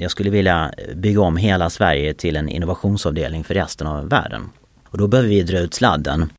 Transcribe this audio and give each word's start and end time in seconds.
jag 0.00 0.10
skulle 0.10 0.30
vilja 0.30 0.72
bygga 0.94 1.20
om 1.20 1.36
hela 1.36 1.70
Sverige 1.70 2.14
till 2.14 2.36
en 2.36 2.48
innovationsavdelning 2.48 3.44
för 3.44 3.54
resten 3.54 3.86
av 3.86 4.08
världen. 4.08 4.50
Och 4.84 4.98
då 4.98 5.06
behöver 5.06 5.28
vi 5.28 5.42
dra 5.42 5.58
ut 5.58 5.74
sladden. 5.74 6.30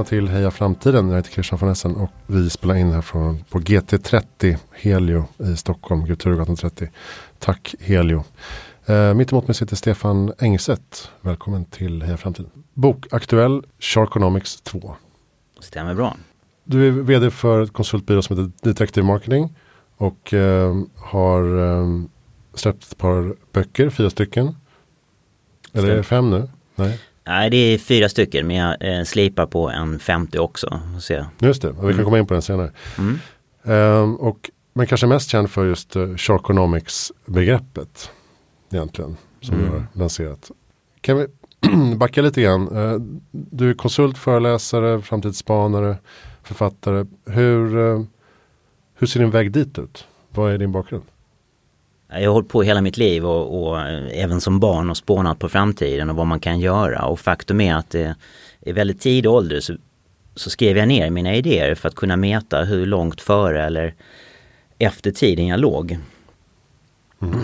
Välkomna 0.00 0.22
till 0.24 0.28
Heja 0.28 0.50
Framtiden. 0.50 1.08
Jag 1.08 1.16
heter 1.16 1.30
Christian 1.30 1.58
von 1.58 1.68
Essen 1.68 1.96
och 1.96 2.10
vi 2.26 2.50
spelar 2.50 2.74
in 2.74 2.92
här 2.92 3.00
från, 3.02 3.44
på 3.50 3.58
GT30 3.58 4.56
Helio 4.72 5.24
i 5.38 5.56
Stockholm, 5.56 6.06
Kulturgatan 6.06 6.56
30. 6.56 6.90
Tack 7.38 7.74
Helio. 7.80 8.24
Eh, 8.86 9.14
mitt 9.14 9.32
emot 9.32 9.48
mig 9.48 9.54
sitter 9.54 9.76
Stefan 9.76 10.32
Engstedt. 10.38 11.10
Välkommen 11.20 11.64
till 11.64 12.02
Heja 12.02 12.16
Framtiden. 12.16 12.50
Bok 12.74 13.06
aktuell 13.10 13.62
Sharkonomics 13.78 14.60
2. 14.60 14.96
Stämmer 15.60 15.94
bra. 15.94 16.16
Du 16.64 16.88
är 16.88 16.90
vd 16.90 17.30
för 17.30 17.62
ett 17.62 17.72
konsultbyrå 17.72 18.22
som 18.22 18.38
heter 18.38 18.52
Detective 18.62 19.06
Marketing 19.06 19.56
och 19.96 20.34
eh, 20.34 20.76
har 20.96 21.58
eh, 21.58 21.86
släppt 22.54 22.92
ett 22.92 22.98
par 22.98 23.34
böcker, 23.52 23.90
fyra 23.90 24.10
stycken. 24.10 24.56
Eller 25.72 25.88
är 25.88 25.96
det 25.96 26.02
fem 26.02 26.30
nu? 26.30 26.48
Nej. 26.74 27.00
Nej, 27.30 27.50
det 27.50 27.56
är 27.56 27.78
fyra 27.78 28.08
stycken 28.08 28.46
men 28.46 28.56
jag 28.56 28.98
eh, 28.98 29.04
slipar 29.04 29.46
på 29.46 29.70
en 29.70 29.98
50 29.98 30.38
också. 30.38 30.80
Se. 31.00 31.24
Just 31.38 31.62
det, 31.62 31.68
och 31.68 31.76
vi 31.76 31.80
kan 31.80 31.90
mm. 31.92 32.04
komma 32.04 32.18
in 32.18 32.26
på 32.26 32.34
den 32.34 32.42
senare. 32.42 32.72
Mm. 32.98 33.18
Um, 33.62 34.16
och, 34.16 34.50
men 34.72 34.86
kanske 34.86 35.06
mest 35.06 35.30
känd 35.30 35.50
för 35.50 35.66
just 35.66 35.96
uh, 35.96 36.16
Sharkonomics-begreppet 36.16 38.10
egentligen 38.72 39.16
som 39.40 39.54
mm. 39.54 39.66
du 39.66 39.72
har 39.72 39.86
lanserat. 39.92 40.50
Kan 41.00 41.18
vi 41.18 41.26
backa 41.96 42.22
lite 42.22 42.42
grann? 42.42 42.68
Uh, 42.68 43.00
du 43.30 43.70
är 43.70 43.74
konsult, 43.74 44.18
föreläsare, 44.18 45.02
framtidsspanare, 45.02 45.96
författare. 46.42 47.06
Hur, 47.26 47.76
uh, 47.76 48.04
hur 48.94 49.06
ser 49.06 49.20
din 49.20 49.30
väg 49.30 49.52
dit 49.52 49.78
ut? 49.78 50.06
Vad 50.30 50.52
är 50.52 50.58
din 50.58 50.72
bakgrund? 50.72 51.04
Jag 52.12 52.20
har 52.20 52.32
hållit 52.32 52.48
på 52.48 52.62
hela 52.62 52.80
mitt 52.80 52.96
liv 52.96 53.26
och, 53.26 53.62
och, 53.62 53.80
även 54.12 54.40
som 54.40 54.60
barn 54.60 54.90
och 54.90 54.96
spånat 54.96 55.38
på 55.38 55.48
framtiden 55.48 56.10
och 56.10 56.16
vad 56.16 56.26
man 56.26 56.40
kan 56.40 56.60
göra. 56.60 57.04
Och 57.04 57.20
faktum 57.20 57.60
är 57.60 57.74
att 57.74 57.90
det, 57.90 58.14
i 58.60 58.72
väldigt 58.72 59.00
tidig 59.00 59.30
ålder 59.30 59.60
så, 59.60 59.76
så 60.34 60.50
skrev 60.50 60.76
jag 60.76 60.88
ner 60.88 61.10
mina 61.10 61.34
idéer 61.34 61.74
för 61.74 61.88
att 61.88 61.94
kunna 61.94 62.16
mäta 62.16 62.64
hur 62.64 62.86
långt 62.86 63.20
före 63.20 63.64
eller 63.64 63.94
efter 64.78 65.10
tiden 65.10 65.46
jag 65.46 65.60
låg. 65.60 65.98
Mm. 67.22 67.40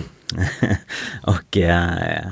och 1.22 1.56
eh, 1.56 2.26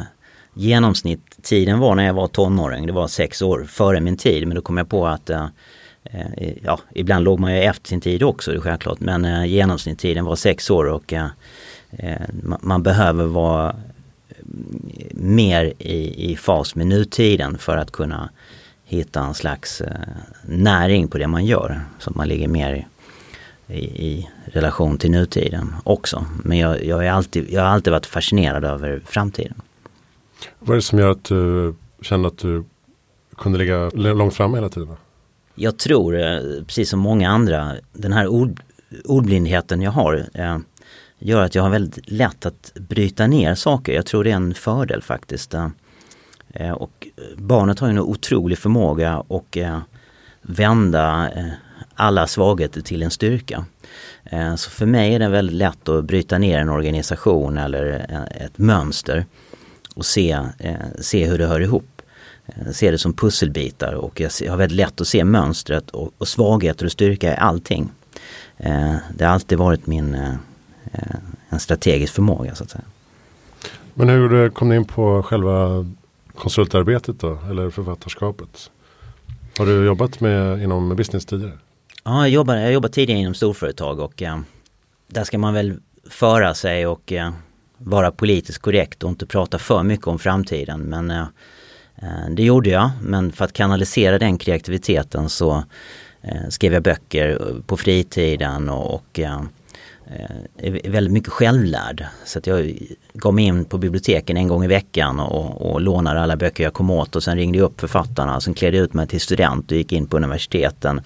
genomsnittstiden 0.55 1.79
var 1.79 1.95
när 1.95 2.07
jag 2.07 2.15
var 2.15 2.29
tonåring, 2.29 2.87
det 2.87 2.93
var 2.93 3.09
sex 3.09 3.43
år 3.43 3.65
före 3.69 4.01
min 4.01 4.17
tid. 4.17 4.49
Men 4.49 4.55
då 4.55 4.63
kom 4.63 4.77
jag 4.77 4.89
på 4.89 5.07
att 5.07 5.31
eh, 5.31 5.47
eh 6.05 6.53
ja, 6.63 6.81
ibland 6.95 7.25
låg 7.25 7.41
man 7.41 7.55
ju 7.55 7.63
efter 7.63 7.89
sin 7.89 8.01
tid 8.01 8.23
också, 8.23 8.51
det 8.51 8.57
är 8.57 8.61
självklart. 8.61 9.01
Men 9.01 9.25
eh, 9.25 9.45
genomsnittstiden 9.45 10.25
var 10.25 10.37
sex 10.37 10.71
år 10.71 10.85
och 10.85 11.13
eh, 11.13 11.27
Eh, 11.27 11.74
man 12.61 12.83
behöver 12.83 13.25
vara 13.25 13.77
mer 15.11 15.73
i, 15.79 16.33
i 16.33 16.37
fas 16.37 16.75
med 16.75 16.87
nutiden 16.87 17.59
för 17.59 17.77
att 17.77 17.91
kunna 17.91 18.31
hitta 18.85 19.21
en 19.21 19.35
slags 19.35 19.81
eh, 19.81 19.91
näring 20.47 21.09
på 21.09 21.19
det 21.19 21.27
man 21.27 21.45
gör. 21.45 21.81
Så 21.99 22.11
att 22.11 22.17
man 22.17 22.29
ligger 22.29 22.49
mer 22.49 22.87
i, 23.67 23.79
i 23.79 24.29
relation 24.45 24.99
till 24.99 25.11
nutiden 25.11 25.75
också. 25.85 26.27
Men 26.45 26.59
jag, 26.59 26.85
jag, 26.85 27.07
är 27.07 27.11
alltid, 27.11 27.51
jag 27.51 27.63
har 27.63 27.69
alltid 27.69 27.93
varit 27.93 28.07
fascinerad 28.07 28.65
över 28.65 29.03
framtiden. 29.07 29.55
Vad 30.59 30.71
är 30.71 30.75
det 30.75 30.83
som 30.83 30.99
gör 30.99 31.11
att 31.11 31.25
du 31.25 31.75
känner 32.03 32.29
att 32.29 32.39
du 32.39 32.65
kunde 33.37 33.59
ligga 33.59 33.91
långt 33.91 34.35
fram 34.35 34.55
hela 34.55 34.69
tiden? 34.69 34.97
Jag 35.55 35.79
tror, 35.79 36.21
eh, 36.21 36.39
precis 36.67 36.91
som 36.91 37.01
många 37.01 37.31
andra, 37.31 37.73
den 37.93 38.13
här 38.13 38.29
ord, 38.29 38.61
ordblindheten 39.05 39.83
jag 39.83 39.91
har 39.91 40.27
gör 41.25 41.43
att 41.43 41.55
jag 41.55 41.63
har 41.63 41.71
väldigt 41.71 42.11
lätt 42.11 42.47
att 42.47 42.73
bryta 42.75 43.27
ner 43.27 43.55
saker. 43.55 43.93
Jag 43.93 44.07
tror 44.07 44.25
det 44.25 44.31
är 44.31 44.37
en 44.37 44.55
fördel 44.55 45.03
faktiskt. 45.03 45.55
Eh, 45.55 45.69
eh, 46.51 46.73
och 46.73 47.07
barnet 47.37 47.79
har 47.79 47.89
ju 47.89 47.91
en 47.91 47.99
otrolig 47.99 48.59
förmåga 48.59 49.25
att 49.29 49.57
eh, 49.57 49.79
vända 50.43 51.31
alla 51.95 52.27
svagheter 52.27 52.81
till 52.81 53.03
en 53.03 53.11
styrka. 53.11 53.65
Så 54.57 54.71
för 54.71 54.87
mig 54.87 55.15
är 55.15 55.19
det 55.19 55.29
väldigt 55.29 55.57
lätt 55.57 55.89
att 55.89 56.05
bryta 56.05 56.39
ner 56.39 56.59
en 56.59 56.69
organisation 56.69 57.59
eller 57.59 58.07
ett 58.41 58.59
mönster 58.59 59.27
och 59.95 60.07
se, 60.07 60.39
se 61.01 61.27
hur 61.27 61.39
det 61.39 61.47
hör 61.47 61.61
ihop. 61.61 62.03
Se 62.73 62.91
det 62.91 62.99
som 62.99 63.13
pusselbitar 63.13 63.93
och 63.93 64.21
jag 64.21 64.51
har 64.51 64.57
väldigt 64.57 64.77
lätt 64.77 65.01
att 65.01 65.07
se 65.07 65.25
mönstret 65.25 65.91
och 65.91 66.29
svagheter 66.29 66.85
och 66.85 66.93
styrka 66.93 67.33
i 67.33 67.37
allting. 67.37 67.91
Det 69.15 69.25
har 69.25 69.33
alltid 69.33 69.59
varit 69.59 69.87
min 69.87 70.17
en 71.49 71.61
strategisk 71.61 72.15
förmåga 72.15 72.55
så 72.55 72.65
att 72.65 72.71
säga. 72.71 72.85
Men 73.95 74.09
hur 74.09 74.49
kom 74.49 74.69
ni 74.69 74.77
in 74.77 74.85
på 74.85 75.23
själva 75.23 75.87
konsultarbetet 76.35 77.21
då, 77.21 77.39
eller 77.51 77.71
författarskapet? 77.71 78.71
Har 79.59 79.67
du 79.67 79.87
jobbat 79.87 80.21
med 80.21 80.63
inom 80.63 80.97
business 80.97 81.27
tidigare? 81.27 81.59
Ja, 82.05 82.21
jag 82.21 82.29
jobbar, 82.29 82.57
jag 82.57 82.73
jobbar 82.73 82.89
tidigare 82.89 83.21
inom 83.21 83.35
storföretag 83.35 84.01
och 84.01 84.23
eh, 84.23 84.41
där 85.07 85.25
ska 85.25 85.39
man 85.39 85.55
väl 85.55 85.81
föra 86.11 86.55
sig 86.55 86.87
och 86.87 87.13
eh, 87.13 87.33
vara 87.79 88.11
politiskt 88.11 88.59
korrekt 88.59 89.03
och 89.03 89.11
inte 89.11 89.27
prata 89.27 89.59
för 89.59 89.83
mycket 89.83 90.07
om 90.07 90.19
framtiden. 90.19 90.81
Men 90.81 91.11
eh, 91.11 91.27
eh 91.97 92.31
det 92.31 92.43
gjorde 92.43 92.71
jag, 92.71 92.91
men 93.03 93.33
för 93.33 93.45
att 93.45 93.53
kanalisera 93.53 94.19
den 94.19 94.39
kreativiteten 94.39 95.29
så 95.29 95.65
eh, 96.23 96.49
skrev 96.49 96.73
jag 96.73 96.83
böcker 96.83 97.55
på 97.67 97.77
fritiden 97.77 98.69
och, 98.69 98.95
och 98.95 99.21
Eh, 99.21 99.43
Eh, 100.07 100.37
är 100.57 100.91
väldigt 100.91 101.13
mycket 101.13 101.33
självlärd. 101.33 102.07
Så 102.25 102.39
att 102.39 102.47
jag 102.47 102.79
gav 103.13 103.35
mig 103.35 103.45
in 103.45 103.65
på 103.65 103.79
biblioteken 103.79 104.37
en 104.37 104.49
gång 104.49 104.65
i 104.65 104.69
veckan 104.69 105.21
och, 105.21 105.73
och 105.73 105.81
lånade 105.81 106.21
alla 106.21 106.37
böcker 106.37 106.65
jag 106.65 106.73
kom 106.73 106.91
åt 106.91 107.17
och 107.17 107.23
sen 107.23 107.37
ringde 107.37 107.59
jag 107.59 107.65
upp 107.65 107.81
författarna. 107.81 108.41
Sen 108.41 108.55
klädde 108.55 108.77
jag 108.77 108.85
ut 108.85 108.95
mig 108.95 109.07
till 109.07 109.21
student 109.21 109.71
och 109.71 109.77
gick 109.77 109.93
in 109.93 110.07
på 110.07 110.17
universiteten 110.17 111.01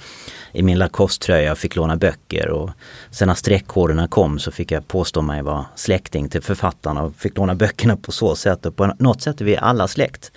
i 0.53 0.63
min 0.63 0.79
Lacoste-tröja 0.79 1.53
och 1.53 1.59
fick 1.59 1.77
låna 1.77 1.97
böcker. 1.97 2.49
Och 2.49 2.71
sen 3.11 3.29
när 3.29 3.35
streckkoderna 3.35 4.09
kom 4.09 4.39
så 4.39 4.51
fick 4.51 4.73
jag 4.73 4.89
påstå 4.89 5.23
mig 5.23 5.43
vara 5.43 5.67
släkting 5.75 6.29
till 6.29 6.43
författarna 6.43 7.03
och 7.03 7.17
fick 7.17 7.37
låna 7.37 7.55
böckerna 7.55 7.97
på 7.97 8.13
så 8.13 8.37
sätt. 8.37 8.67
Och 8.67 8.77
på 8.77 8.95
något 8.99 9.23
sätt 9.23 9.41
är 9.41 9.45
vi 9.45 9.57
alla 9.57 9.89
släkt. 9.89 10.33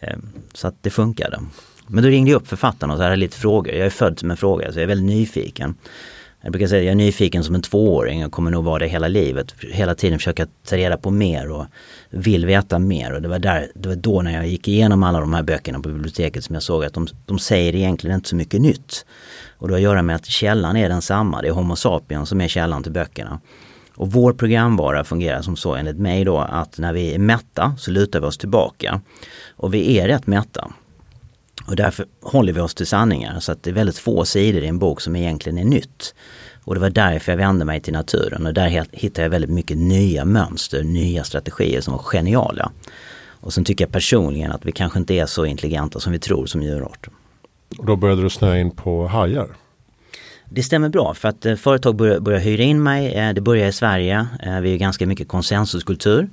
Eh, 0.00 0.16
så 0.54 0.68
att 0.68 0.74
det 0.80 0.90
funkade. 0.90 1.40
Men 1.86 2.04
då 2.04 2.10
ringde 2.10 2.30
jag 2.30 2.40
upp 2.42 2.48
författarna 2.48 2.92
och 2.92 2.98
så 2.98 3.02
hade 3.02 3.16
lite 3.16 3.36
frågor. 3.36 3.74
Jag 3.74 3.86
är 3.86 3.90
född 3.90 4.18
som 4.18 4.30
en 4.30 4.36
fråga 4.36 4.72
så 4.72 4.78
jag 4.78 4.82
är 4.82 4.88
väldigt 4.88 5.16
nyfiken. 5.16 5.74
Jag 6.42 6.52
brukar 6.52 6.66
säga 6.66 6.80
att 6.80 6.84
jag 6.84 6.92
är 6.92 6.96
nyfiken 6.96 7.44
som 7.44 7.54
en 7.54 7.62
tvååring 7.62 8.24
och 8.24 8.32
kommer 8.32 8.50
nog 8.50 8.64
vara 8.64 8.78
det 8.78 8.88
hela 8.88 9.08
livet. 9.08 9.54
Hela 9.72 9.94
tiden 9.94 10.18
försöka 10.18 10.46
ta 10.68 10.76
reda 10.76 10.96
på 10.96 11.10
mer 11.10 11.50
och 11.50 11.66
vill 12.10 12.46
veta 12.46 12.78
mer. 12.78 13.12
Och 13.12 13.22
det 13.22 13.28
var, 13.28 13.38
där, 13.38 13.70
det 13.74 13.88
var 13.88 13.96
då 13.96 14.22
när 14.22 14.32
jag 14.32 14.46
gick 14.46 14.68
igenom 14.68 15.02
alla 15.02 15.20
de 15.20 15.34
här 15.34 15.42
böckerna 15.42 15.80
på 15.80 15.88
biblioteket 15.88 16.44
som 16.44 16.54
jag 16.54 16.62
såg 16.62 16.84
att 16.84 16.94
de, 16.94 17.06
de 17.26 17.38
säger 17.38 17.74
egentligen 17.74 18.16
inte 18.16 18.28
så 18.28 18.36
mycket 18.36 18.60
nytt. 18.60 19.06
Och 19.58 19.68
det 19.68 19.74
har 19.74 19.78
att 19.78 19.82
göra 19.82 20.02
med 20.02 20.16
att 20.16 20.26
källan 20.26 20.76
är 20.76 20.88
densamma. 20.88 21.42
Det 21.42 21.48
är 21.48 21.52
Homo 21.52 21.76
sapiens 21.76 22.28
som 22.28 22.40
är 22.40 22.48
källan 22.48 22.82
till 22.82 22.92
böckerna. 22.92 23.40
Och 23.94 24.12
vår 24.12 24.32
programvara 24.32 25.04
fungerar 25.04 25.42
som 25.42 25.56
så 25.56 25.74
enligt 25.74 25.98
mig 25.98 26.24
då 26.24 26.38
att 26.38 26.78
när 26.78 26.92
vi 26.92 27.14
är 27.14 27.18
mätta 27.18 27.74
så 27.78 27.90
lutar 27.90 28.20
vi 28.20 28.26
oss 28.26 28.38
tillbaka. 28.38 29.00
Och 29.56 29.74
vi 29.74 29.98
är 29.98 30.08
rätt 30.08 30.26
mätta. 30.26 30.70
Och 31.66 31.76
därför 31.76 32.06
håller 32.22 32.52
vi 32.52 32.60
oss 32.60 32.74
till 32.74 32.86
sanningar 32.86 33.40
så 33.40 33.52
att 33.52 33.62
det 33.62 33.70
är 33.70 33.74
väldigt 33.74 33.98
få 33.98 34.24
sidor 34.24 34.62
i 34.62 34.66
en 34.66 34.78
bok 34.78 35.00
som 35.00 35.16
egentligen 35.16 35.58
är 35.58 35.64
nytt. 35.64 36.14
Och 36.64 36.74
det 36.74 36.80
var 36.80 36.90
därför 36.90 37.32
jag 37.32 37.36
vände 37.36 37.64
mig 37.64 37.80
till 37.80 37.92
naturen 37.92 38.46
och 38.46 38.54
där 38.54 38.86
hittade 38.92 39.22
jag 39.22 39.30
väldigt 39.30 39.50
mycket 39.50 39.76
nya 39.76 40.24
mönster, 40.24 40.82
nya 40.82 41.24
strategier 41.24 41.80
som 41.80 41.92
var 41.92 42.02
geniala. 42.02 42.72
Och 43.40 43.52
sen 43.52 43.64
tycker 43.64 43.84
jag 43.84 43.92
personligen 43.92 44.52
att 44.52 44.64
vi 44.64 44.72
kanske 44.72 44.98
inte 44.98 45.14
är 45.14 45.26
så 45.26 45.44
intelligenta 45.44 46.00
som 46.00 46.12
vi 46.12 46.18
tror 46.18 46.46
som 46.46 46.62
djurart. 46.62 47.08
Och 47.78 47.86
då 47.86 47.96
började 47.96 48.22
du 48.22 48.30
snöa 48.30 48.58
in 48.58 48.70
på 48.70 49.06
hajar? 49.06 49.48
Det 50.52 50.62
stämmer 50.62 50.88
bra 50.88 51.14
för 51.14 51.28
att 51.28 51.46
eh, 51.46 51.54
företag 51.54 51.96
börjar, 51.96 52.20
börjar 52.20 52.40
hyra 52.40 52.62
in 52.62 52.82
mig. 52.82 53.14
Eh, 53.14 53.34
det 53.34 53.40
börjar 53.40 53.68
i 53.68 53.72
Sverige. 53.72 54.26
Eh, 54.42 54.60
vi 54.60 54.74
är 54.74 54.76
ganska 54.76 55.06
mycket 55.06 55.28
konsensuskultur. 55.28 56.28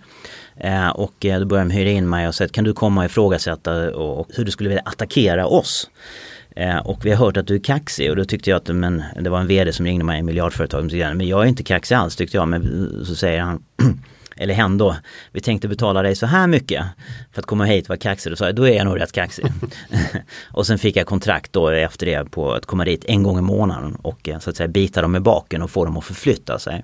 Eh, 0.59 0.89
och 0.89 1.25
eh, 1.25 1.39
då 1.39 1.45
började 1.45 1.69
de 1.69 1.75
hyra 1.75 1.89
in 1.89 2.09
mig 2.09 2.27
och 2.27 2.35
sa 2.35 2.47
kan 2.47 2.63
du 2.63 2.73
komma 2.73 3.01
och 3.01 3.05
ifrågasätta 3.05 3.95
och, 3.95 4.19
och 4.19 4.27
hur 4.33 4.45
du 4.45 4.51
skulle 4.51 4.69
vilja 4.69 4.83
attackera 4.85 5.47
oss. 5.47 5.89
Eh, 6.55 6.77
och 6.77 7.05
vi 7.05 7.09
har 7.11 7.25
hört 7.25 7.37
att 7.37 7.47
du 7.47 7.55
är 7.55 7.59
kaxig 7.59 8.09
och 8.09 8.15
då 8.15 8.25
tyckte 8.25 8.49
jag 8.49 8.57
att 8.57 8.67
men, 8.67 9.03
det 9.21 9.29
var 9.29 9.39
en 9.39 9.47
vd 9.47 9.73
som 9.73 9.85
ringde 9.85 10.05
mig 10.05 10.19
i 10.19 10.23
miljardföretag 10.23 10.91
men 10.93 11.27
jag 11.27 11.43
är 11.43 11.45
inte 11.45 11.63
kaxig 11.63 11.95
alls 11.95 12.15
tyckte 12.15 12.37
jag. 12.37 12.47
Men 12.47 12.89
så 13.05 13.15
säger 13.15 13.41
han 13.41 13.63
eller 14.37 14.53
hen 14.53 14.77
då, 14.77 14.95
vi 15.31 15.41
tänkte 15.41 15.67
betala 15.67 16.01
dig 16.01 16.15
så 16.15 16.25
här 16.25 16.47
mycket 16.47 16.85
för 17.33 17.41
att 17.41 17.45
komma 17.45 17.65
hit 17.65 17.85
och 17.85 17.89
vara 17.89 17.99
kaxig. 17.99 18.31
Då 18.31 18.35
sa 18.35 18.45
jag, 18.45 18.55
då 18.55 18.67
är 18.67 18.73
jag 18.73 18.85
nog 18.85 18.99
rätt 18.99 19.11
kaxig. 19.11 19.45
och 20.51 20.67
sen 20.67 20.79
fick 20.79 20.95
jag 20.95 21.07
kontrakt 21.07 21.53
då 21.53 21.69
efter 21.69 22.05
det 22.05 22.31
på 22.31 22.53
att 22.53 22.65
komma 22.65 22.85
dit 22.85 23.05
en 23.05 23.23
gång 23.23 23.37
i 23.37 23.41
månaden 23.41 23.95
och 23.95 24.29
så 24.41 24.49
att 24.49 24.57
säga 24.57 24.67
bita 24.67 25.01
dem 25.01 25.15
i 25.15 25.19
baken 25.19 25.61
och 25.61 25.71
få 25.71 25.85
dem 25.85 25.97
att 25.97 26.05
förflytta 26.05 26.59
sig. 26.59 26.83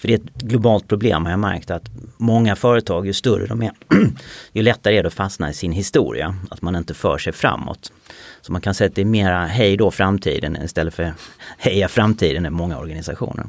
För 0.00 0.08
det 0.08 0.14
är 0.14 0.18
ett 0.18 0.34
globalt 0.34 0.88
problem 0.88 1.24
har 1.24 1.30
jag 1.30 1.40
märkt 1.40 1.70
att 1.70 1.90
många 2.16 2.56
företag, 2.56 3.06
ju 3.06 3.12
större 3.12 3.46
de 3.46 3.62
är, 3.62 3.72
ju 4.52 4.62
lättare 4.62 4.96
är 4.96 5.02
det 5.02 5.06
att 5.06 5.14
fastna 5.14 5.50
i 5.50 5.54
sin 5.54 5.72
historia. 5.72 6.36
Att 6.50 6.62
man 6.62 6.76
inte 6.76 6.94
för 6.94 7.18
sig 7.18 7.32
framåt. 7.32 7.92
Så 8.40 8.52
man 8.52 8.60
kan 8.60 8.74
säga 8.74 8.88
att 8.88 8.94
det 8.94 9.00
är 9.00 9.04
mera 9.04 9.46
hej 9.46 9.76
då 9.76 9.90
framtiden 9.90 10.56
istället 10.62 10.94
för 10.94 11.12
heja 11.58 11.88
framtiden 11.88 12.46
i 12.46 12.50
många 12.50 12.78
organisationer. 12.78 13.46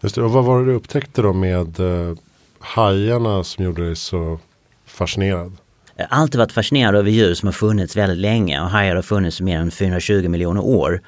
Just 0.00 0.14
det, 0.14 0.22
och 0.22 0.32
vad 0.32 0.44
var 0.44 0.60
det 0.60 0.66
du 0.66 0.72
upptäckte 0.74 1.22
då 1.22 1.32
med 1.32 1.80
eh, 1.80 2.16
hajarna 2.58 3.44
som 3.44 3.64
gjorde 3.64 3.86
dig 3.86 3.96
så 3.96 4.38
fascinerad? 4.86 5.56
Jag 5.96 6.06
har 6.08 6.22
alltid 6.22 6.38
varit 6.38 6.52
fascinerad 6.52 6.94
över 6.94 7.10
djur 7.10 7.34
som 7.34 7.46
har 7.46 7.52
funnits 7.52 7.96
väldigt 7.96 8.18
länge 8.18 8.60
och 8.60 8.70
hajar 8.70 8.94
har 8.94 9.02
funnits 9.02 9.40
mer 9.40 9.58
än 9.58 9.70
420 9.70 10.28
miljoner 10.28 10.60
år. 10.64 11.00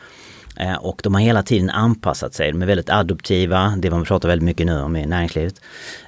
Eh, 0.60 0.74
och 0.74 1.00
de 1.02 1.14
har 1.14 1.20
hela 1.20 1.42
tiden 1.42 1.70
anpassat 1.70 2.34
sig. 2.34 2.52
De 2.52 2.62
är 2.62 2.66
väldigt 2.66 2.90
adoptiva, 2.90 3.74
det 3.78 3.90
man 3.90 4.04
pratar 4.04 4.28
väldigt 4.28 4.44
mycket 4.44 4.66
nu 4.66 4.80
om 4.80 4.96
i 4.96 5.06
näringslivet. 5.06 5.54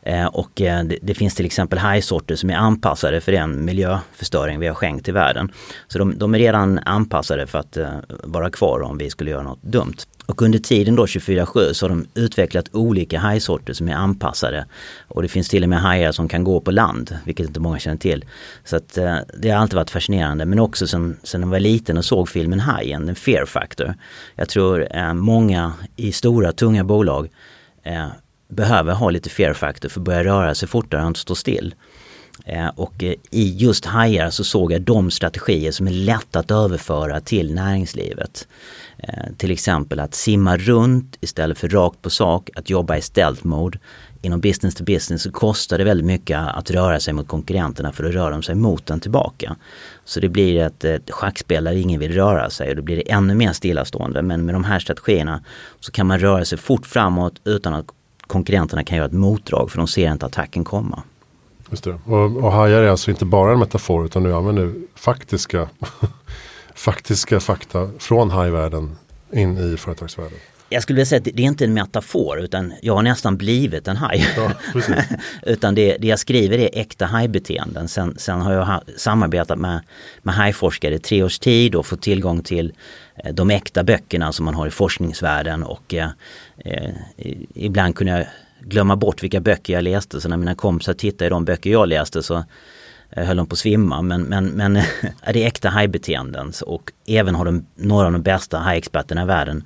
Eh, 0.02 0.26
och 0.26 0.60
eh, 0.60 0.84
det, 0.84 0.98
det 1.02 1.14
finns 1.14 1.34
till 1.34 1.46
exempel 1.46 1.78
hajsorter 1.78 2.36
som 2.36 2.50
är 2.50 2.54
anpassade 2.54 3.20
för 3.20 3.32
den 3.32 3.64
miljöförstöring 3.64 4.60
vi 4.60 4.66
har 4.66 4.74
skänkt 4.74 5.04
till 5.04 5.14
världen. 5.14 5.52
Så 5.88 5.98
de, 5.98 6.18
de 6.18 6.34
är 6.34 6.38
redan 6.38 6.78
anpassade 6.78 7.46
för 7.46 7.58
att 7.58 7.78
vara 8.24 8.50
kvar 8.50 8.80
om 8.82 8.98
vi 8.98 9.10
skulle 9.10 9.30
göra 9.30 9.42
något 9.42 9.62
dumt. 9.62 9.96
Och 10.26 10.42
under 10.42 10.58
tiden 10.58 10.96
då 10.96 11.06
24-7 11.06 11.72
så 11.72 11.84
har 11.84 11.88
de 11.88 12.06
utvecklat 12.14 12.68
olika 12.72 13.18
hajsorter 13.18 13.72
som 13.72 13.88
är 13.88 13.94
anpassade. 13.94 14.66
Och 15.08 15.22
det 15.22 15.28
finns 15.28 15.48
till 15.48 15.62
och 15.62 15.68
med 15.68 15.80
hajar 15.80 16.12
som 16.12 16.28
kan 16.28 16.44
gå 16.44 16.60
på 16.60 16.70
land, 16.70 17.18
vilket 17.24 17.46
inte 17.46 17.60
många 17.60 17.78
känner 17.78 17.96
till. 17.96 18.24
Så 18.64 18.76
att, 18.76 18.98
eh, 18.98 19.16
det 19.38 19.50
har 19.50 19.58
alltid 19.58 19.76
varit 19.76 19.90
fascinerande. 19.90 20.44
Men 20.44 20.58
också 20.58 20.86
sen, 20.86 21.16
sen 21.22 21.40
jag 21.40 21.48
var 21.48 21.60
liten 21.60 21.98
och 21.98 22.04
såg 22.04 22.28
filmen 22.28 22.60
Hajen, 22.60 23.06
den 23.06 23.14
Fear 23.14 23.46
Factor. 23.46 23.94
Jag 24.36 24.48
tror 24.48 24.96
eh, 24.96 25.14
många 25.14 25.72
i 25.96 26.12
stora 26.12 26.52
tunga 26.52 26.84
bolag 26.84 27.30
eh, 27.82 28.08
behöver 28.48 28.92
ha 28.92 29.10
lite 29.10 29.30
fear 29.30 29.52
factor 29.52 29.88
för 29.88 30.00
att 30.00 30.04
börja 30.04 30.24
röra 30.24 30.54
sig 30.54 30.68
fortare 30.68 31.02
och 31.02 31.08
inte 31.08 31.20
stå 31.20 31.34
still. 31.34 31.74
Eh, 32.44 32.68
och 32.68 33.02
eh, 33.02 33.14
i 33.30 33.56
just 33.56 33.84
hajar 33.84 34.30
så 34.30 34.44
såg 34.44 34.72
jag 34.72 34.82
de 34.82 35.10
strategier 35.10 35.72
som 35.72 35.86
är 35.86 35.90
lätta 35.90 36.38
att 36.38 36.50
överföra 36.50 37.20
till 37.20 37.54
näringslivet. 37.54 38.48
Eh, 38.98 39.32
till 39.36 39.50
exempel 39.50 40.00
att 40.00 40.14
simma 40.14 40.56
runt 40.56 41.16
istället 41.20 41.58
för 41.58 41.68
rakt 41.68 42.02
på 42.02 42.10
sak, 42.10 42.50
att 42.54 42.70
jobba 42.70 42.96
i 42.96 43.02
stealth 43.02 43.46
mode. 43.46 43.78
Inom 44.24 44.40
business 44.40 44.74
to 44.74 44.84
business 44.84 45.22
så 45.22 45.32
kostar 45.32 45.78
det 45.78 45.84
väldigt 45.84 46.06
mycket 46.06 46.38
att 46.38 46.70
röra 46.70 47.00
sig 47.00 47.14
mot 47.14 47.28
konkurrenterna 47.28 47.92
för 47.92 48.02
då 48.02 48.10
rör 48.10 48.30
de 48.30 48.42
sig 48.42 48.54
mot 48.54 48.86
den 48.86 49.00
tillbaka. 49.00 49.56
Så 50.04 50.20
det 50.20 50.28
blir 50.28 50.62
ett, 50.62 50.84
ett 50.84 51.10
schackspel 51.10 51.64
där 51.64 51.72
ingen 51.72 52.00
vill 52.00 52.12
röra 52.12 52.50
sig 52.50 52.70
och 52.70 52.76
då 52.76 52.82
blir 52.82 52.96
det 52.96 53.10
ännu 53.10 53.34
mer 53.34 53.52
stillastående. 53.52 54.22
Men 54.22 54.44
med 54.44 54.54
de 54.54 54.64
här 54.64 54.78
strategierna 54.78 55.44
så 55.80 55.92
kan 55.92 56.06
man 56.06 56.18
röra 56.18 56.44
sig 56.44 56.58
fort 56.58 56.86
framåt 56.86 57.40
utan 57.44 57.74
att 57.74 57.86
konkurrenterna 58.26 58.84
kan 58.84 58.96
göra 58.96 59.06
ett 59.06 59.12
motdrag 59.12 59.70
för 59.70 59.78
de 59.78 59.88
ser 59.88 60.12
inte 60.12 60.26
attacken 60.26 60.64
komma. 60.64 61.02
Just 61.72 61.84
det. 61.84 61.98
Och, 62.04 62.36
och 62.36 62.52
hajar 62.52 62.82
är 62.82 62.88
alltså 62.88 63.10
inte 63.10 63.24
bara 63.24 63.52
en 63.52 63.58
metafor 63.58 64.04
utan 64.04 64.22
du 64.22 64.34
använder 64.34 64.72
faktiska, 64.94 65.68
faktiska 66.74 67.40
fakta 67.40 67.90
från 67.98 68.30
hajvärlden 68.30 68.96
in 69.32 69.58
i 69.58 69.76
företagsvärlden. 69.76 70.38
Jag 70.68 70.82
skulle 70.82 70.96
vilja 70.96 71.06
säga 71.06 71.18
att 71.18 71.24
det 71.24 71.42
är 71.42 71.46
inte 71.46 71.64
en 71.64 71.74
metafor 71.74 72.40
utan 72.40 72.72
jag 72.82 72.94
har 72.94 73.02
nästan 73.02 73.36
blivit 73.36 73.88
en 73.88 73.96
haj. 73.96 74.26
Ja, 74.36 74.52
utan 75.42 75.74
det, 75.74 75.96
det, 76.00 76.06
jag 76.06 76.18
skriver 76.18 76.58
är 76.58 76.70
äkta 76.72 77.06
hajbeteenden. 77.06 77.88
Sen, 77.88 78.14
sen 78.18 78.40
har 78.40 78.52
jag 78.52 78.80
samarbetat 78.96 79.58
med, 79.58 79.80
med 80.22 80.34
hajforskare 80.34 80.94
i 80.94 80.98
tre 80.98 81.22
års 81.22 81.38
tid 81.38 81.74
och 81.74 81.86
fått 81.86 82.02
tillgång 82.02 82.42
till 82.42 82.72
eh, 83.24 83.34
de 83.34 83.50
äkta 83.50 83.84
böckerna 83.84 84.32
som 84.32 84.44
man 84.44 84.54
har 84.54 84.66
i 84.66 84.70
forskningsvärlden 84.70 85.62
och 85.62 85.94
eh, 85.94 86.08
eh 86.64 86.90
ibland 87.54 87.96
kunde 87.96 88.12
jag 88.12 88.26
glömma 88.64 88.96
bort 88.96 89.22
vilka 89.22 89.40
böcker 89.40 89.72
jag 89.72 89.84
läste. 89.84 90.20
Så 90.20 90.28
när 90.28 90.36
mina 90.36 90.54
kompisar 90.54 90.94
tittade 90.94 91.26
i 91.26 91.30
de 91.30 91.44
böcker 91.44 91.70
jag 91.70 91.88
läste 91.88 92.22
så 92.22 92.44
eh, 93.10 93.24
höll 93.24 93.36
de 93.36 93.46
på 93.46 93.52
att 93.52 93.58
svimma. 93.58 94.02
Men, 94.02 94.22
men, 94.22 94.46
men 94.46 94.72
det 95.32 95.42
är 95.42 95.46
äkta 95.46 95.68
hajbeteenden 95.68 96.52
och 96.66 96.92
även 97.06 97.34
har 97.34 97.44
de, 97.44 97.66
några 97.74 98.06
av 98.06 98.12
de 98.12 98.22
bästa 98.22 98.58
hajexperterna 98.58 99.22
i 99.22 99.26
världen 99.26 99.64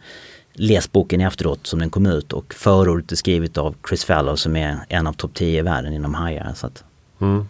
läst 0.59 0.93
boken 0.93 1.21
efteråt 1.21 1.67
som 1.67 1.79
den 1.79 1.91
kom 1.91 2.07
ut 2.07 2.33
och 2.33 2.55
förordet 2.55 3.13
är 3.13 3.17
skrivet 3.17 3.59
av 3.59 3.75
Chris 3.89 4.05
Fallow 4.05 4.37
som 4.37 4.57
är 4.57 4.79
en 4.89 5.07
av 5.07 5.13
topp 5.13 5.35
10 5.35 5.59
i 5.59 5.63
världen 5.63 5.93
inom 5.93 6.15
hajar. 6.15 6.53
Så 6.55 6.67
att. 6.67 6.85
Mm. 7.21 7.49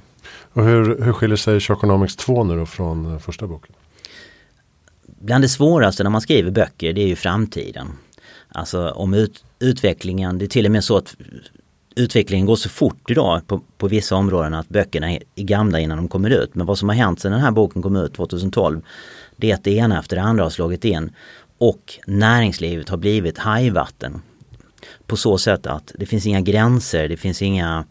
Och 0.52 0.64
hur, 0.64 1.02
hur 1.02 1.12
skiljer 1.12 1.36
sig 1.36 1.60
Sharkonomics 1.60 2.16
2 2.16 2.44
nu 2.44 2.56
då 2.56 2.66
från 2.66 3.12
eh, 3.12 3.18
första 3.18 3.46
boken? 3.46 3.74
Bland 5.06 5.44
det 5.44 5.48
svåraste 5.48 6.02
när 6.02 6.10
man 6.10 6.20
skriver 6.20 6.50
böcker 6.50 6.92
det 6.92 7.02
är 7.02 7.06
ju 7.06 7.16
framtiden. 7.16 7.88
Alltså 8.48 8.90
om 8.90 9.14
ut, 9.14 9.44
utvecklingen, 9.58 10.38
det 10.38 10.44
är 10.44 10.48
till 10.48 10.66
och 10.66 10.72
med 10.72 10.84
så 10.84 10.96
att 10.96 11.16
utvecklingen 11.96 12.46
går 12.46 12.56
så 12.56 12.68
fort 12.68 13.10
idag 13.10 13.46
på, 13.46 13.60
på 13.78 13.88
vissa 13.88 14.16
områden 14.16 14.54
att 14.54 14.68
böckerna 14.68 15.12
är 15.12 15.22
gamla 15.36 15.80
innan 15.80 15.96
de 15.96 16.08
kommer 16.08 16.30
ut. 16.30 16.54
Men 16.54 16.66
vad 16.66 16.78
som 16.78 16.88
har 16.88 16.96
hänt 16.96 17.20
sedan 17.20 17.32
den 17.32 17.40
här 17.40 17.50
boken 17.50 17.82
kom 17.82 17.96
ut 17.96 18.14
2012 18.14 18.80
det 19.36 19.50
är 19.50 19.54
att 19.54 19.64
det 19.64 19.72
ena 19.72 19.98
efter 19.98 20.16
det 20.16 20.22
andra 20.22 20.44
har 20.44 20.50
slagit 20.50 20.84
in 20.84 21.10
och 21.58 21.98
näringslivet 22.06 22.88
har 22.88 22.96
blivit 22.96 23.38
hajvatten. 23.38 24.22
På 25.06 25.16
så 25.16 25.38
sätt 25.38 25.66
att 25.66 25.92
det 25.98 26.06
finns 26.06 26.26
inga 26.26 26.40
gränser, 26.40 27.08
det 27.08 27.16
finns 27.16 27.42
inga 27.42 27.84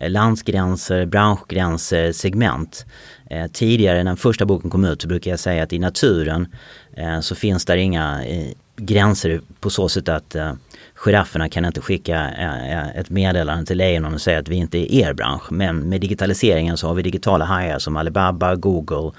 eh, 0.00 0.10
landsgränser, 0.10 1.06
branschgränser, 1.06 2.12
segment. 2.12 2.86
Eh, 3.30 3.46
tidigare 3.46 4.04
när 4.04 4.16
första 4.16 4.46
boken 4.46 4.70
kom 4.70 4.84
ut 4.84 5.02
så 5.02 5.08
brukar 5.08 5.30
jag 5.30 5.40
säga 5.40 5.62
att 5.62 5.72
i 5.72 5.78
naturen 5.78 6.48
eh, 6.96 7.20
så 7.20 7.34
finns 7.34 7.64
där 7.64 7.76
inga 7.76 8.24
eh, 8.24 8.52
gränser 8.76 9.40
på 9.60 9.70
så 9.70 9.88
sätt 9.88 10.08
att 10.08 10.34
eh, 10.34 10.52
girafferna 10.94 11.48
kan 11.48 11.64
inte 11.64 11.80
skicka 11.80 12.30
eh, 12.30 12.72
eh 12.72 12.96
ett 12.96 13.10
meddelande 13.10 13.66
till 13.66 13.78
lejonen 13.78 14.14
och 14.14 14.20
säga 14.20 14.38
att 14.38 14.48
vi 14.48 14.56
inte 14.56 14.78
är 14.78 15.08
er 15.08 15.12
bransch. 15.12 15.52
Men 15.52 15.78
med 15.78 16.00
digitaliseringen 16.00 16.76
så 16.76 16.86
har 16.86 16.94
vi 16.94 17.02
digitala 17.02 17.44
hajar 17.44 17.78
som 17.78 17.96
Alibaba, 17.96 18.54
Google 18.54 19.12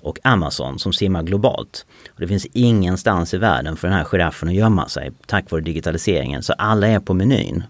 och 0.00 0.18
Amazon 0.24 0.78
som 0.78 0.92
simmar 0.92 1.22
globalt. 1.22 1.86
Och 2.08 2.20
det 2.20 2.28
finns 2.28 2.46
ingenstans 2.52 3.34
i 3.34 3.38
världen 3.38 3.76
för 3.76 3.88
den 3.88 3.96
här 3.96 4.04
giraffen 4.04 4.48
att 4.48 4.54
gömma 4.54 4.88
sig 4.88 5.12
tack 5.26 5.50
vare 5.50 5.62
digitaliseringen. 5.62 6.42
Så 6.42 6.52
alla 6.52 6.86
är 6.86 7.00
på 7.00 7.14
menyn. 7.14 7.62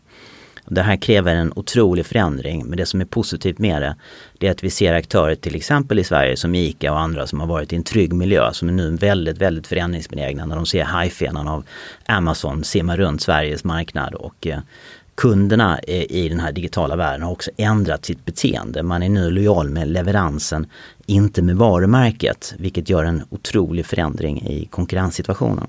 Det 0.66 0.82
här 0.82 0.96
kräver 0.96 1.34
en 1.34 1.52
otrolig 1.56 2.06
förändring 2.06 2.66
men 2.66 2.78
det 2.78 2.86
som 2.86 3.00
är 3.00 3.04
positivt 3.04 3.58
med 3.58 3.82
det 3.82 3.96
det 4.38 4.46
är 4.46 4.50
att 4.50 4.64
vi 4.64 4.70
ser 4.70 4.94
aktörer 4.94 5.34
till 5.34 5.56
exempel 5.56 5.98
i 5.98 6.04
Sverige 6.04 6.36
som 6.36 6.54
ICA 6.54 6.92
och 6.92 7.00
andra 7.00 7.26
som 7.26 7.40
har 7.40 7.46
varit 7.46 7.72
i 7.72 7.76
en 7.76 7.82
trygg 7.82 8.12
miljö 8.12 8.52
som 8.52 8.68
är 8.68 8.72
nu 8.72 8.96
väldigt, 8.96 9.38
väldigt 9.38 9.66
förändringsbenägna 9.66 10.46
när 10.46 10.56
de 10.56 10.66
ser 10.66 10.84
hajfenan 10.84 11.48
av 11.48 11.64
Amazon 12.06 12.64
simma 12.64 12.96
runt 12.96 13.22
Sveriges 13.22 13.64
marknad 13.64 14.14
och 14.14 14.46
eh, 14.46 14.58
kunderna 15.14 15.80
i 15.82 16.28
den 16.28 16.40
här 16.40 16.52
digitala 16.52 16.96
världen 16.96 17.22
har 17.22 17.32
också 17.32 17.50
ändrat 17.56 18.04
sitt 18.04 18.24
beteende. 18.24 18.82
Man 18.82 19.02
är 19.02 19.08
nu 19.08 19.30
lojal 19.30 19.70
med 19.70 19.88
leveransen, 19.88 20.66
inte 21.06 21.42
med 21.42 21.56
varumärket, 21.56 22.54
vilket 22.58 22.88
gör 22.88 23.04
en 23.04 23.22
otrolig 23.30 23.86
förändring 23.86 24.42
i 24.42 24.66
konkurrenssituationen. 24.66 25.66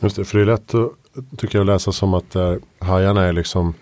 Just 0.00 0.16
det, 0.16 0.24
för 0.24 0.38
det 0.38 0.44
är 0.44 0.46
lätt 0.46 0.74
att, 0.74 1.38
tycker 1.38 1.58
jag 1.58 1.66
läsa 1.66 1.92
som 1.92 2.14
att 2.14 2.30
där, 2.30 2.58
hajarna 2.78 3.24
är 3.24 3.32
liksom 3.32 3.74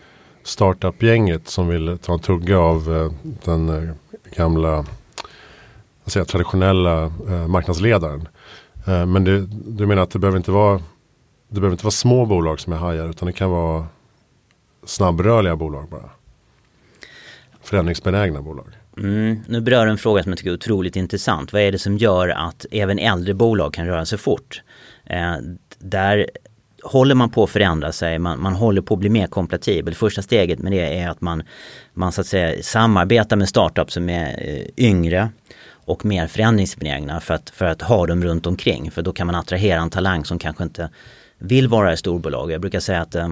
startup-gänget 0.44 1.48
som 1.48 1.68
vill 1.68 1.98
ta 1.98 2.12
en 2.12 2.18
tugga 2.18 2.58
av 2.58 2.96
eh, 2.96 3.32
den 3.44 3.68
eh, 3.68 3.94
gamla 4.36 4.84
säga, 6.06 6.24
traditionella 6.24 7.04
eh, 7.04 7.46
marknadsledaren. 7.46 8.28
Eh, 8.86 9.06
men 9.06 9.24
det, 9.24 9.46
du 9.66 9.86
menar 9.86 10.02
att 10.02 10.10
det 10.10 10.18
behöver 10.18 10.38
inte 10.38 10.50
vara 10.50 10.80
det 11.48 11.60
behöver 11.60 11.74
inte 11.74 11.84
vara 11.84 11.92
små 11.92 12.26
bolag 12.26 12.60
som 12.60 12.72
är 12.72 12.76
hajar 12.76 13.08
utan 13.08 13.26
det 13.26 13.32
kan 13.32 13.50
vara 13.50 13.86
snabbrörliga 14.84 15.56
bolag 15.56 15.88
bara. 15.88 16.10
Förändringsbenägna 17.62 18.42
bolag. 18.42 18.66
Mm, 18.98 19.40
nu 19.48 19.60
berör 19.60 19.86
en 19.86 19.98
fråga 19.98 20.22
som 20.22 20.32
jag 20.32 20.38
tycker 20.38 20.50
är 20.50 20.54
otroligt 20.54 20.96
intressant. 20.96 21.52
Vad 21.52 21.62
är 21.62 21.72
det 21.72 21.78
som 21.78 21.98
gör 21.98 22.28
att 22.28 22.66
även 22.70 22.98
äldre 22.98 23.34
bolag 23.34 23.74
kan 23.74 23.86
röra 23.86 24.06
sig 24.06 24.18
fort? 24.18 24.62
Eh, 25.04 25.34
där 25.78 26.30
håller 26.84 27.14
man 27.14 27.30
på 27.30 27.44
att 27.44 27.50
förändra 27.50 27.92
sig, 27.92 28.18
man, 28.18 28.42
man 28.42 28.54
håller 28.54 28.82
på 28.82 28.94
att 28.94 29.00
bli 29.00 29.10
mer 29.10 29.26
kompatibel. 29.26 29.94
Första 29.94 30.22
steget 30.22 30.58
med 30.58 30.72
det 30.72 30.98
är 30.98 31.08
att 31.08 31.20
man, 31.20 31.42
man 31.94 32.12
så 32.12 32.20
att 32.20 32.26
säga 32.26 32.62
samarbetar 32.62 33.36
med 33.36 33.48
startups 33.48 33.94
som 33.94 34.08
är 34.08 34.48
eh, 34.48 34.66
yngre 34.76 35.28
och 35.86 36.04
mer 36.04 36.26
förändringsbenägna 36.26 37.20
för 37.20 37.34
att, 37.34 37.50
för 37.50 37.64
att 37.64 37.82
ha 37.82 38.06
dem 38.06 38.24
runt 38.24 38.46
omkring. 38.46 38.90
För 38.90 39.02
då 39.02 39.12
kan 39.12 39.26
man 39.26 39.36
attrahera 39.36 39.80
en 39.80 39.90
talang 39.90 40.24
som 40.24 40.38
kanske 40.38 40.64
inte 40.64 40.90
vill 41.38 41.68
vara 41.68 41.92
i 41.92 41.96
storbolag. 41.96 42.50
Jag 42.50 42.60
brukar 42.60 42.80
säga 42.80 43.00
att 43.00 43.14
eh, 43.14 43.30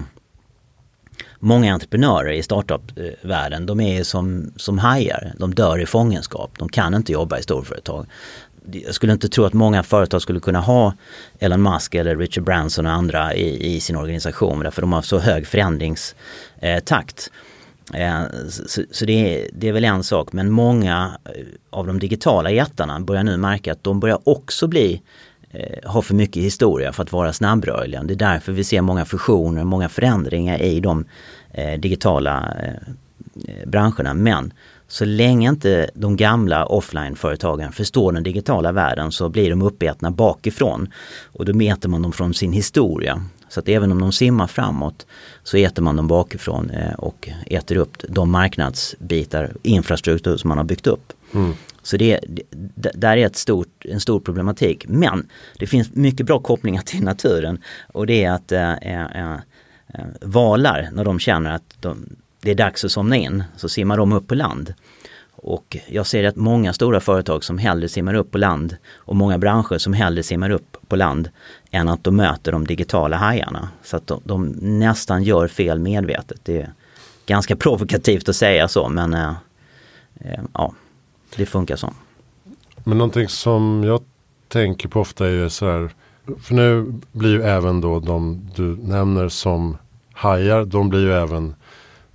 många 1.39 1.73
entreprenörer 1.73 2.31
i 2.31 2.43
startupvärlden, 2.43 3.65
de 3.65 3.79
är 3.79 4.03
som, 4.03 4.53
som 4.55 4.77
hajar. 4.77 5.33
De 5.37 5.55
dör 5.55 5.79
i 5.79 5.85
fångenskap. 5.85 6.51
De 6.59 6.69
kan 6.69 6.93
inte 6.93 7.11
jobba 7.11 7.39
i 7.39 7.43
storföretag 7.43 8.07
jag 8.71 8.95
skulle 8.95 9.13
inte 9.13 9.29
tro 9.29 9.45
att 9.45 9.53
många 9.53 9.83
företag 9.83 10.21
skulle 10.21 10.39
kunna 10.39 10.59
ha 10.59 10.93
Elon 11.39 11.61
Musk 11.61 11.95
eller 11.95 12.15
Richard 12.15 12.43
Branson 12.43 12.85
och 12.85 12.91
andra 12.91 13.33
i, 13.33 13.75
i 13.75 13.79
sin 13.79 13.95
organisation 13.95 14.59
därför 14.59 14.81
de 14.81 14.93
har 14.93 15.01
så 15.01 15.19
hög 15.19 15.47
förändringstakt. 15.47 17.31
Eh, 17.93 18.21
så, 18.49 18.81
så 18.91 19.05
det, 19.05 19.13
är, 19.13 19.49
det 19.53 19.67
är 19.67 19.73
väl 19.73 19.85
en 19.85 20.03
sak 20.03 20.33
men 20.33 20.51
många 20.51 21.17
eh, 21.25 21.31
av 21.69 21.87
de 21.87 21.99
digitala 21.99 22.51
jättarna 22.51 22.99
börjar 22.99 23.23
nu 23.23 23.37
märka 23.37 23.71
att 23.71 23.83
de 23.83 23.99
börjar 23.99 24.19
också 24.23 24.67
bli 24.67 25.01
eh, 25.51 25.91
ha 25.91 26.01
för 26.01 26.15
mycket 26.15 26.43
historia 26.43 26.93
för 26.93 27.03
att 27.03 27.11
vara 27.11 27.33
snabbrörliga. 27.33 28.03
Det 28.03 28.13
är 28.13 28.15
därför 28.15 28.51
vi 28.51 28.63
ser 28.63 28.81
många 28.81 29.05
fusioner, 29.05 29.63
många 29.63 29.89
förändringar 29.89 30.61
i 30.61 30.79
de 30.79 31.05
digitala 31.79 32.53
branscherna. 33.65 34.13
Men 34.13 34.53
så 34.93 35.05
länge 35.05 35.49
inte 35.49 35.89
de 35.93 36.15
gamla 36.15 36.65
offline-företagen 36.65 37.71
förstår 37.71 38.11
den 38.11 38.23
digitala 38.23 38.71
världen 38.71 39.11
så 39.11 39.29
blir 39.29 39.49
de 39.49 39.61
uppätna 39.61 40.11
bakifrån. 40.11 40.87
Och 41.23 41.45
då 41.45 41.53
mäter 41.53 41.89
man 41.89 42.01
dem 42.01 42.11
från 42.11 42.33
sin 42.33 42.53
historia. 42.53 43.25
Så 43.49 43.59
att 43.59 43.69
även 43.69 43.91
om 43.91 44.01
de 44.01 44.11
simmar 44.11 44.47
framåt 44.47 45.05
så 45.43 45.57
äter 45.57 45.83
man 45.83 45.95
dem 45.95 46.07
bakifrån 46.07 46.69
eh, 46.69 46.93
och 46.93 47.29
äter 47.45 47.77
upp 47.77 47.97
de 48.09 48.31
marknadsbitar, 48.31 49.51
infrastruktur 49.63 50.37
som 50.37 50.47
man 50.47 50.57
har 50.57 50.65
byggt 50.65 50.87
upp. 50.87 51.13
Mm. 51.33 51.53
Så 51.83 51.97
det, 51.97 52.19
det, 52.51 52.91
där 52.95 53.17
är 53.17 53.25
ett 53.25 53.35
stort, 53.35 53.85
en 53.85 53.99
stor 53.99 54.19
problematik. 54.19 54.85
Men 54.87 55.27
det 55.59 55.67
finns 55.67 55.93
mycket 55.93 56.25
bra 56.25 56.39
kopplingar 56.39 56.81
till 56.81 57.03
naturen 57.03 57.61
och 57.93 58.07
det 58.07 58.23
är 58.23 58.31
att 58.31 58.51
äh, 58.51 58.73
äh, 58.73 59.37
valar 60.21 60.89
när 60.93 61.05
de 61.05 61.19
känner 61.19 61.55
att 61.55 61.75
de, 61.79 62.15
det 62.43 62.51
är 62.51 62.55
dags 62.55 62.85
att 62.85 62.91
somna 62.91 63.17
in 63.17 63.43
så 63.57 63.69
simmar 63.69 63.97
de 63.97 64.13
upp 64.13 64.27
på 64.27 64.35
land. 64.35 64.73
Och 65.31 65.77
jag 65.87 66.07
ser 66.07 66.23
att 66.23 66.35
många 66.35 66.73
stora 66.73 66.99
företag 66.99 67.43
som 67.43 67.57
hellre 67.57 67.89
simmar 67.89 68.13
upp 68.13 68.31
på 68.31 68.37
land 68.37 68.77
och 68.95 69.15
många 69.15 69.37
branscher 69.37 69.77
som 69.77 69.93
hellre 69.93 70.23
simmar 70.23 70.49
upp 70.49 70.77
på 70.87 70.95
land 70.95 71.29
än 71.71 71.89
att 71.89 72.03
de 72.03 72.15
möter 72.15 72.51
de 72.51 72.67
digitala 72.67 73.17
hajarna. 73.17 73.69
Så 73.83 73.97
att 73.97 74.07
de, 74.07 74.21
de 74.23 74.45
nästan 74.61 75.23
gör 75.23 75.47
fel 75.47 75.79
medvetet. 75.79 76.39
Det 76.43 76.61
är 76.61 76.73
ganska 77.25 77.55
provokativt 77.63 78.29
att 78.29 78.35
säga 78.35 78.67
så 78.67 78.89
men 78.89 79.13
eh, 79.13 79.33
eh, 80.19 80.39
ja, 80.53 80.73
det 81.35 81.45
funkar 81.45 81.75
så. 81.75 81.93
Men 82.83 82.97
någonting 82.97 83.27
som 83.27 83.83
jag 83.83 84.03
tänker 84.47 84.89
på 84.89 85.01
ofta 85.01 85.27
är 85.27 85.31
ju 85.31 85.49
så 85.49 85.65
här, 85.65 85.89
för 86.41 86.53
nu 86.53 86.93
blir 87.11 87.29
ju 87.29 87.41
även 87.43 87.81
då 87.81 87.99
de 87.99 88.49
du 88.55 88.63
nämner 88.63 89.29
som 89.29 89.77
hajar, 90.13 90.65
de 90.65 90.89
blir 90.89 90.99
ju 90.99 91.13
även 91.13 91.55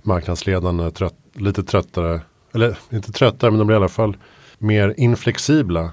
marknadsledande 0.09 0.91
trött, 0.91 1.15
lite 1.33 1.63
tröttare. 1.63 2.21
Eller 2.53 2.77
inte 2.89 3.11
tröttare 3.11 3.51
men 3.51 3.57
de 3.57 3.67
blir 3.67 3.75
i 3.75 3.77
alla 3.77 3.89
fall 3.89 4.17
mer 4.57 4.93
inflexibla. 4.97 5.91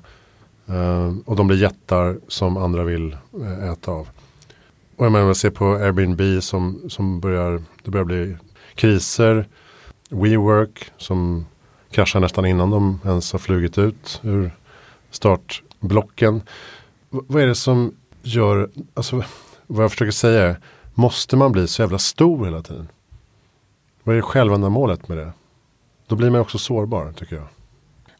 Eh, 0.67 1.15
och 1.25 1.37
de 1.37 1.47
blir 1.47 1.63
jättar 1.63 2.19
som 2.29 2.57
andra 2.57 2.85
vill 2.85 3.17
eh, 3.43 3.71
äta 3.73 3.91
av. 3.91 4.09
Och 4.97 5.05
jag 5.05 5.13
menar, 5.13 5.25
man 5.25 5.35
ser 5.35 5.51
på 5.51 5.65
Airbnb 5.65 6.43
som, 6.43 6.81
som 6.89 7.21
börjar, 7.21 7.63
det 7.83 7.91
börjar 7.91 8.05
bli 8.05 8.37
kriser. 8.75 9.49
WeWork 10.11 10.91
som 10.97 11.47
kraschar 11.91 12.21
nästan 12.21 12.47
innan 12.47 12.71
de 12.71 13.01
ens 13.05 13.33
har 13.33 13.39
flugit 13.39 13.79
ut 13.79 14.21
ur 14.23 14.51
startblocken. 15.11 16.43
V 17.11 17.21
vad 17.27 17.43
är 17.43 17.47
det 17.47 17.55
som 17.55 17.95
gör, 18.23 18.71
alltså 18.95 19.23
vad 19.67 19.85
jag 19.85 19.91
försöker 19.91 20.13
säga 20.13 20.43
är, 20.43 20.57
måste 20.95 21.37
man 21.37 21.53
bli 21.53 21.69
så 21.69 21.83
jävla 21.83 21.99
stor 21.99 22.45
hela 22.45 22.63
tiden? 22.63 22.89
Vad 24.07 24.17
är 24.17 24.21
självändamålet 24.21 25.09
med 25.09 25.19
det? 25.19 25.33
Då 26.07 26.17
blir 26.17 26.31
man 26.31 26.41
också 26.41 26.59
sårbar 26.59 27.13
tycker 27.13 27.37
jag. 27.37 27.47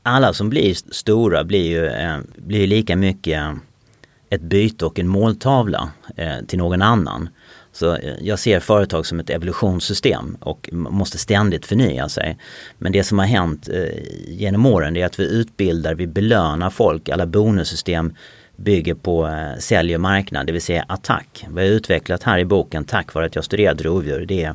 Alla 0.03 0.33
som 0.33 0.49
blir 0.49 0.75
stora 0.75 1.45
blir 1.45 1.67
ju 1.69 1.87
eh, 1.87 2.19
blir 2.37 2.67
lika 2.67 2.97
mycket 2.97 3.39
eh, 3.39 3.53
ett 4.31 4.41
byte 4.41 4.87
och 4.87 4.99
en 4.99 5.09
måltavla 5.09 5.91
eh, 6.17 6.45
till 6.47 6.59
någon 6.59 6.83
annan. 6.83 7.29
Så 7.73 7.97
eh, 7.97 8.15
jag 8.21 8.39
ser 8.39 8.61
företag 8.61 9.07
som 9.07 9.21
ett 9.21 9.31
evolutionssystem 9.31 10.37
och 10.41 10.69
måste 10.73 11.19
ständigt 11.19 11.67
förnya 11.67 12.09
sig. 12.09 12.39
Men 12.79 12.93
det 12.93 13.05
som 13.05 13.19
har 13.19 13.27
hänt 13.27 13.69
eh, 13.69 13.85
genom 14.29 14.67
åren 14.67 14.97
är 14.97 15.07
att 15.07 15.21
vi 15.21 15.25
utbildar, 15.25 15.95
vi 15.95 16.07
belönar 16.07 16.71
folk. 16.71 17.09
Alla 17.09 17.27
bonussystem 17.27 18.15
bygger 18.57 18.95
på 18.95 19.47
sälj 19.59 19.95
och 19.95 20.01
marknad, 20.01 20.47
det 20.47 20.53
vill 20.53 20.63
säga 20.63 20.85
attack. 20.89 21.47
Vad 21.49 21.65
har 21.65 21.71
utvecklat 21.71 22.23
här 22.23 22.39
i 22.39 22.45
boken 22.45 22.85
tack 22.85 23.15
vare 23.15 23.27
att 23.27 23.35
jag 23.35 23.45
studerat 23.45 23.83
rovdjur. 23.83 24.27
Det 24.27 24.45
är 24.45 24.55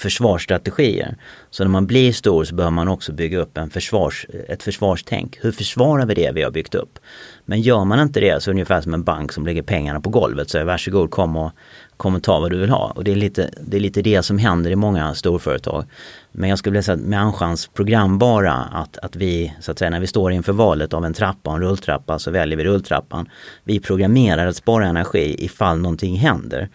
försvarsstrategier. 0.00 1.16
Så 1.50 1.64
när 1.64 1.70
man 1.70 1.86
blir 1.86 2.12
stor 2.12 2.44
så 2.44 2.54
behöver 2.54 2.74
man 2.74 2.88
också 2.88 3.12
bygga 3.12 3.38
upp 3.38 3.58
en 3.58 3.70
försvars, 3.70 4.26
ett 4.48 4.62
försvarstänk. 4.62 5.38
Hur 5.40 5.52
försvarar 5.52 6.06
vi 6.06 6.14
det 6.14 6.32
vi 6.34 6.42
har 6.42 6.50
byggt 6.50 6.74
upp? 6.74 6.98
Men 7.44 7.60
gör 7.60 7.84
man 7.84 8.00
inte 8.00 8.20
det 8.20 8.42
så 8.42 8.50
är 8.50 8.52
det 8.52 8.56
ungefär 8.56 8.80
som 8.80 8.94
en 8.94 9.02
bank 9.02 9.32
som 9.32 9.46
lägger 9.46 9.62
pengarna 9.62 10.00
på 10.00 10.10
golvet. 10.10 10.50
Så 10.50 10.58
är 10.58 10.64
varsågod 10.64 11.10
kom 11.10 11.36
och, 11.36 11.52
kom 11.96 12.14
och 12.14 12.22
ta 12.22 12.40
vad 12.40 12.50
du 12.50 12.58
vill 12.58 12.70
ha. 12.70 12.92
Och 12.96 13.04
det 13.04 13.12
är, 13.12 13.16
lite, 13.16 13.50
det 13.60 13.76
är 13.76 13.80
lite 13.80 14.02
det 14.02 14.22
som 14.22 14.38
händer 14.38 14.70
i 14.70 14.76
många 14.76 15.14
storföretag. 15.14 15.84
Men 16.32 16.50
jag 16.50 16.58
skulle 16.58 16.72
vilja 16.72 16.82
säga 16.82 16.94
att 16.94 17.00
människans 17.00 17.66
programbara 17.66 18.52
att, 18.52 18.98
att 18.98 19.16
vi, 19.16 19.54
så 19.60 19.70
att 19.70 19.78
säga, 19.78 19.90
när 19.90 20.00
vi 20.00 20.06
står 20.06 20.32
inför 20.32 20.52
valet 20.52 20.94
av 20.94 21.04
en 21.04 21.14
trappa 21.14 21.50
och 21.50 21.56
en 21.56 21.62
rulltrappa 21.62 22.18
så 22.18 22.30
väljer 22.30 22.58
vi 22.58 22.64
rulltrappan. 22.64 23.28
Vi 23.64 23.80
programmerar 23.80 24.46
att 24.46 24.56
spara 24.56 24.86
energi 24.86 25.36
ifall 25.44 25.78
någonting 25.78 26.16
händer. 26.16 26.68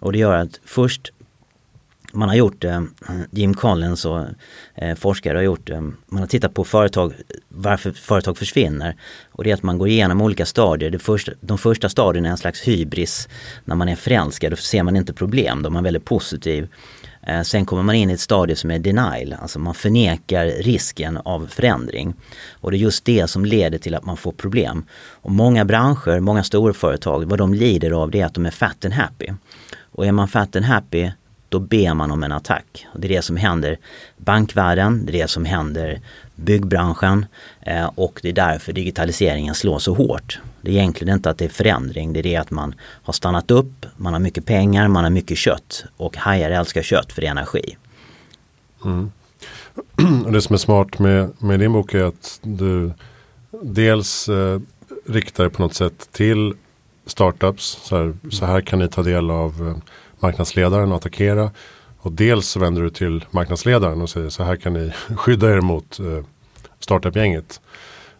Och 0.00 0.12
det 0.12 0.18
gör 0.18 0.36
att 0.36 0.60
först 0.64 1.12
man 2.16 2.28
har 2.28 2.36
gjort, 2.36 2.64
eh, 2.64 2.82
Jim 3.30 3.54
Collins 3.54 4.04
och 4.04 4.24
eh, 4.74 4.94
forskare 4.94 5.38
har 5.38 5.42
gjort, 5.42 5.70
eh, 5.70 5.80
man 5.80 6.20
har 6.20 6.26
tittat 6.26 6.54
på 6.54 6.64
företag, 6.64 7.12
varför 7.48 7.92
företag 7.92 8.38
försvinner. 8.38 8.96
Och 9.32 9.44
det 9.44 9.50
är 9.50 9.54
att 9.54 9.62
man 9.62 9.78
går 9.78 9.88
igenom 9.88 10.20
olika 10.20 10.46
stadier. 10.46 10.90
Det 10.90 10.98
första, 10.98 11.32
de 11.40 11.58
första 11.58 11.88
stadierna 11.88 12.28
är 12.28 12.32
en 12.32 12.38
slags 12.38 12.60
hybris. 12.60 13.28
När 13.64 13.74
man 13.74 13.88
är 13.88 13.96
förälskad 13.96 14.52
då 14.52 14.56
ser 14.56 14.82
man 14.82 14.96
inte 14.96 15.12
problem, 15.12 15.62
då 15.62 15.68
är 15.68 15.72
man 15.72 15.84
väldigt 15.84 16.04
positiv. 16.04 16.68
Eh, 17.26 17.42
sen 17.42 17.66
kommer 17.66 17.82
man 17.82 17.94
in 17.94 18.10
i 18.10 18.12
ett 18.12 18.20
stadie 18.20 18.56
som 18.56 18.70
är 18.70 18.78
denial, 18.78 19.32
alltså 19.32 19.58
man 19.58 19.74
förnekar 19.74 20.46
risken 20.46 21.16
av 21.16 21.46
förändring. 21.46 22.14
Och 22.52 22.70
det 22.70 22.76
är 22.76 22.78
just 22.78 23.04
det 23.04 23.26
som 23.26 23.44
leder 23.44 23.78
till 23.78 23.94
att 23.94 24.04
man 24.04 24.16
får 24.16 24.32
problem. 24.32 24.84
Och 25.10 25.30
många 25.30 25.64
branscher, 25.64 26.20
många 26.20 26.42
storföretag, 26.42 27.24
vad 27.24 27.38
de 27.38 27.54
lider 27.54 27.90
av 27.90 28.10
det 28.10 28.20
är 28.20 28.26
att 28.26 28.34
de 28.34 28.46
är 28.46 28.50
fat 28.50 28.84
and 28.84 28.94
happy. 28.94 29.32
Och 29.92 30.06
är 30.06 30.12
man 30.12 30.28
fat 30.28 30.56
and 30.56 30.64
happy 30.64 31.10
då 31.48 31.58
ber 31.58 31.94
man 31.94 32.10
om 32.10 32.22
en 32.22 32.32
attack. 32.32 32.86
Och 32.94 33.00
det 33.00 33.06
är 33.06 33.16
det 33.16 33.22
som 33.22 33.36
händer 33.36 33.78
bankvärlden, 34.16 35.06
det 35.06 35.12
är 35.12 35.22
det 35.22 35.28
som 35.28 35.44
händer 35.44 36.00
byggbranschen 36.34 37.26
eh, 37.60 37.90
och 37.94 38.20
det 38.22 38.28
är 38.28 38.32
därför 38.32 38.72
digitaliseringen 38.72 39.54
slår 39.54 39.78
så 39.78 39.94
hårt. 39.94 40.40
Det 40.60 40.70
är 40.70 40.74
egentligen 40.74 41.14
inte 41.14 41.30
att 41.30 41.38
det 41.38 41.44
är 41.44 41.48
förändring, 41.48 42.12
det 42.12 42.20
är 42.20 42.22
det 42.22 42.36
att 42.36 42.50
man 42.50 42.74
har 42.80 43.12
stannat 43.12 43.50
upp, 43.50 43.86
man 43.96 44.12
har 44.12 44.20
mycket 44.20 44.46
pengar, 44.46 44.88
man 44.88 45.04
har 45.04 45.10
mycket 45.10 45.38
kött 45.38 45.84
och 45.96 46.16
hajar 46.16 46.50
älskar 46.50 46.82
kött 46.82 47.12
för 47.12 47.20
det 47.20 47.26
är 47.26 47.30
energi. 47.30 47.76
Mm. 48.84 49.10
Och 50.26 50.32
det 50.32 50.42
som 50.42 50.54
är 50.54 50.58
smart 50.58 50.98
med, 50.98 51.30
med 51.38 51.60
din 51.60 51.72
bok 51.72 51.94
är 51.94 52.04
att 52.04 52.38
du 52.42 52.92
dels 53.62 54.28
eh, 54.28 54.60
riktar 55.06 55.48
på 55.48 55.62
något 55.62 55.74
sätt 55.74 56.08
till 56.12 56.54
startups. 57.06 57.78
Så 57.82 57.96
här, 57.96 58.14
så 58.30 58.46
här 58.46 58.60
kan 58.60 58.78
ni 58.78 58.88
ta 58.88 59.02
del 59.02 59.30
av 59.30 59.68
eh, 59.68 59.92
marknadsledaren 60.18 60.90
och 60.90 60.96
attackera. 60.96 61.50
Och 61.98 62.12
dels 62.12 62.56
vänder 62.56 62.82
du 62.82 62.90
till 62.90 63.24
marknadsledaren 63.30 64.02
och 64.02 64.10
säger 64.10 64.28
så 64.28 64.42
här 64.42 64.56
kan 64.56 64.72
ni 64.72 64.92
skydda 65.16 65.50
er 65.50 65.60
mot 65.60 65.98
eh, 65.98 66.24
startup-gänget. 66.80 67.60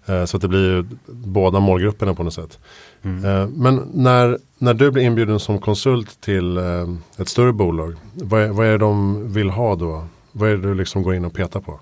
Eh, 0.07 0.25
så 0.25 0.37
att 0.37 0.41
det 0.41 0.49
blir 0.49 0.75
ju 0.75 0.85
båda 1.07 1.61
målgrupperna 1.61 2.15
på 2.15 2.23
något 2.23 2.35
sätt. 2.35 2.59
Mm. 3.03 3.25
Eh, 3.25 3.49
men 3.49 3.91
när, 3.95 4.38
när 4.59 4.75
du 4.75 4.91
blir 4.91 5.03
inbjuden 5.03 5.41
som 5.41 5.59
konsult 5.59 6.21
till 6.21 6.57
eh, 6.57 6.88
ett 7.19 7.29
större 7.29 7.53
bolag. 7.53 7.97
Vad 8.15 8.43
är, 8.43 8.49
vad 8.49 8.67
är 8.67 8.71
det 8.71 8.79
de 8.79 9.33
vill 9.33 9.50
ha 9.50 9.76
då? 9.76 10.07
Vad 10.33 10.50
är 10.50 10.57
det 10.57 10.62
du 10.62 10.75
liksom 10.75 11.03
går 11.03 11.15
in 11.15 11.25
och 11.25 11.35
petar 11.35 11.61
på? 11.61 11.81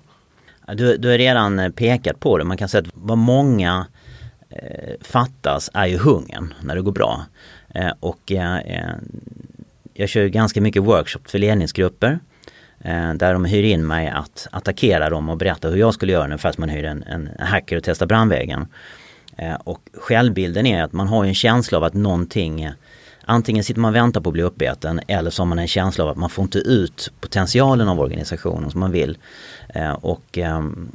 Du, 0.73 0.97
du 0.97 1.09
har 1.09 1.17
redan 1.17 1.59
eh, 1.59 1.69
pekat 1.69 2.19
på 2.19 2.37
det. 2.37 2.43
Man 2.43 2.57
kan 2.57 2.69
säga 2.69 2.81
att 2.81 2.93
vad 2.93 3.17
många 3.17 3.87
eh, 4.49 4.93
fattas 5.01 5.69
är 5.73 5.85
ju 5.85 5.97
hungern 5.97 6.53
när 6.61 6.75
det 6.75 6.81
går 6.81 6.91
bra. 6.91 7.25
Eh, 7.69 7.91
och 7.99 8.31
jag 9.97 10.09
kör 10.09 10.27
ganska 10.27 10.61
mycket 10.61 10.83
workshops 10.83 11.31
för 11.31 11.39
ledningsgrupper. 11.39 12.19
Eh, 12.79 13.13
där 13.13 13.33
de 13.33 13.45
hyr 13.45 13.63
in 13.63 13.87
mig 13.87 14.07
att 14.07 14.47
attackera 14.51 15.09
dem 15.09 15.29
och 15.29 15.37
berätta 15.37 15.69
hur 15.69 15.77
jag 15.77 15.93
skulle 15.93 16.11
göra 16.11 16.27
när 16.27 16.59
man 16.59 16.69
hyr 16.69 16.83
en, 16.83 17.03
en 17.03 17.29
hacker 17.39 17.77
och 17.77 17.83
testar 17.83 18.05
brandvägen. 18.05 18.67
Eh, 19.37 19.53
och 19.53 19.79
självbilden 19.93 20.65
är 20.65 20.83
att 20.83 20.93
man 20.93 21.07
har 21.07 21.25
en 21.25 21.33
känsla 21.33 21.77
av 21.77 21.83
att 21.83 21.93
någonting 21.93 22.69
Antingen 23.27 23.63
sitter 23.63 23.81
man 23.81 23.89
och 23.89 23.95
väntar 23.95 24.21
på 24.21 24.29
att 24.29 24.33
bli 24.33 24.43
uppäten 24.43 25.01
eller 25.07 25.31
så 25.31 25.41
har 25.41 25.47
man 25.47 25.59
en 25.59 25.67
känsla 25.67 26.03
av 26.03 26.09
att 26.09 26.17
man 26.17 26.29
får 26.29 26.43
inte 26.43 26.59
ut 26.59 27.11
potentialen 27.21 27.87
av 27.87 27.99
organisationen 27.99 28.71
som 28.71 28.79
man 28.79 28.91
vill. 28.91 29.17
Eh, 29.69 29.91
och 29.91 30.37
ehm, 30.37 30.91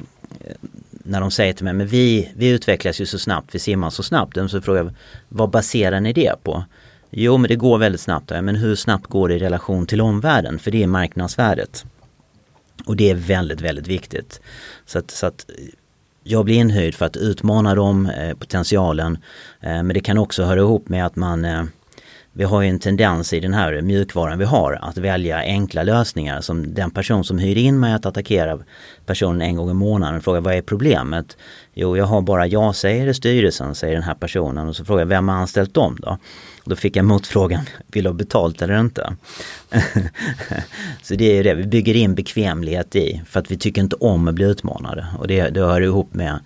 när 0.91 1.21
de 1.21 1.31
säger 1.31 1.53
till 1.53 1.65
mig, 1.65 1.75
men 1.75 1.87
vi, 1.87 2.33
vi 2.37 2.49
utvecklas 2.49 3.01
ju 3.01 3.07
så 3.07 3.19
snabbt, 3.19 3.55
vi 3.55 3.59
simmar 3.59 3.91
så 3.91 4.03
snabbt. 4.03 4.39
Så 4.51 4.61
frågar 4.61 4.85
jag, 4.85 4.95
vad 5.29 5.51
baserar 5.51 6.01
ni 6.01 6.13
det 6.13 6.35
på? 6.43 6.65
Jo, 7.11 7.37
men 7.37 7.49
det 7.49 7.57
går 7.57 7.79
väldigt 7.79 8.01
snabbt. 8.01 8.31
Men 8.31 8.57
hur 8.57 8.75
snabbt 8.75 9.07
går 9.07 9.29
det 9.29 9.35
i 9.35 9.39
relation 9.39 9.87
till 9.87 10.01
omvärlden? 10.01 10.59
För 10.59 10.71
det 10.71 10.83
är 10.83 10.87
marknadsvärdet. 10.87 11.85
Och 12.87 12.97
det 12.97 13.11
är 13.11 13.15
väldigt, 13.15 13.61
väldigt 13.61 13.87
viktigt. 13.87 14.41
Så 14.87 14.99
att, 14.99 15.11
så 15.11 15.27
att 15.27 15.47
jag 16.25 16.45
blir 16.45 16.55
inhöjd 16.55 16.95
för 16.95 17.07
att 17.07 17.17
utmana 17.17 17.75
dem, 17.75 18.07
eh, 18.07 18.37
potentialen. 18.37 19.19
Eh, 19.61 19.83
men 19.83 19.89
det 19.89 20.01
kan 20.01 20.19
också 20.19 20.45
höra 20.45 20.61
ihop 20.61 20.89
med 20.89 21.07
att 21.07 21.17
man 21.17 21.45
eh, 21.45 21.65
vi 22.33 22.45
har 22.45 22.63
ju 22.63 22.69
en 22.69 22.79
tendens 22.79 23.33
i 23.33 23.41
den 23.41 23.55
här 23.55 23.83
mjukvaran 23.83 24.39
vi 24.39 24.45
har 24.45 24.79
att 24.83 24.99
välja 24.99 25.37
enkla 25.37 25.83
lösningar 25.83 26.41
som 26.41 26.75
den 26.75 26.91
person 26.91 27.25
som 27.25 27.39
hyr 27.39 27.57
in 27.57 27.81
mig 27.81 27.93
att 27.93 28.07
attackera 28.07 28.59
personen 29.07 29.43
en 29.43 29.57
gång 29.57 29.71
i 29.71 29.75
månaden 29.75 30.17
och 30.17 30.25
frågar 30.25 30.41
vad 30.41 30.55
är 30.55 30.63
problemet? 30.63 31.37
Jo, 31.75 31.97
jag 31.97 32.05
har 32.05 32.21
bara 32.21 32.47
jag 32.47 32.75
säger 32.77 33.13
styrelsen, 33.13 33.75
säger 33.75 33.95
den 33.95 34.03
här 34.03 34.15
personen 34.15 34.69
och 34.69 34.77
så 34.77 34.85
frågar 34.85 35.01
jag 35.01 35.07
vem 35.07 35.29
har 35.29 35.37
anställt 35.37 35.75
dem 35.75 35.97
då? 36.01 36.19
Då 36.65 36.77
fick 36.77 36.97
jag 36.97 37.05
motfrågan, 37.05 37.61
vill 37.87 38.05
du 38.05 38.11
ha 38.11 38.15
betalt 38.15 38.63
eller 38.63 38.81
inte? 38.81 39.17
så 41.03 41.15
det 41.15 41.31
är 41.31 41.35
ju 41.35 41.43
det, 41.43 41.55
vi 41.55 41.67
bygger 41.67 41.97
in 41.97 42.15
bekvämlighet 42.15 42.97
i 42.97 43.23
för 43.27 43.41
att 43.41 43.51
vi 43.51 43.59
tycker 43.59 43.83
inte 43.83 43.97
om 43.97 44.29
att 44.29 44.35
bli 44.35 44.45
utmanade 44.45 45.07
och 45.19 45.29
det, 45.29 45.51
det 45.51 45.61
hör 45.61 45.81
ihop 45.81 46.15
med 46.15 46.41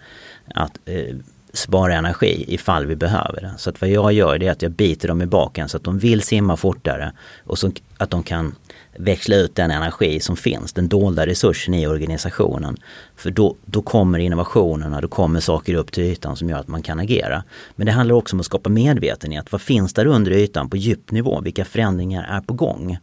att 0.54 0.78
eh, 0.84 1.16
spara 1.54 1.94
energi 1.94 2.44
ifall 2.49 2.87
vi 2.87 2.96
behöver 2.96 3.40
det. 3.40 3.54
Så 3.58 3.70
att 3.70 3.80
vad 3.80 3.90
jag 3.90 4.12
gör 4.12 4.38
det 4.38 4.46
är 4.46 4.52
att 4.52 4.62
jag 4.62 4.73
biter 4.73 5.08
dem 5.08 5.23
i 5.23 5.26
baken 5.26 5.68
så 5.68 5.76
att 5.76 5.84
de 5.84 5.99
vill 5.99 6.23
simma 6.23 6.56
fortare 6.56 7.12
och 7.44 7.58
så 7.58 7.73
att 7.99 8.11
de 8.11 8.23
kan 8.23 8.54
växla 8.96 9.37
ut 9.37 9.54
den 9.54 9.70
energi 9.70 10.20
som 10.20 10.37
finns, 10.37 10.73
den 10.73 10.88
dolda 10.88 11.26
resursen 11.26 11.75
i 11.75 11.87
organisationen. 11.87 12.76
För 13.16 13.30
då, 13.30 13.56
då 13.64 13.82
kommer 13.82 14.18
innovationerna, 14.18 15.00
då 15.00 15.08
kommer 15.08 15.40
saker 15.40 15.75
upp 15.75 15.92
till 15.92 16.02
ytan 16.02 16.37
som 16.37 16.50
gör 16.50 16.58
att 16.58 16.68
man 16.68 16.82
kan 16.82 17.00
agera. 17.00 17.44
Men 17.76 17.87
det 17.87 17.92
handlar 17.92 18.14
också 18.14 18.37
om 18.37 18.40
att 18.40 18.46
skapa 18.46 18.70
medvetenhet. 18.70 19.52
Vad 19.52 19.61
finns 19.61 19.94
där 19.94 20.06
under 20.06 20.32
ytan 20.32 20.70
på 20.70 20.76
djupnivå? 20.76 21.40
Vilka 21.40 21.64
förändringar 21.64 22.25
är 22.30 22.40
på 22.40 22.54
gång? 22.54 22.99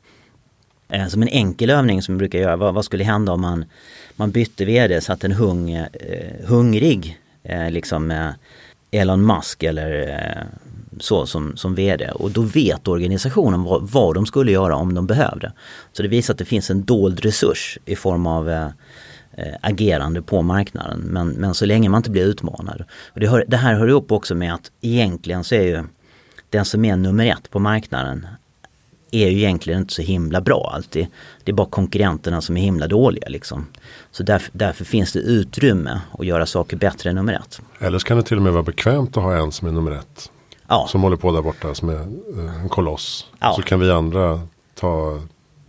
Eh, 0.90 1.08
som 1.08 1.22
en 1.22 1.28
enkel 1.28 1.70
övning 1.70 2.02
som 2.02 2.16
vi 2.16 2.20
brukar 2.20 2.40
göra, 2.40 2.56
vad, 2.56 2.74
vad 2.74 2.86
skulle 2.86 3.04
hända 3.04 3.32
om 3.32 3.42
man, 3.42 3.66
man 4.16 4.32
bytte 4.32 4.66
vd 4.66 5.02
satte 5.02 5.28
en 5.28 5.32
hung, 5.32 5.72
eh, 5.72 5.88
hungrig 6.46 7.21
Eh, 7.44 7.72
liksom 7.72 8.12
eh, 8.12 8.30
Elon 8.92 9.26
Musk 9.26 9.64
eller 9.64 10.10
eh, 10.10 10.44
så 11.00 11.26
som, 11.26 11.58
som 11.58 11.76
vd 11.76 12.12
och 12.12 12.32
då 12.32 12.42
vet 12.42 12.88
organisationen 12.88 13.64
vad, 13.64 13.90
vad, 13.90 14.16
de 14.16 14.26
skulle 14.26 14.52
göra 14.52 14.76
om 14.76 14.94
de 14.94 15.08
behövde. 15.08 15.54
Så 15.94 16.04
det 16.04 16.10
visar 16.10 16.34
att 16.34 16.38
det 16.38 16.46
finns 16.46 16.70
en 16.70 16.84
dold 16.84 17.20
resurs 17.20 17.78
i 17.86 17.96
form 17.96 18.28
av 18.28 18.50
eh, 18.50 18.68
eh, 19.34 19.56
agerande 19.62 20.22
på 20.22 20.42
marknaden 20.42 21.00
men, 21.00 21.30
men 21.30 21.54
så 21.54 21.66
länge 21.66 21.90
man 21.90 22.00
inte 22.00 22.12
blir 22.12 22.26
utmanad. 22.26 22.84
Och 23.14 23.20
det, 23.20 23.28
hör, 23.28 23.46
det 23.48 23.58
här 23.58 23.74
hör 23.74 23.88
ihop 23.88 24.12
också 24.12 24.36
med 24.36 24.54
att 24.54 24.72
egentligen 24.82 25.44
så 25.44 25.56
är 25.56 25.62
ju 25.62 25.84
den 26.50 26.66
som 26.66 26.86
är 26.86 26.96
nummer 26.96 27.26
ett 27.26 27.50
på 27.50 27.60
marknaden 27.60 28.28
är 29.12 29.30
ju 29.30 29.38
egentligen 29.38 29.80
inte 29.80 29.94
så 29.94 30.02
himla 30.02 30.42
bra 30.42 30.72
alltid. 30.76 31.08
Det 31.44 31.52
är 31.52 31.56
bara 31.56 31.68
konkurrenterna 31.68 32.42
som 32.42 32.58
är 32.58 32.62
himla 32.62 32.88
dåliga 32.88 33.30
liksom. 33.30 33.68
Så 34.12 34.24
därför, 34.24 34.52
därför, 34.54 34.86
finns 34.86 35.14
det 35.14 35.20
utrymme 35.20 36.02
att 36.20 36.26
göra 36.26 36.46
saker 36.46 36.78
bättre 36.78 37.10
än 37.10 37.16
nummer 37.16 37.34
ett. 37.34 37.62
Eller 37.80 38.00
så 38.00 38.08
kan 38.08 38.18
det 38.18 38.24
till 38.24 38.38
och 38.38 38.44
med 38.44 38.54
vara 38.54 38.64
bekvämt 38.64 39.18
att 39.18 39.24
ha 39.24 39.36
en 39.36 39.52
som 39.52 39.68
är 39.68 39.72
nummer 39.72 39.92
ett. 39.92 40.32
Ja. 40.68 40.88
Som 40.90 41.02
håller 41.02 41.18
på 41.18 41.32
där 41.32 41.42
borta 41.42 41.76
som 41.76 41.90
är 41.90 41.96
eh, 41.96 42.62
en 42.62 42.70
koloss. 42.70 43.28
Ja. 43.40 43.54
Så 43.56 43.62
kan 43.62 43.80
vi 43.80 43.92
andra 43.92 44.42
ta 44.76 45.22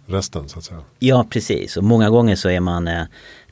resten 0.06 0.48
så 0.48 0.58
att 0.58 0.64
säga. 0.64 0.80
Ja 0.98 1.26
precis 1.30 1.76
och 1.76 1.84
många 1.84 2.10
gånger 2.10 2.36
så 2.36 2.48
är 2.48 2.60
man 2.60 2.88
eh, 2.88 3.02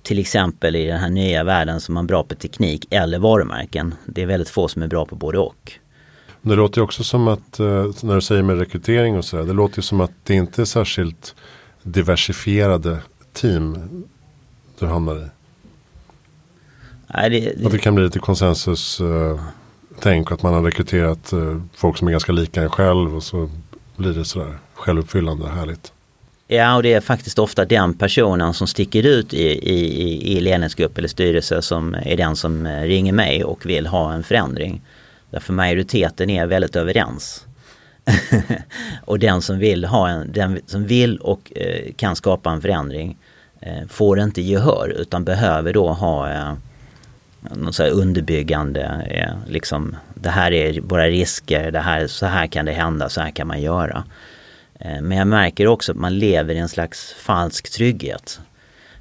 till 0.03 0.19
exempel 0.19 0.77
i 0.77 0.87
den 0.87 1.01
här 1.01 1.11
nya 1.11 1.45
världen 1.45 1.81
som 1.81 1.95
man 1.95 2.05
är 2.05 2.09
bra 2.09 2.23
på 2.23 2.35
teknik 2.35 2.87
eller 2.91 3.19
varumärken. 3.19 3.95
Det 4.07 4.23
är 4.23 4.27
väldigt 4.27 4.49
få 4.49 4.69
som 4.69 4.83
är 4.83 4.87
bra 4.87 5.05
på 5.05 5.15
både 5.15 5.39
och. 5.39 5.73
Det 6.43 6.55
låter 6.55 6.79
ju 6.79 6.85
också 6.85 7.05
som 7.05 7.29
att, 7.29 7.61
eh, 7.61 7.67
när 8.03 8.15
du 8.15 8.21
säger 8.21 8.43
med 8.43 8.59
rekrytering 8.59 9.17
och 9.17 9.25
sådär, 9.25 9.45
det 9.45 9.53
låter 9.53 9.79
ju 9.79 9.83
som 9.83 10.01
att 10.01 10.13
det 10.25 10.35
inte 10.35 10.63
är 10.63 10.67
särskilt 10.67 11.35
diversifierade 11.83 12.99
team 13.33 13.79
du 14.79 14.87
hamnar 14.87 15.17
i. 15.17 15.27
Nej, 17.15 17.31
det, 17.31 17.41
det... 17.41 17.67
Att 17.67 17.73
det 17.73 17.79
kan 17.79 17.95
bli 17.95 18.05
lite 18.05 18.19
konsensus 18.19 19.01
uh, 19.01 19.41
tänk 20.01 20.33
att 20.33 20.43
man 20.43 20.55
har 20.55 20.63
rekryterat 20.63 21.33
uh, 21.33 21.63
folk 21.75 21.99
som 21.99 22.09
är 22.09 22.13
ganska 22.13 22.33
lika 22.33 22.63
en 22.63 22.71
själv 22.71 23.17
och 23.17 23.23
så 23.23 23.51
blir 23.97 24.13
det 24.13 24.25
sådär 24.25 24.59
självuppfyllande 24.75 25.49
härligt. 25.49 25.93
Ja 26.49 26.77
och 26.77 26.83
det 26.83 26.93
är 26.93 27.01
faktiskt 27.01 27.39
ofta 27.39 27.65
den 27.65 27.95
personen 27.95 28.55
som 28.55 28.67
sticker 28.67 29.07
ut 29.07 29.35
i, 29.35 29.47
i, 29.47 30.37
i 30.37 30.41
ledningsgrupp 30.41 30.99
eller 30.99 31.09
styrelse 31.09 31.63
som 31.63 31.95
är 31.95 32.17
den 32.17 32.37
som 32.37 32.67
ringer 32.67 33.13
mig 33.13 33.45
och 33.45 33.67
vill 33.67 33.87
ha 33.87 34.13
en 34.13 34.23
förändring. 34.23 34.83
Därför 35.31 35.53
majoriteten 35.53 36.31
är 36.31 36.47
väldigt 36.47 36.77
överens. 36.77 37.47
och 39.05 39.19
den 39.19 39.43
som 39.43 39.59
vill, 39.59 39.85
ha 39.85 40.09
en, 40.09 40.33
den 40.33 40.61
som 40.67 40.87
vill 40.87 41.19
och 41.19 41.53
eh, 41.57 41.93
kan 41.97 42.17
skapa 42.17 42.51
en 42.51 42.61
förändring 42.61 43.17
eh, 43.61 43.89
får 43.89 44.21
inte 44.21 44.43
gehör 44.43 44.89
utan 44.89 45.25
behöver 45.25 45.73
då 45.73 45.89
ha 45.89 46.31
eh, 46.33 46.53
någon 47.41 47.73
så 47.73 47.85
underbyggande, 47.85 49.07
eh, 49.11 49.51
liksom 49.53 49.97
det 50.15 50.31
här 50.31 50.53
är 50.53 50.81
våra 50.81 51.07
risker, 51.07 51.71
det 51.71 51.81
här, 51.81 52.07
så 52.07 52.27
här 52.27 52.47
kan 52.47 52.65
det 52.65 52.73
hända, 52.73 53.09
så 53.09 53.21
här 53.21 53.31
kan 53.31 53.47
man 53.47 53.61
göra. 53.61 54.05
Eh, 54.81 55.01
men 55.01 55.19
jag 55.19 55.27
märker 55.27 55.67
också 55.67 55.93
att 55.93 55.99
man 55.99 56.19
lever 56.19 56.55
i 56.55 56.59
en 56.59 56.69
slags 56.69 57.13
falsk 57.13 57.71
trygghet. 57.71 58.41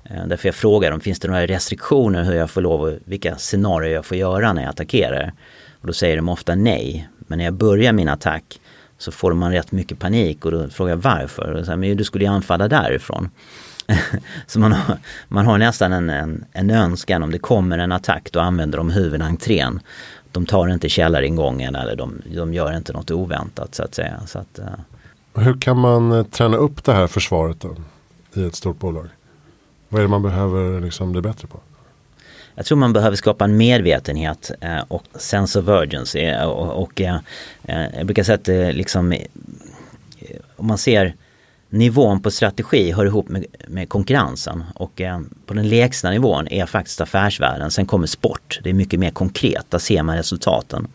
Eh, 0.04 0.28
därför 0.28 0.48
jag 0.48 0.56
frågar 0.56 0.92
dem, 0.92 1.02
finns 1.02 1.20
det 1.20 1.28
några 1.28 1.48
restriktioner 1.48 2.24
hur 2.24 2.34
jag 2.34 2.50
får 2.50 2.62
lov, 2.62 3.00
vilka 3.06 3.36
scenarier 3.36 3.94
jag 3.94 4.06
får 4.06 4.18
göra 4.18 4.54
när 4.54 4.62
jag 4.62 4.70
attackerar? 4.70 5.34
Och 5.82 5.88
då 5.88 5.94
säger 5.94 6.16
de 6.16 6.30
ofta 6.30 6.56
nej. 6.56 7.10
Men 7.18 7.38
när 7.38 7.46
jag 7.46 7.54
börjar 7.54 7.94
min 7.94 8.10
attack 8.10 8.60
så 8.98 9.12
får 9.12 9.34
man 9.34 9.52
rätt 9.52 9.72
mycket 9.72 10.00
panik 10.00 10.46
och 10.46 10.52
då 10.52 10.70
frågar 10.70 10.92
jag 10.92 10.98
varför. 10.98 11.52
Och 11.52 11.66
så 11.66 11.72
här, 11.72 11.78
men 11.78 11.98
du 11.98 12.04
skulle 12.04 12.26
ju 12.26 12.32
anfalla 12.32 12.68
därifrån. 12.68 13.30
så 14.48 14.60
man 14.60 14.72
har, 14.72 14.98
man 15.28 15.46
har 15.46 15.58
nästan 15.58 15.94
en, 15.94 16.10
en, 16.10 16.46
en, 16.52 16.70
önskan 16.70 17.24
om 17.24 17.32
det 17.32 17.40
kommer 17.40 17.78
en 17.78 17.92
attack 17.92 18.30
då 18.32 18.40
använder 18.40 18.78
de 18.78 18.90
huvudentrén. 18.90 19.80
De 20.32 20.46
tar 20.46 20.68
inte 20.68 20.90
källaringången 20.90 21.76
eller 21.76 21.96
de, 21.96 22.22
de 22.36 22.54
gör 22.54 22.78
inte 22.78 22.94
något 22.94 23.12
oväntat 23.12 23.76
så 23.76 23.84
att 23.84 23.96
säga. 23.96 24.20
Så 24.28 24.40
att, 24.40 24.60
uh... 24.60 25.44
Hur 25.44 25.62
kan 25.62 25.78
man 25.78 26.12
eh, 26.12 26.24
träna 26.24 26.58
upp 26.58 26.84
det 26.84 26.94
här 26.94 27.08
försvaret 27.08 27.60
då, 27.60 27.76
i 28.34 28.46
ett 28.46 28.56
stort 28.56 28.80
bolag? 28.80 29.08
Vad 29.90 30.00
är 30.00 30.04
det 30.04 30.10
man 30.10 30.24
behöver 30.24 30.82
liksom 30.82 31.12
bli 31.12 31.22
bättre 31.22 31.48
på? 31.48 31.60
Jag 32.60 32.66
tror 32.66 32.78
man 32.78 32.94
behöver 32.94 33.16
skapa 33.18 33.46
en 33.46 33.58
medvetenhet 33.58 34.52
eh, 34.62 34.80
och 34.88 35.04
sense 35.16 35.60
of 35.60 35.68
urgency 35.68 36.20
eh, 36.20 36.44
och, 36.44 36.84
och 36.84 37.02
eh, 37.02 37.16
eh, 37.64 37.98
jag 37.98 38.06
brukar 38.06 38.24
säga 38.24 38.36
att 38.36 38.50
eh, 38.50 38.72
liksom 38.72 39.16
om 40.56 40.68
man 40.68 40.78
ser 40.78 41.16
nivån 41.70 42.22
på 42.22 42.32
strategi 42.32 42.92
hör 42.92 43.06
ihop 43.06 43.30
med, 43.30 43.46
med 43.68 43.90
konkurrensen 43.90 44.64
och 44.76 45.02
eh, 45.02 45.20
på 45.46 45.54
den 45.54 45.70
lägsta 45.70 46.10
nivån 46.10 46.48
är 46.48 46.66
faktiskt 46.66 47.02
affärsvärlden. 47.02 47.72
Sen 47.72 47.86
kommer 47.86 48.08
sport, 48.08 48.60
det 48.64 48.70
är 48.70 48.74
mycket 48.74 49.00
mer 49.00 49.12
konkret, 49.12 49.66
där 49.70 49.80
ser 49.80 50.04
man 50.04 50.18
resultaten. 50.18 50.88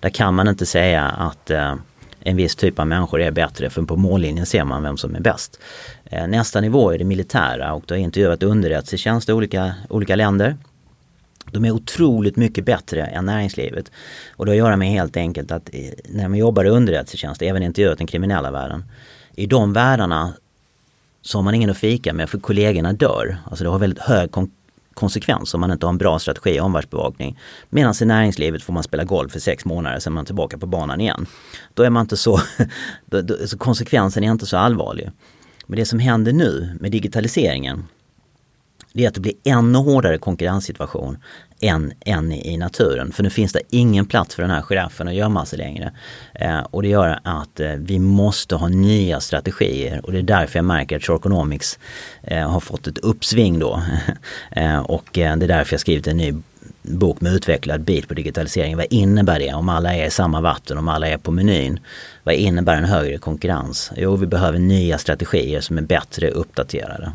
Där 0.00 0.10
kan 0.10 0.34
man 0.34 0.48
inte 0.48 0.66
säga 0.66 1.04
att 1.04 1.50
eh, 1.50 1.74
en 2.20 2.36
viss 2.36 2.56
typ 2.56 2.78
av 2.78 2.86
människor 2.86 3.20
är 3.20 3.30
bättre 3.30 3.70
för 3.70 3.82
på 3.82 3.96
mållinjen 3.96 4.46
ser 4.46 4.64
man 4.64 4.82
vem 4.82 4.96
som 4.96 5.14
är 5.14 5.20
bäst. 5.20 5.60
Eh, 6.04 6.26
nästa 6.26 6.60
nivå 6.60 6.90
är 6.90 6.98
det 6.98 7.04
militära 7.04 7.72
och 7.72 7.82
då 7.86 7.94
har 7.94 7.98
jag 7.98 8.04
intervjuat 8.04 8.42
underrättelsetjänst 8.42 9.28
i 9.28 9.32
olika, 9.32 9.74
olika 9.88 10.16
länder. 10.16 10.56
De 11.52 11.64
är 11.64 11.70
otroligt 11.70 12.36
mycket 12.36 12.64
bättre 12.64 13.04
än 13.04 13.26
näringslivet. 13.26 13.90
Och 14.36 14.46
det 14.46 14.50
har 14.50 14.54
att 14.54 14.58
göra 14.58 14.76
med 14.76 14.88
helt 14.88 15.16
enkelt 15.16 15.50
att 15.50 15.70
eh, 15.72 15.90
när 16.08 16.28
man 16.28 16.38
jobbar 16.38 16.64
i 16.64 16.68
underrättelsetjänst, 16.68 17.42
även 17.42 17.62
intervjuat 17.62 17.98
den 17.98 18.06
kriminella 18.06 18.50
världen. 18.50 18.84
I 19.34 19.46
de 19.46 19.72
världarna 19.72 20.32
så 21.22 21.38
har 21.38 21.42
man 21.42 21.54
ingen 21.54 21.70
att 21.70 21.76
fika 21.76 22.12
med 22.12 22.30
för 22.30 22.38
kollegorna 22.38 22.92
dör. 22.92 23.36
Alltså 23.44 23.64
det 23.64 23.70
har 23.70 23.78
väldigt 23.78 24.02
hög 24.02 24.30
kon 24.30 24.50
konsekvens 24.94 25.54
om 25.54 25.60
man 25.60 25.70
inte 25.70 25.86
har 25.86 25.90
en 25.90 25.98
bra 25.98 26.18
strategi 26.18 26.50
i 26.50 26.60
omvärldsbevakning. 26.60 27.38
Medan 27.68 27.94
i 28.02 28.04
näringslivet 28.04 28.62
får 28.62 28.72
man 28.72 28.82
spela 28.82 29.04
golf 29.04 29.32
för 29.32 29.40
sex 29.40 29.64
månader, 29.64 29.98
sen 29.98 30.12
är 30.12 30.14
man 30.14 30.24
tillbaka 30.24 30.58
på 30.58 30.66
banan 30.66 31.00
igen. 31.00 31.26
Då 31.74 31.82
är 31.82 31.90
man 31.90 32.00
inte 32.00 32.16
så, 32.16 32.40
då, 33.06 33.20
då, 33.20 33.34
så 33.46 33.58
konsekvensen 33.58 34.24
är 34.24 34.30
inte 34.30 34.46
så 34.46 34.56
allvarlig. 34.56 35.10
Men 35.66 35.76
det 35.76 35.84
som 35.84 35.98
händer 35.98 36.32
nu 36.32 36.76
med 36.80 36.92
digitaliseringen 36.92 37.84
det 38.92 39.04
är 39.04 39.08
att 39.08 39.14
det 39.14 39.20
blir 39.20 39.34
ännu 39.44 39.78
hårdare 39.78 40.18
konkurrenssituation 40.18 41.18
än, 41.60 41.92
än 42.04 42.32
i, 42.32 42.56
naturen. 42.56 43.12
För 43.12 43.22
nu 43.22 43.30
finns 43.30 43.52
det 43.52 43.60
ingen 43.70 44.06
plats 44.06 44.34
för 44.34 44.42
den 44.42 44.50
här 44.50 44.62
giraffen 44.62 45.08
att 45.08 45.14
gömma 45.14 45.46
sig 45.46 45.58
längre. 45.58 45.92
Eh, 46.34 46.60
och 46.60 46.82
det 46.82 46.88
gör 46.88 47.20
att 47.24 47.60
eh, 47.60 47.72
vi 47.72 47.98
måste 47.98 48.56
ha 48.56 48.68
nya 48.68 49.20
strategier 49.20 50.00
och 50.06 50.12
det 50.12 50.18
är 50.18 50.22
därför 50.22 50.58
jag 50.58 50.64
märker 50.64 50.96
att 50.96 51.02
Sharkonomics 51.02 51.78
eh, 52.22 52.50
har 52.50 52.60
fått 52.60 52.86
ett 52.86 52.98
uppsving 52.98 53.58
då. 53.58 53.82
Eh, 54.50 54.78
och 54.78 55.18
eh, 55.18 55.36
det 55.36 55.46
är 55.46 55.48
därför 55.48 55.74
jag 55.74 55.80
skrivit 55.80 56.06
en 56.06 56.16
ny 56.16 56.34
bok 56.82 57.20
med 57.20 57.32
utvecklad 57.32 57.80
bit 57.80 58.08
på 58.08 58.14
digitalisering. 58.14 58.76
Vad 58.76 58.86
innebär 58.90 59.38
det 59.38 59.54
om 59.54 59.68
alla 59.68 59.94
är 59.94 60.06
i 60.06 60.10
samma 60.10 60.40
vatten, 60.40 60.78
om 60.78 60.88
alla 60.88 61.08
är 61.08 61.18
på 61.18 61.30
menyn? 61.30 61.80
Vad 62.24 62.34
innebär 62.34 62.76
en 62.76 62.84
högre 62.84 63.18
konkurrens? 63.18 63.92
Jo, 63.96 64.16
vi 64.16 64.26
behöver 64.26 64.58
nya 64.58 64.98
strategier 64.98 65.60
som 65.60 65.78
är 65.78 65.82
bättre 65.82 66.30
uppdaterade. 66.30 67.12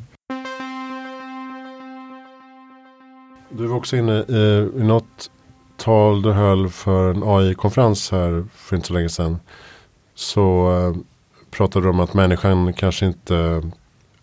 Du 3.57 3.67
var 3.67 3.77
också 3.77 3.97
inne 3.97 4.19
i, 4.19 4.69
i 4.75 4.83
något 4.83 5.31
tal 5.77 6.21
du 6.21 6.31
höll 6.31 6.69
för 6.69 7.09
en 7.09 7.23
AI-konferens 7.25 8.11
här 8.11 8.45
för 8.55 8.75
inte 8.75 8.87
så 8.87 8.93
länge 8.93 9.09
sedan. 9.09 9.39
Så 10.15 10.71
eh, 10.71 11.01
pratade 11.51 11.85
du 11.85 11.89
om 11.89 11.99
att 11.99 12.13
människan 12.13 12.73
kanske 12.73 13.05
inte 13.05 13.35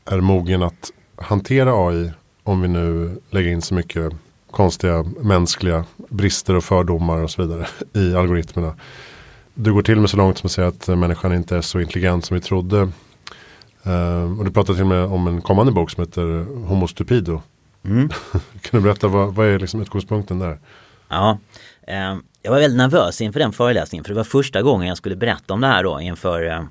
är 0.04 0.20
mogen 0.20 0.62
att 0.62 0.90
hantera 1.16 1.88
AI 1.88 2.10
om 2.42 2.62
vi 2.62 2.68
nu 2.68 3.18
lägger 3.30 3.50
in 3.50 3.62
så 3.62 3.74
mycket 3.74 4.12
konstiga 4.50 5.04
mänskliga 5.20 5.84
brister 6.08 6.56
och 6.56 6.64
fördomar 6.64 7.22
och 7.22 7.30
så 7.30 7.42
vidare 7.42 7.66
i 7.92 8.14
algoritmerna. 8.14 8.74
du 9.54 9.72
går 9.72 9.82
till 9.82 10.00
med 10.00 10.10
så 10.10 10.16
långt 10.16 10.38
som 10.38 10.46
att 10.46 10.52
säga 10.52 10.68
att 10.68 10.88
människan 10.88 11.34
inte 11.34 11.56
är 11.56 11.60
så 11.60 11.80
intelligent 11.80 12.24
som 12.24 12.34
vi 12.34 12.40
trodde. 12.40 12.88
Uh, 13.86 14.38
och 14.38 14.44
du 14.44 14.50
pratar 14.50 14.74
till 14.74 14.82
och 14.82 14.88
med 14.88 15.04
om 15.04 15.26
en 15.26 15.42
kommande 15.42 15.72
bok 15.72 15.90
som 15.90 16.04
heter 16.04 16.46
Homo 16.66 16.88
stupido. 16.88 17.40
Mm. 17.84 18.08
kan 18.60 18.80
du 18.80 18.80
berätta 18.80 19.08
vad, 19.08 19.34
vad 19.34 19.46
är 19.46 19.58
liksom 19.58 19.82
utgångspunkten 19.82 20.38
där? 20.38 20.58
Ja, 21.08 21.38
eh, 21.86 22.16
jag 22.42 22.50
var 22.50 22.60
väldigt 22.60 22.78
nervös 22.78 23.20
inför 23.20 23.40
den 23.40 23.52
föreläsningen 23.52 24.04
för 24.04 24.10
det 24.10 24.16
var 24.16 24.24
första 24.24 24.62
gången 24.62 24.88
jag 24.88 24.96
skulle 24.96 25.16
berätta 25.16 25.54
om 25.54 25.60
det 25.60 25.66
här 25.66 25.84
då 25.84 26.00
inför 26.00 26.46
eh, 26.46 26.62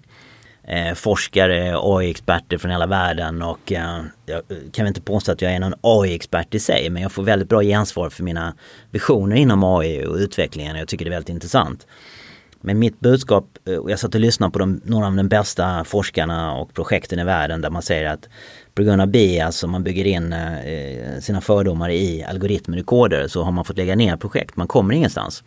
eh 0.64 0.94
forskare, 0.94 1.76
AI-experter 1.78 2.58
från 2.58 2.72
hela 2.72 2.88
världen 2.88 3.42
och 3.42 3.72
eh, 3.72 4.02
jag 4.26 4.42
kan 4.48 4.86
väl 4.86 4.88
inte 4.88 5.02
påstå 5.02 5.32
att 5.32 5.42
jag 5.42 5.54
är 5.54 5.60
någon 5.60 5.74
AI-expert 5.82 6.56
i 6.56 6.60
sig 6.60 6.90
men 6.90 7.02
jag 7.02 7.12
får 7.12 7.24
väldigt 7.24 7.50
bra 7.50 7.62
gensvar 7.62 8.10
för 8.10 8.24
mina 8.24 8.54
visioner 8.92 9.36
inom 9.36 9.64
AI 9.64 10.06
och 10.06 10.16
utvecklingen 10.16 10.76
och 10.76 10.82
jag 10.82 10.88
tycker 10.88 11.06
det 11.06 11.10
är 11.10 11.16
väldigt 11.16 11.30
intressant. 11.30 11.88
Men 12.62 12.80
mitt 12.80 13.00
budskap, 13.00 13.58
eh, 13.66 13.76
och 13.76 13.92
jag 13.92 14.00
satt 14.00 14.16
och 14.16 14.22
lyssnade 14.22 14.52
på 14.52 14.60
de, 14.60 14.82
några 14.86 15.08
av 15.08 15.16
de 15.16 15.28
bästa 15.28 15.84
forskarna 15.84 16.54
och 16.54 16.74
projekten 16.74 17.20
i 17.20 17.24
världen 17.24 17.62
där 17.62 17.70
man 17.70 17.82
säger 17.82 18.10
att 18.10 18.30
på 18.76 18.84
grund 18.84 19.02
av 19.02 19.08
bias, 19.08 19.46
alltså, 19.46 19.66
om 19.66 19.72
man 19.72 19.84
bygger 19.84 20.06
in 20.06 20.34
eh, 20.34 21.20
sina 21.20 21.42
fördomar 21.42 21.90
i 21.90 22.24
algoritmer 22.24 22.80
och 22.80 22.86
koder 22.86 23.28
så 23.28 23.44
har 23.44 23.52
man 23.52 23.66
fått 23.66 23.78
lägga 23.78 23.96
ner 23.96 24.18
projekt, 24.18 24.56
man 24.56 24.68
kommer 24.68 24.94
ingenstans. 24.94 25.44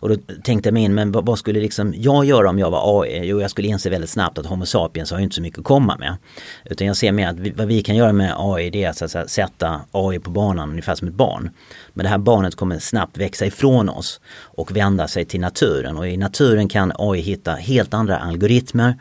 Och 0.00 0.08
då 0.08 0.16
tänkte 0.44 0.66
jag 0.66 0.74
mig 0.74 0.82
in, 0.82 0.94
men 0.94 1.12
vad, 1.12 1.38
skulle 1.38 1.60
liksom 1.60 1.94
jag 1.96 2.24
göra 2.24 2.50
om 2.50 2.58
jag 2.58 2.70
var 2.70 3.02
AI? 3.02 3.20
Jo, 3.24 3.40
jag 3.40 3.50
skulle 3.50 3.68
inse 3.68 3.90
väldigt 3.90 4.10
snabbt 4.10 4.38
att 4.38 4.46
Homo 4.46 4.66
sapiens 4.66 5.10
har 5.10 5.18
inte 5.18 5.34
så 5.34 5.42
mycket 5.42 5.58
att 5.58 5.64
komma 5.64 5.96
med. 5.96 6.16
Utan 6.64 6.86
jag 6.86 6.96
ser 6.96 7.12
mer 7.12 7.28
att 7.28 7.38
vi, 7.38 7.50
vad 7.50 7.66
vi 7.66 7.82
kan 7.82 7.96
göra 7.96 8.12
med 8.12 8.34
AI 8.36 8.70
det 8.70 8.84
är 8.84 8.90
att, 8.90 9.02
att, 9.02 9.14
att 9.14 9.30
sätta 9.30 9.80
AI 9.92 10.18
på 10.18 10.30
banan 10.30 10.70
ungefär 10.70 10.94
som 10.94 11.08
ett 11.08 11.14
barn. 11.14 11.50
Men 11.94 12.04
det 12.04 12.10
här 12.10 12.18
barnet 12.18 12.54
kommer 12.54 12.78
snabbt 12.78 13.18
växa 13.18 13.46
ifrån 13.46 13.88
oss 13.88 14.20
och 14.40 14.76
vända 14.76 15.08
sig 15.08 15.24
till 15.24 15.40
naturen 15.40 15.96
och 15.96 16.08
i 16.08 16.16
naturen 16.16 16.68
kan 16.68 16.92
AI 16.98 17.20
hitta 17.20 17.52
helt 17.52 17.94
andra 17.94 18.18
algoritmer 18.18 18.94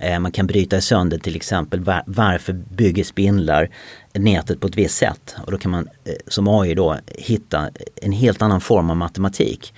Eh, 0.00 0.18
man 0.18 0.32
kan 0.32 0.46
bryta 0.46 0.80
sönder 0.80 1.18
till 1.18 1.36
exempel 1.36 1.80
var, 1.80 2.02
varför 2.06 2.52
bygger 2.52 3.04
spindlar 3.04 3.68
nätet 4.12 4.60
på 4.60 4.66
ett 4.66 4.76
visst 4.76 4.96
sätt. 4.96 5.36
Och 5.46 5.52
då 5.52 5.58
kan 5.58 5.70
man 5.70 5.88
eh, 6.04 6.12
som 6.26 6.48
AI 6.48 6.74
då 6.74 6.96
hitta 7.06 7.70
en 8.02 8.12
helt 8.12 8.42
annan 8.42 8.60
form 8.60 8.90
av 8.90 8.96
matematik. 8.96 9.72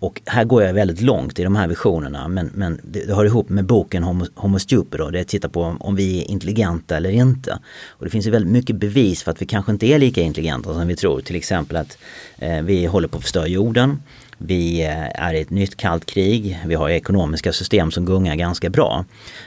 Och 0.00 0.22
här 0.26 0.44
går 0.44 0.62
jag 0.62 0.74
väldigt 0.74 1.00
långt 1.00 1.38
i 1.38 1.42
de 1.42 1.56
här 1.56 1.68
visionerna 1.68 2.28
men, 2.28 2.50
men 2.54 2.80
det, 2.84 3.04
det 3.06 3.14
hör 3.14 3.24
ihop 3.24 3.48
med 3.48 3.64
boken 3.64 4.02
Homo, 4.02 4.26
Homo 4.34 4.58
Stupid 4.58 5.00
och 5.00 5.12
det 5.12 5.24
tittar 5.24 5.48
på 5.48 5.62
om, 5.62 5.82
om, 5.82 5.96
vi 5.96 6.20
är 6.20 6.30
intelligenta 6.30 6.96
eller 6.96 7.10
inte. 7.10 7.58
Och 7.88 8.04
det 8.04 8.10
finns 8.10 8.26
ju 8.26 8.30
väldigt 8.30 8.52
mycket 8.52 8.76
bevis 8.76 9.22
för 9.22 9.30
att 9.30 9.42
vi 9.42 9.46
kanske 9.46 9.72
inte 9.72 9.86
är 9.86 9.98
lika 9.98 10.20
intelligenta 10.20 10.74
som 10.74 10.88
vi 10.88 10.96
tror. 10.96 11.20
Till 11.20 11.36
exempel 11.36 11.76
att 11.76 11.98
eh, 12.38 12.62
vi 12.62 12.86
håller 12.86 13.08
på 13.08 13.16
att 13.16 13.22
förstöra 13.22 13.46
jorden. 13.46 14.02
Vi 14.42 14.84
eh, 14.84 15.22
är 15.24 15.34
i 15.34 15.40
ett 15.40 15.50
nytt 15.50 15.76
kallt 15.76 16.06
krig. 16.06 16.58
Vi 16.66 16.74
har 16.74 16.90
ekonomiska 16.90 17.52
system 17.52 17.90
som 17.90 18.04
gungar 18.04 18.34
ganska 18.34 18.70
bra. 18.70 19.04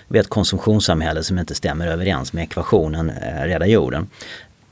Vi 0.08 0.18
har 0.18 0.24
ett 0.24 0.30
konsumtionssamhälle 0.30 1.24
som 1.24 1.40
inte 1.40 1.56
stämmer 1.56 1.88
överens 1.88 2.34
med 2.34 2.44
ekvationen 2.44 3.10
eh, 3.10 3.44
Rädda 3.44 3.68
jorden. 3.68 4.08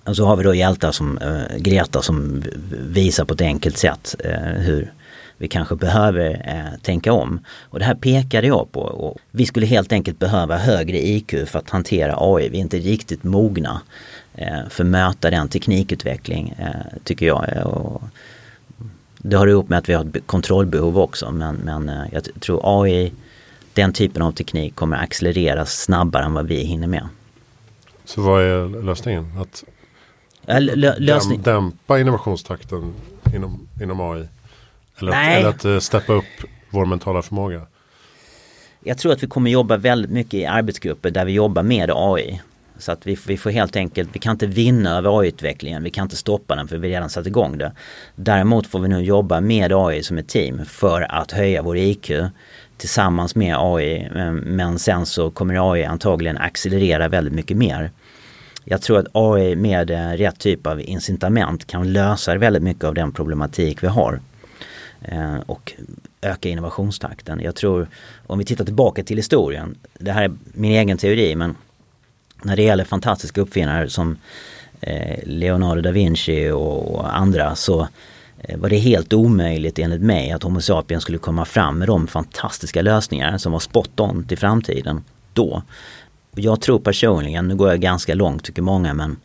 Och 0.04 0.16
så 0.16 0.26
har 0.26 0.36
vi 0.36 0.44
då 0.44 0.56
hjältar 0.56 0.92
som 0.92 1.18
eh, 1.18 1.58
Greta 1.58 2.02
som 2.02 2.44
visar 2.72 3.26
på 3.26 3.34
ett 3.34 3.42
enkelt 3.42 3.78
sätt 3.78 4.16
hur 4.58 4.94
vi 5.38 5.48
kanske 5.48 5.76
behöver 5.76 6.30
eh, 6.48 6.80
tänka 6.82 7.14
om. 7.14 7.40
Och 7.60 7.80
det 7.80 7.86
här 7.86 7.96
pekade 7.96 8.48
jag 8.48 8.72
på. 8.72 8.82
Och 8.82 9.18
vi 9.32 9.46
skulle 9.46 9.66
helt 9.66 9.92
enkelt 9.92 10.20
behöva 10.20 10.58
högre 10.58 11.08
IQ 11.08 11.34
för 11.48 11.60
att 11.60 11.70
hantera 11.70 12.16
AI. 12.18 12.50
Vi 12.50 12.58
är 12.58 12.62
inte 12.62 12.78
riktigt 12.78 13.24
mogna 13.24 13.82
för 14.70 14.84
att 14.84 14.90
möta 14.90 15.30
den 15.30 15.50
teknikutveckling 15.50 16.56
tycker 17.04 17.26
jag. 17.26 17.66
Och 17.66 18.04
det 19.24 19.38
har 19.38 19.48
ihop 19.48 19.70
med 19.70 19.80
att 19.80 19.90
vi 19.90 19.94
har 19.94 20.06
ett 20.06 20.28
kontrollbehov 20.28 21.00
också 21.00 21.32
men, 21.32 21.56
men 21.56 21.90
eh, 21.90 22.04
jag 22.12 22.24
tror 22.40 22.62
AI, 22.64 23.14
den 23.74 23.94
typen 23.94 24.22
av 24.22 24.32
teknik 24.32 24.76
kommer 24.76 24.98
accelerera 24.98 25.66
snabbare 25.66 26.24
än 26.24 26.34
vad 26.34 26.48
vi 26.48 26.64
hinner 26.64 26.88
med. 26.88 27.08
Så 28.06 28.22
vad 28.22 28.44
är 28.44 28.84
lösningen? 28.84 29.38
Att 29.38 29.64
lösning... 30.98 31.42
dämpa 31.42 32.00
innovationstakten 32.00 32.94
inom, 33.36 33.68
inom 33.82 34.02
AI? 34.02 34.28
Eller, 35.00 35.12
att, 35.12 35.38
eller 35.38 35.50
att 35.50 35.66
uh, 35.66 35.80
steppa 35.80 36.14
upp 36.14 36.50
vår 36.70 36.86
mentala 36.86 37.22
förmåga? 37.22 37.62
Jag 38.84 38.98
tror 38.98 39.12
att 39.12 39.24
vi 39.24 39.28
kommer 39.28 39.52
jobba 39.52 39.78
väldigt 39.78 40.12
mycket 40.12 40.34
i 40.34 40.46
arbetsgrupper 40.46 41.12
där 41.12 41.26
vi 41.26 41.32
jobbar 41.32 41.64
med 41.64 41.92
AI. 41.94 42.42
Så 42.82 42.92
att 42.92 43.08
vi, 43.08 43.18
vi 43.28 43.38
får 43.38 43.50
helt 43.50 43.76
enkelt, 43.76 44.10
vi 44.14 44.20
kan 44.20 44.32
inte 44.32 44.48
vinna 44.48 44.98
över 44.98 45.20
AI-utvecklingen, 45.20 45.84
vi 45.84 45.90
kan 45.90 46.04
inte 46.04 46.16
stoppa 46.16 46.56
den 46.56 46.68
för 46.68 46.78
vi 46.78 46.88
har 46.88 46.94
redan 46.94 47.10
satt 47.10 47.28
igång 47.28 47.58
det. 47.58 47.72
Däremot 48.16 48.68
får 48.68 48.80
vi 48.80 48.88
nu 48.88 49.02
jobba 49.02 49.42
med 49.42 49.74
AI 49.74 50.04
som 50.04 50.18
ett 50.18 50.28
team 50.28 50.66
för 50.66 51.02
att 51.02 51.32
höja 51.32 51.62
vår 51.62 51.78
IQ 51.78 52.12
tillsammans 52.78 53.36
med 53.36 53.56
AI. 53.60 54.10
Eh, 54.16 54.32
men 54.32 54.80
sen 54.80 55.06
så 55.06 55.32
kommer 55.32 55.72
AI 55.74 55.84
antagligen 55.84 56.38
accelerera 56.38 57.08
väldigt 57.08 57.34
mycket 57.34 57.58
mer. 57.58 57.92
Jag 58.66 58.82
tror 58.82 59.00
att 59.00 59.08
AI 59.14 59.56
med 59.56 59.92
eh, 59.92 60.18
rätt 60.18 60.40
typ 60.40 60.68
av 60.68 60.82
incitament 60.82 61.68
kan 61.68 61.94
lösa 61.94 62.38
väldigt 62.38 62.64
mycket 62.64 62.84
av 62.84 62.94
den 62.94 63.12
problematik 63.12 63.84
vi 63.84 63.88
har. 63.88 64.20
Eh, 65.02 65.38
och 65.46 65.74
öka 66.22 66.50
innovationstakten. 66.50 67.40
Jag 67.40 67.56
tror, 67.56 67.88
om 68.28 68.40
vi 68.40 68.46
tittar 68.46 68.66
tillbaka 68.66 69.04
till 69.04 69.18
historien, 69.18 69.76
det 70.00 70.12
här 70.12 70.24
är 70.24 70.32
min 70.54 70.72
egen 70.72 70.98
teori 70.98 71.36
men 71.36 71.56
när 72.42 72.56
det 72.56 72.64
gäller 72.64 72.84
fantastiska 72.84 73.42
uppfinnare 73.42 73.90
som 73.90 74.18
eh, 74.82 75.20
Leonardo 75.24 75.82
da 75.82 75.92
Vinci 75.92 76.50
och 76.50 77.18
andra 77.18 77.56
så 77.56 77.88
eh, 78.44 78.58
var 78.58 78.70
det 78.70 78.78
helt 78.78 79.14
omöjligt 79.14 79.80
enligt 79.80 80.02
mig 80.02 80.32
att 80.32 80.44
Homo 80.44 80.62
sapiens 80.62 81.04
skulle 81.04 81.18
komma 81.18 81.46
fram 81.46 81.78
med 81.78 81.88
de 81.88 82.08
fantastiska 82.08 82.82
lösningar 82.82 83.38
som 83.38 83.52
var 83.52 83.60
spot 83.60 84.00
on 84.00 84.24
till 84.24 84.38
framtiden 84.38 85.04
då. 85.34 85.64
Jag 86.36 86.62
tror 86.62 86.80
personligen, 86.80 87.48
nu 87.48 87.56
går 87.56 87.70
jag 87.70 87.82
ganska 87.82 88.14
långt 88.14 88.44
tycker 88.44 88.62
många, 88.62 88.94
men 88.94 89.18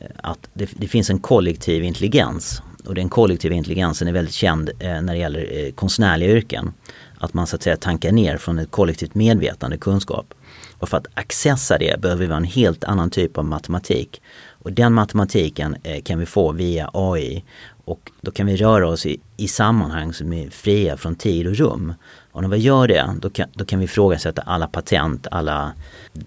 eh, 0.00 0.06
att 0.16 0.48
det, 0.54 0.70
det 0.76 0.88
finns 0.88 1.10
en 1.10 1.18
kollektiv 1.18 1.84
intelligens 1.84 2.62
och 2.86 2.94
den 2.94 3.08
kollektiva 3.08 3.54
intelligensen 3.54 4.08
är 4.08 4.12
väldigt 4.12 4.34
känd 4.34 4.70
när 4.80 5.02
det 5.02 5.16
gäller 5.16 5.70
konstnärliga 5.70 6.30
yrken. 6.30 6.72
Att 7.18 7.34
man 7.34 7.46
så 7.46 7.56
att 7.56 7.62
säga 7.62 7.76
tankar 7.76 8.12
ner 8.12 8.36
från 8.36 8.58
ett 8.58 8.70
kollektivt 8.70 9.14
medvetande 9.14 9.76
kunskap. 9.76 10.34
Och 10.78 10.88
för 10.88 10.96
att 10.96 11.06
accessa 11.14 11.78
det 11.78 12.00
behöver 12.00 12.26
vi 12.26 12.30
ha 12.30 12.36
en 12.36 12.44
helt 12.44 12.84
annan 12.84 13.10
typ 13.10 13.38
av 13.38 13.44
matematik. 13.44 14.22
Och 14.48 14.72
den 14.72 14.92
matematiken 14.92 15.76
eh, 15.82 16.02
kan 16.02 16.18
vi 16.18 16.26
få 16.26 16.52
via 16.52 16.90
AI. 16.92 17.44
Och 17.84 18.10
då 18.20 18.30
kan 18.30 18.46
vi 18.46 18.56
röra 18.56 18.88
oss 18.88 19.06
i, 19.06 19.20
i 19.36 19.48
sammanhang 19.48 20.12
som 20.12 20.32
är 20.32 20.50
fria 20.50 20.96
från 20.96 21.14
tid 21.14 21.46
och 21.46 21.56
rum. 21.56 21.94
Och 22.32 22.42
när 22.42 22.48
vi 22.48 22.56
gör 22.56 22.88
det 22.88 23.14
då 23.20 23.30
kan, 23.30 23.48
då 23.52 23.64
kan 23.64 23.78
vi 23.78 23.84
ifrågasätta 23.84 24.42
alla 24.42 24.66
patent, 24.66 25.26
alla 25.30 25.72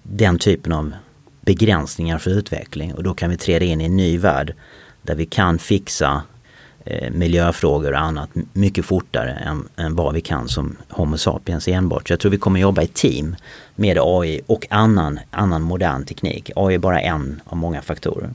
den 0.04 0.40
typen 0.40 0.72
av 0.72 0.94
begränsningar 1.42 2.18
för 2.18 2.32
utveckling. 2.32 2.94
Och 2.94 3.04
då 3.04 3.14
kan 3.14 3.30
vi 3.30 3.38
träda 3.38 3.66
in 3.66 3.82
i 3.82 3.86
en 3.86 3.98
ny 3.98 4.18
värld 4.18 4.54
där 5.02 5.16
vi 5.16 5.26
kan 5.26 5.60
fixa 5.60 6.24
Eh, 6.86 7.12
miljöfrågor 7.12 7.92
och 7.94 8.00
annat 8.00 8.30
mycket 8.54 8.86
fortare 8.86 9.32
än, 9.32 9.68
än 9.76 9.96
vad 9.96 10.14
vi 10.14 10.22
kan 10.22 10.48
som 10.48 10.78
Homo 10.90 11.18
sapiens 11.18 11.68
enbart. 11.68 12.08
Så 12.08 12.14
jag 12.14 12.20
tror 12.20 12.32
vi 12.32 12.38
kommer 12.38 12.60
jobba 12.60 12.82
i 12.82 12.88
team 12.88 13.36
med 13.76 13.98
AI 14.02 14.42
och 14.48 14.68
annan, 14.70 15.20
annan 15.32 15.62
modern 15.62 16.06
teknik. 16.06 16.52
AI 16.56 16.76
är 16.76 16.80
bara 16.80 17.02
en 17.02 17.42
av 17.46 17.58
många 17.58 17.82
faktorer. 17.82 18.30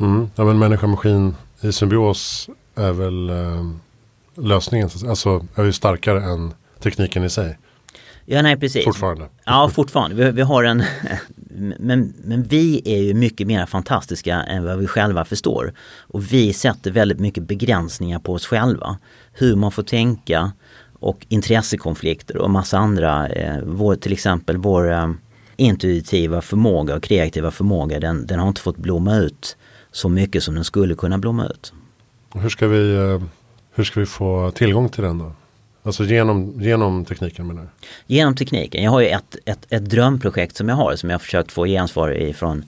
Mm. 0.00 0.30
Ja, 0.34 0.44
men 0.44 0.58
människa-maskin 0.58 1.34
i 1.60 1.72
symbios 1.72 2.48
är 2.74 2.92
väl 2.92 3.30
eh, 3.30 3.70
lösningen, 4.34 4.90
alltså 5.08 5.46
är 5.54 5.64
ju 5.64 5.72
starkare 5.72 6.22
än 6.22 6.54
tekniken 6.82 7.24
i 7.24 7.30
sig. 7.30 7.58
Ja, 8.32 8.42
nej 8.42 8.56
precis. 8.56 8.84
Fortfarande. 8.84 9.28
Ja, 9.44 9.70
fortfarande. 9.74 10.16
Vi, 10.16 10.30
vi, 10.30 10.42
har 10.42 10.64
en... 10.64 10.82
Men, 11.78 12.14
men 12.24 12.42
vi 12.42 12.82
är 12.84 13.02
ju 13.02 13.14
mycket 13.14 13.46
mer 13.46 13.66
fantastiska 13.66 14.34
än 14.34 14.64
vad 14.64 14.78
vi 14.78 14.86
själva 14.86 15.24
förstår. 15.24 15.72
Och 15.98 16.32
vi 16.32 16.52
sätter 16.52 16.90
väldigt 16.90 17.20
mycket 17.20 17.42
begränsningar 17.42 18.18
på 18.18 18.32
oss 18.32 18.46
själva. 18.46 18.98
Hur 19.32 19.56
man 19.56 19.72
får 19.72 19.82
tänka 19.82 20.52
och 21.00 21.26
intressekonflikter 21.28 22.36
och 22.36 22.50
massa 22.50 22.78
andra. 22.78 23.28
Eh, 23.28 23.62
vår, 23.64 23.94
till 23.94 24.12
exempel 24.12 24.56
vår 24.56 24.92
eh, 24.92 25.10
intuitiva 25.56 26.40
förmåga 26.40 26.96
och 26.96 27.02
kreativa 27.02 27.50
förmåga 27.50 28.00
den, 28.00 28.26
den 28.26 28.38
har 28.38 28.48
inte 28.48 28.60
fått 28.60 28.76
blomma 28.76 29.16
ut 29.16 29.56
så 29.92 30.08
mycket 30.08 30.42
som 30.42 30.54
den 30.54 30.64
skulle 30.64 30.94
kunna 30.94 31.18
blomma 31.18 31.46
ut. 31.46 31.72
Hur 32.34 32.48
ska 32.48 32.68
vi, 32.68 32.94
eh, 32.94 33.22
hur 33.74 33.84
ska 33.84 34.00
vi 34.00 34.06
få 34.06 34.50
tillgång 34.50 34.88
till 34.88 35.04
den 35.04 35.18
då? 35.18 35.32
Alltså 35.82 36.04
genom, 36.04 36.60
genom 36.60 37.04
tekniken 37.04 37.46
menar 37.46 37.62
du? 37.62 37.68
Genom 38.14 38.34
tekniken. 38.34 38.82
Jag 38.82 38.90
har 38.90 39.00
ju 39.00 39.06
ett, 39.06 39.36
ett, 39.44 39.66
ett 39.68 39.90
drömprojekt 39.90 40.56
som 40.56 40.68
jag 40.68 40.76
har 40.76 40.96
som 40.96 41.10
jag 41.10 41.14
har 41.14 41.20
försökt 41.20 41.52
få 41.52 41.66
gensvar 41.66 42.10
ifrån 42.10 42.64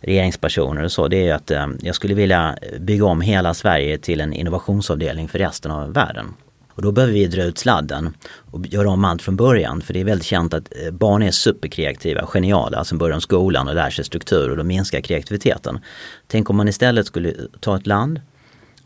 regeringspersoner 0.00 0.82
och 0.82 0.92
så. 0.92 1.08
Det 1.08 1.16
är 1.16 1.24
ju 1.24 1.30
att 1.30 1.50
eh, 1.50 1.66
jag 1.80 1.94
skulle 1.94 2.14
vilja 2.14 2.58
bygga 2.80 3.04
om 3.04 3.20
hela 3.20 3.54
Sverige 3.54 3.98
till 3.98 4.20
en 4.20 4.32
innovationsavdelning 4.32 5.28
för 5.28 5.38
resten 5.38 5.70
av 5.70 5.92
världen. 5.92 6.34
Och 6.78 6.82
då 6.82 6.92
behöver 6.92 7.14
vi 7.14 7.26
dra 7.26 7.42
ut 7.42 7.58
sladden 7.58 8.14
och 8.50 8.66
göra 8.66 8.90
om 8.90 9.04
allt 9.04 9.22
från 9.22 9.36
början. 9.36 9.80
För 9.80 9.94
det 9.94 10.00
är 10.00 10.04
väldigt 10.04 10.26
känt 10.26 10.54
att 10.54 10.72
eh, 10.84 10.90
barn 10.90 11.22
är 11.22 11.30
superkreativa, 11.30 12.26
geniala 12.26 12.84
som 12.84 12.98
börjar 12.98 13.20
skolan 13.20 13.68
och 13.68 13.74
lär 13.74 13.90
sig 13.90 14.04
struktur 14.04 14.50
och 14.50 14.56
då 14.56 14.64
minskar 14.64 15.00
kreativiteten. 15.00 15.78
Tänk 16.26 16.50
om 16.50 16.56
man 16.56 16.68
istället 16.68 17.06
skulle 17.06 17.34
ta 17.60 17.76
ett 17.76 17.86
land 17.86 18.20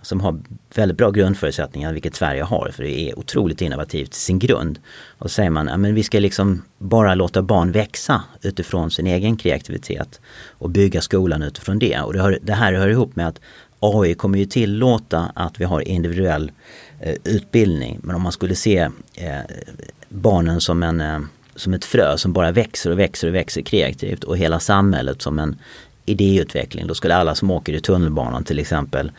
som 0.03 0.21
har 0.21 0.41
väldigt 0.75 0.99
bra 0.99 1.11
grundförutsättningar, 1.11 1.93
vilket 1.93 2.15
Sverige 2.15 2.43
har, 2.43 2.71
för 2.73 2.83
det 2.83 3.11
är 3.11 3.19
otroligt 3.19 3.61
innovativt 3.61 4.15
i 4.15 4.19
sin 4.19 4.39
grund. 4.39 4.79
Och 5.19 5.31
säger 5.31 5.51
man 5.51 5.69
att 5.69 5.81
vi 5.81 6.03
ska 6.03 6.19
liksom 6.19 6.63
bara 6.79 7.15
låta 7.15 7.43
barn 7.43 7.73
växa 7.73 8.23
utifrån 8.43 8.91
sin 8.91 9.07
egen 9.07 9.37
kreativitet 9.37 10.21
och 10.49 10.71
bygga 10.71 11.01
skolan 11.01 11.43
utifrån 11.43 11.79
det. 11.79 12.01
Och 12.01 12.13
det, 12.13 12.23
hör, 12.23 12.39
det 12.43 12.53
här 12.53 12.73
hör 12.73 12.89
ihop 12.89 13.17
med 13.17 13.29
att 13.29 13.41
AI 13.81 14.15
kommer 14.15 14.39
ju 14.39 14.45
tillåta 14.45 15.33
att 15.35 15.61
vi 15.61 15.65
har 15.65 15.81
individuell 15.81 16.53
eh, 17.01 17.15
utbildning. 17.25 18.01
Men 18.03 18.17
om 18.17 18.23
man 18.23 18.33
skulle 18.33 18.55
se 18.55 18.79
eh, 19.15 19.41
barnen 20.09 20.61
som, 20.61 20.83
en, 20.83 21.01
eh, 21.01 21.21
som 21.57 21.75
ett 21.75 21.85
frö 21.85 22.17
som 22.17 22.33
bara 22.33 22.53
växer 22.53 22.91
och 22.91 22.99
växer 22.99 23.29
och 23.29 23.35
växer 23.35 23.63
kreativt 23.63 24.25
och 24.25 24.37
hela 24.37 24.61
samhället 24.61 25.23
som 25.23 25.39
en 25.39 25.57
idéutveckling. 26.05 26.87
Då 26.87 26.95
skulle 26.95 27.17
alla 27.17 27.35
som 27.35 27.51
åker 27.51 27.73
i 27.73 27.81
tunnelbanan 27.81 28.45
till 28.45 28.59
exempel 28.59 29.13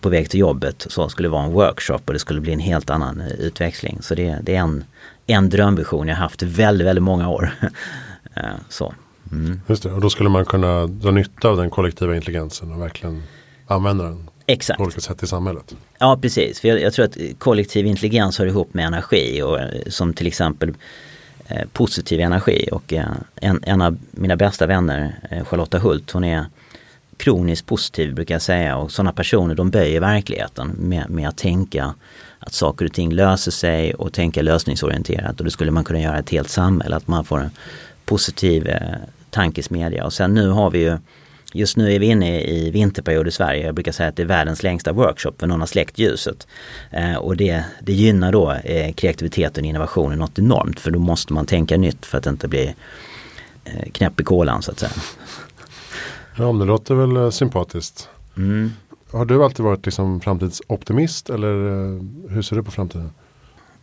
på 0.00 0.08
väg 0.08 0.30
till 0.30 0.40
jobbet 0.40 0.86
så 0.88 1.08
skulle 1.08 1.28
det 1.28 1.32
vara 1.32 1.44
en 1.44 1.52
workshop 1.52 2.00
och 2.06 2.12
det 2.12 2.18
skulle 2.18 2.40
bli 2.40 2.52
en 2.52 2.60
helt 2.60 2.90
annan 2.90 3.20
eh, 3.20 3.26
utväxling. 3.26 3.98
Så 4.00 4.14
det, 4.14 4.38
det 4.42 4.54
är 4.54 4.60
en, 4.60 4.84
en 5.26 5.50
drömvision 5.50 6.08
jag 6.08 6.16
haft 6.16 6.42
väldigt, 6.42 6.86
väldigt 6.86 7.02
många 7.02 7.28
år. 7.28 7.50
Eh, 8.34 8.44
så. 8.68 8.94
Mm. 9.32 9.60
Just 9.66 9.82
det, 9.82 9.92
och 9.92 10.00
då 10.00 10.10
skulle 10.10 10.28
man 10.28 10.44
kunna 10.44 10.86
dra 10.86 11.10
nytta 11.10 11.48
av 11.48 11.56
den 11.56 11.70
kollektiva 11.70 12.16
intelligensen 12.16 12.72
och 12.72 12.82
verkligen 12.82 13.22
använda 13.66 14.04
den 14.04 14.30
Exakt. 14.46 14.78
på 14.78 14.84
olika 14.84 15.00
sätt 15.00 15.22
i 15.22 15.26
samhället. 15.26 15.74
Ja 15.98 16.18
precis, 16.22 16.60
för 16.60 16.68
jag, 16.68 16.80
jag 16.80 16.92
tror 16.92 17.04
att 17.04 17.16
kollektiv 17.38 17.86
intelligens 17.86 18.38
hör 18.38 18.46
ihop 18.46 18.74
med 18.74 18.86
energi 18.86 19.42
och 19.42 19.60
eh, 19.60 19.68
som 19.86 20.14
till 20.14 20.26
exempel 20.26 20.74
Eh, 21.50 21.66
positiv 21.72 22.20
energi. 22.20 22.68
Och 22.72 22.92
eh, 22.92 23.04
en, 23.36 23.60
en 23.62 23.80
av 23.80 23.98
mina 24.10 24.36
bästa 24.36 24.66
vänner, 24.66 25.14
eh, 25.30 25.44
Charlotta 25.44 25.78
Hult, 25.78 26.10
hon 26.10 26.24
är 26.24 26.44
kroniskt 27.16 27.66
positiv 27.66 28.14
brukar 28.14 28.34
jag 28.34 28.42
säga. 28.42 28.76
Och 28.76 28.92
sådana 28.92 29.12
personer 29.12 29.54
de 29.54 29.70
böjer 29.70 30.00
verkligheten 30.00 30.68
med, 30.78 31.10
med 31.10 31.28
att 31.28 31.36
tänka 31.36 31.94
att 32.38 32.52
saker 32.52 32.84
och 32.84 32.92
ting 32.92 33.12
löser 33.12 33.50
sig 33.50 33.94
och 33.94 34.12
tänka 34.12 34.42
lösningsorienterat. 34.42 35.38
Och 35.38 35.44
det 35.44 35.50
skulle 35.50 35.70
man 35.70 35.84
kunna 35.84 36.00
göra 36.00 36.16
i 36.16 36.20
ett 36.20 36.30
helt 36.30 36.50
samhälle, 36.50 36.96
att 36.96 37.08
man 37.08 37.24
får 37.24 37.40
en 37.40 37.50
positiv 38.04 38.68
eh, 38.68 38.80
tankesmedja. 39.30 40.04
Och 40.04 40.12
sen 40.12 40.34
nu 40.34 40.48
har 40.48 40.70
vi 40.70 40.78
ju 40.78 40.98
Just 41.52 41.76
nu 41.76 41.92
är 41.92 41.98
vi 41.98 42.06
inne 42.06 42.40
i 42.40 42.70
vinterperiod 42.70 43.28
i 43.28 43.30
Sverige. 43.30 43.66
Jag 43.66 43.74
brukar 43.74 43.92
säga 43.92 44.08
att 44.08 44.16
det 44.16 44.22
är 44.22 44.26
världens 44.26 44.62
längsta 44.62 44.92
workshop 44.92 45.32
för 45.38 45.46
någon 45.46 45.60
har 45.60 45.66
släckt 45.66 45.98
ljuset. 45.98 46.46
Eh, 46.90 47.16
och 47.16 47.36
det, 47.36 47.64
det 47.82 47.92
gynnar 47.92 48.32
då 48.32 48.52
eh, 48.52 48.92
kreativiteten 48.92 49.64
och 49.64 49.68
innovationen 49.68 50.18
något 50.18 50.38
enormt 50.38 50.80
för 50.80 50.90
då 50.90 50.98
måste 50.98 51.32
man 51.32 51.46
tänka 51.46 51.76
nytt 51.76 52.06
för 52.06 52.18
att 52.18 52.26
inte 52.26 52.48
bli 52.48 52.74
eh, 53.64 53.90
knäpp 53.92 54.20
i 54.20 54.24
kolan 54.24 54.62
så 54.62 54.70
att 54.70 54.78
säga. 54.78 54.92
Ja, 56.36 56.52
men 56.52 56.58
det 56.58 56.64
låter 56.64 56.94
väl 56.94 57.32
sympatiskt. 57.32 58.08
Mm. 58.36 58.72
Har 59.10 59.24
du 59.24 59.44
alltid 59.44 59.64
varit 59.64 59.86
liksom 59.86 60.20
framtidsoptimist 60.20 61.30
eller 61.30 61.52
hur 62.32 62.42
ser 62.42 62.56
du 62.56 62.62
på 62.62 62.70
framtiden? 62.70 63.10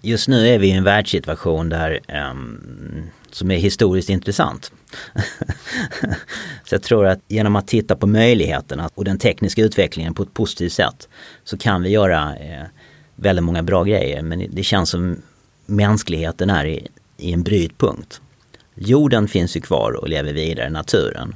Just 0.02 0.28
nu 0.28 0.48
är 0.48 0.60
vi 0.60 0.68
i 0.68 0.72
en 0.72 0.84
världssituation 0.84 1.70
där 1.70 2.00
um, 2.32 3.10
som 3.32 3.52
är 3.52 3.58
historiskt 3.58 4.10
intressant. 4.10 4.72
så 6.64 6.76
jag 6.76 6.84
tror 6.84 7.06
att 7.06 7.20
genom 7.28 7.56
att 7.56 7.68
titta 7.68 7.96
på 7.96 8.08
möjligheterna 8.08 8.90
och 8.96 9.06
den 9.06 9.18
tekniska 9.18 9.62
utvecklingen 9.64 10.14
på 10.14 10.24
ett 10.24 10.34
positivt 10.34 10.74
sätt 10.74 11.08
så 11.44 11.58
kan 11.58 11.84
vi 11.84 11.90
göra 11.90 12.36
eh, 12.36 12.64
väldigt 13.16 13.44
många 13.44 13.64
bra 13.64 13.84
grejer 13.84 14.22
men 14.22 14.44
det 14.50 14.64
känns 14.64 14.90
som 14.90 15.22
mänskligheten 15.66 16.50
är 16.50 16.66
i, 16.66 16.88
i 17.18 17.34
en 17.34 17.44
brytpunkt. 17.44 18.22
Jorden 18.76 19.28
finns 19.28 19.58
ju 19.58 19.62
kvar 19.62 19.92
och 19.92 20.10
lever 20.10 20.34
vidare, 20.34 20.70
naturen. 20.70 21.36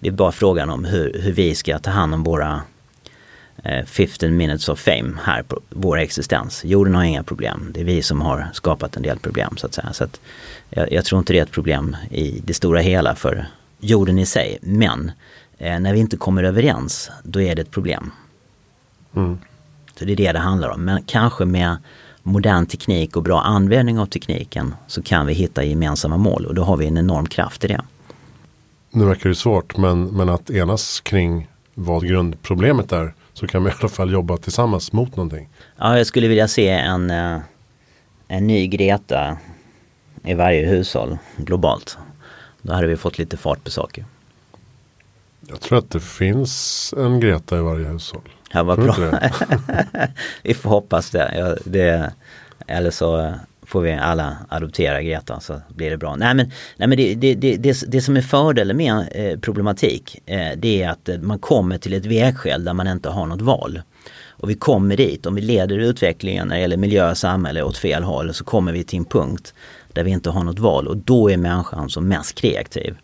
Det 0.00 0.08
är 0.08 0.12
bara 0.12 0.32
frågan 0.32 0.70
om 0.70 0.84
hur, 0.84 1.20
hur 1.22 1.32
vi 1.32 1.54
ska 1.54 1.78
ta 1.78 1.90
hand 1.90 2.14
om 2.14 2.22
våra 2.22 2.62
15 3.86 4.28
eh, 4.28 4.34
minutes 4.34 4.68
of 4.68 4.80
fame 4.80 5.12
här 5.24 5.42
på 5.42 5.60
vår 5.70 5.98
existens. 5.98 6.64
Jorden 6.64 6.94
har 6.94 7.04
inga 7.04 7.22
problem. 7.22 7.70
Det 7.74 7.80
är 7.80 7.84
vi 7.84 8.02
som 8.02 8.20
har 8.20 8.48
skapat 8.52 8.96
en 8.96 9.02
del 9.02 9.18
problem 9.18 9.56
så 9.56 9.66
att 9.66 9.74
säga. 9.74 9.92
Så 9.92 10.04
att 10.04 10.20
jag, 10.70 10.92
jag 10.92 11.04
tror 11.04 11.18
inte 11.18 11.32
det 11.32 11.38
är 11.38 11.42
ett 11.42 11.50
problem 11.50 11.96
i 12.10 12.42
det 12.44 12.54
stora 12.54 12.80
hela 12.80 13.14
för 13.14 13.46
jorden 13.80 14.18
i 14.18 14.26
sig. 14.26 14.58
Men 14.62 15.12
eh, 15.58 15.80
när 15.80 15.92
vi 15.92 16.00
inte 16.00 16.16
kommer 16.16 16.44
överens, 16.44 17.10
då 17.22 17.40
är 17.40 17.54
det 17.54 17.62
ett 17.62 17.70
problem. 17.70 18.10
Mm. 19.16 19.38
Så 19.98 20.04
det 20.04 20.12
är 20.12 20.16
det 20.16 20.32
det 20.32 20.38
handlar 20.38 20.68
om. 20.68 20.84
Men 20.84 21.02
kanske 21.02 21.44
med 21.44 21.76
modern 22.22 22.66
teknik 22.66 23.16
och 23.16 23.22
bra 23.22 23.40
användning 23.40 23.98
av 23.98 24.06
tekniken 24.06 24.74
så 24.86 25.02
kan 25.02 25.26
vi 25.26 25.32
hitta 25.32 25.64
gemensamma 25.64 26.16
mål 26.16 26.46
och 26.46 26.54
då 26.54 26.62
har 26.62 26.76
vi 26.76 26.86
en 26.86 26.98
enorm 26.98 27.26
kraft 27.26 27.64
i 27.64 27.68
det. 27.68 27.80
Nu 28.90 29.04
verkar 29.04 29.28
det 29.28 29.34
svårt 29.34 29.76
men, 29.76 30.04
men 30.04 30.28
att 30.28 30.50
enas 30.50 31.00
kring 31.00 31.48
vad 31.74 32.06
grundproblemet 32.06 32.92
är 32.92 33.14
så 33.40 33.46
kan 33.46 33.64
vi 33.64 33.70
i 33.70 33.74
alla 33.80 33.88
fall 33.88 34.12
jobba 34.12 34.36
tillsammans 34.36 34.92
mot 34.92 35.16
någonting. 35.16 35.48
Ja, 35.76 35.96
jag 35.96 36.06
skulle 36.06 36.28
vilja 36.28 36.48
se 36.48 36.68
en, 36.68 37.10
eh, 37.10 37.38
en 38.28 38.46
ny 38.46 38.66
Greta 38.66 39.38
i 40.24 40.34
varje 40.34 40.66
hushåll 40.66 41.18
globalt. 41.36 41.98
Då 42.62 42.72
hade 42.72 42.86
vi 42.86 42.96
fått 42.96 43.18
lite 43.18 43.36
fart 43.36 43.64
på 43.64 43.70
saker. 43.70 44.04
Jag 45.48 45.60
tror 45.60 45.78
att 45.78 45.90
det 45.90 46.00
finns 46.00 46.94
en 46.96 47.20
Greta 47.20 47.58
i 47.58 47.60
varje 47.60 47.88
hushåll. 47.88 48.28
Ja, 48.52 48.62
vad 48.62 48.82
bra. 48.82 48.94
vi 50.42 50.54
får 50.54 50.70
hoppas 50.70 51.10
det. 51.10 51.32
Ja, 51.38 51.56
det. 51.64 52.12
Eller 52.66 52.90
så 52.90 53.34
får 53.70 53.80
vi 53.80 53.92
alla 53.92 54.36
adoptera 54.48 55.02
Greta 55.02 55.40
så 55.40 55.60
blir 55.68 55.90
det 55.90 55.96
bra. 55.96 56.16
Nej 56.16 56.34
men, 56.34 56.50
nej, 56.76 56.88
men 56.88 56.98
det, 56.98 57.14
det, 57.14 57.34
det, 57.34 57.56
det, 57.56 57.84
det 57.88 58.00
som 58.00 58.16
är 58.16 58.20
fördelen 58.20 58.76
med 58.76 59.08
eh, 59.12 59.38
problematik 59.38 60.18
eh, 60.26 60.48
det 60.56 60.82
är 60.82 60.90
att 60.90 61.08
eh, 61.08 61.18
man 61.18 61.38
kommer 61.38 61.78
till 61.78 61.94
ett 61.94 62.06
vägskäl 62.06 62.64
där 62.64 62.72
man 62.72 62.88
inte 62.88 63.08
har 63.08 63.26
något 63.26 63.42
val. 63.42 63.82
Och 64.28 64.50
vi 64.50 64.54
kommer 64.54 64.96
dit, 64.96 65.26
om 65.26 65.34
vi 65.34 65.40
leder 65.40 65.78
utvecklingen 65.78 66.48
när 66.48 66.54
det 66.54 66.60
gäller 66.60 66.76
miljö 66.76 67.10
och 67.10 67.18
samhälle 67.18 67.62
åt 67.62 67.76
fel 67.76 68.02
håll 68.02 68.34
så 68.34 68.44
kommer 68.44 68.72
vi 68.72 68.84
till 68.84 68.98
en 68.98 69.04
punkt 69.04 69.54
där 69.92 70.04
vi 70.04 70.10
inte 70.10 70.30
har 70.30 70.44
något 70.44 70.58
val 70.58 70.88
och 70.88 70.96
då 70.96 71.30
är 71.30 71.36
människan 71.36 71.90
som 71.90 72.08
mest 72.08 72.34
kreativ. 72.34 72.96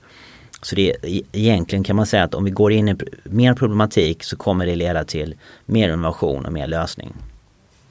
Så 0.62 0.74
det, 0.74 0.96
e, 1.02 1.22
egentligen 1.32 1.84
kan 1.84 1.96
man 1.96 2.06
säga 2.06 2.24
att 2.24 2.34
om 2.34 2.44
vi 2.44 2.50
går 2.50 2.72
in 2.72 2.88
i 2.88 2.96
mer 3.24 3.54
problematik 3.54 4.24
så 4.24 4.36
kommer 4.36 4.66
det 4.66 4.74
leda 4.74 5.04
till 5.04 5.34
mer 5.66 5.88
innovation 5.88 6.46
och 6.46 6.52
mer 6.52 6.66
lösning. 6.66 7.12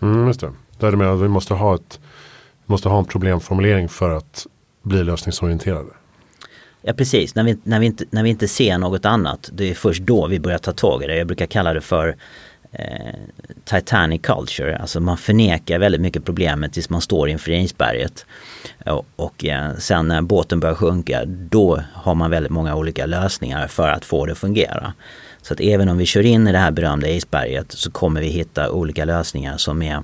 Mm, 0.01 0.27
just 0.27 0.39
det. 0.39 0.51
Där 0.79 1.13
att 1.13 1.21
vi 1.21 1.27
måste 1.27 1.53
ha 1.53 1.75
ett 1.75 1.99
måste 2.65 2.89
ha 2.89 2.99
en 2.99 3.05
problemformulering 3.05 3.89
för 3.89 4.17
att 4.17 4.47
bli 4.83 5.03
lösningsorienterade. 5.03 5.89
Ja 6.81 6.93
precis, 6.93 7.35
när 7.35 7.43
vi, 7.43 7.57
när, 7.63 7.79
vi 7.79 7.85
inte, 7.85 8.05
när 8.09 8.23
vi 8.23 8.29
inte 8.29 8.47
ser 8.47 8.77
något 8.77 9.05
annat, 9.05 9.49
det 9.53 9.71
är 9.71 9.73
först 9.73 10.01
då 10.01 10.27
vi 10.27 10.39
börjar 10.39 10.57
ta 10.57 10.71
tag 10.71 11.03
i 11.03 11.07
det. 11.07 11.17
Jag 11.17 11.27
brukar 11.27 11.45
kalla 11.45 11.73
det 11.73 11.81
för 11.81 12.15
eh, 12.71 13.15
Titanic 13.63 14.21
culture, 14.21 14.77
alltså 14.77 14.99
man 14.99 15.17
förnekar 15.17 15.79
väldigt 15.79 16.01
mycket 16.01 16.25
problemet 16.25 16.73
tills 16.73 16.89
man 16.89 17.01
står 17.01 17.29
inför 17.29 17.51
isberget. 17.51 18.25
Och, 18.85 19.05
och 19.15 19.45
eh, 19.45 19.75
sen 19.77 20.07
när 20.07 20.21
båten 20.21 20.59
börjar 20.59 20.75
sjunka, 20.75 21.25
då 21.25 21.81
har 21.93 22.15
man 22.15 22.31
väldigt 22.31 22.51
många 22.51 22.75
olika 22.75 23.05
lösningar 23.05 23.67
för 23.67 23.89
att 23.89 24.05
få 24.05 24.25
det 24.25 24.31
att 24.31 24.37
fungera. 24.37 24.93
Så 25.41 25.53
att 25.53 25.59
även 25.59 25.89
om 25.89 25.97
vi 25.97 26.05
kör 26.05 26.25
in 26.25 26.47
i 26.47 26.51
det 26.51 26.57
här 26.57 26.71
berömda 26.71 27.07
isberget 27.07 27.71
så 27.71 27.91
kommer 27.91 28.21
vi 28.21 28.27
hitta 28.27 28.71
olika 28.71 29.05
lösningar 29.05 29.57
som 29.57 29.81
är 29.81 30.03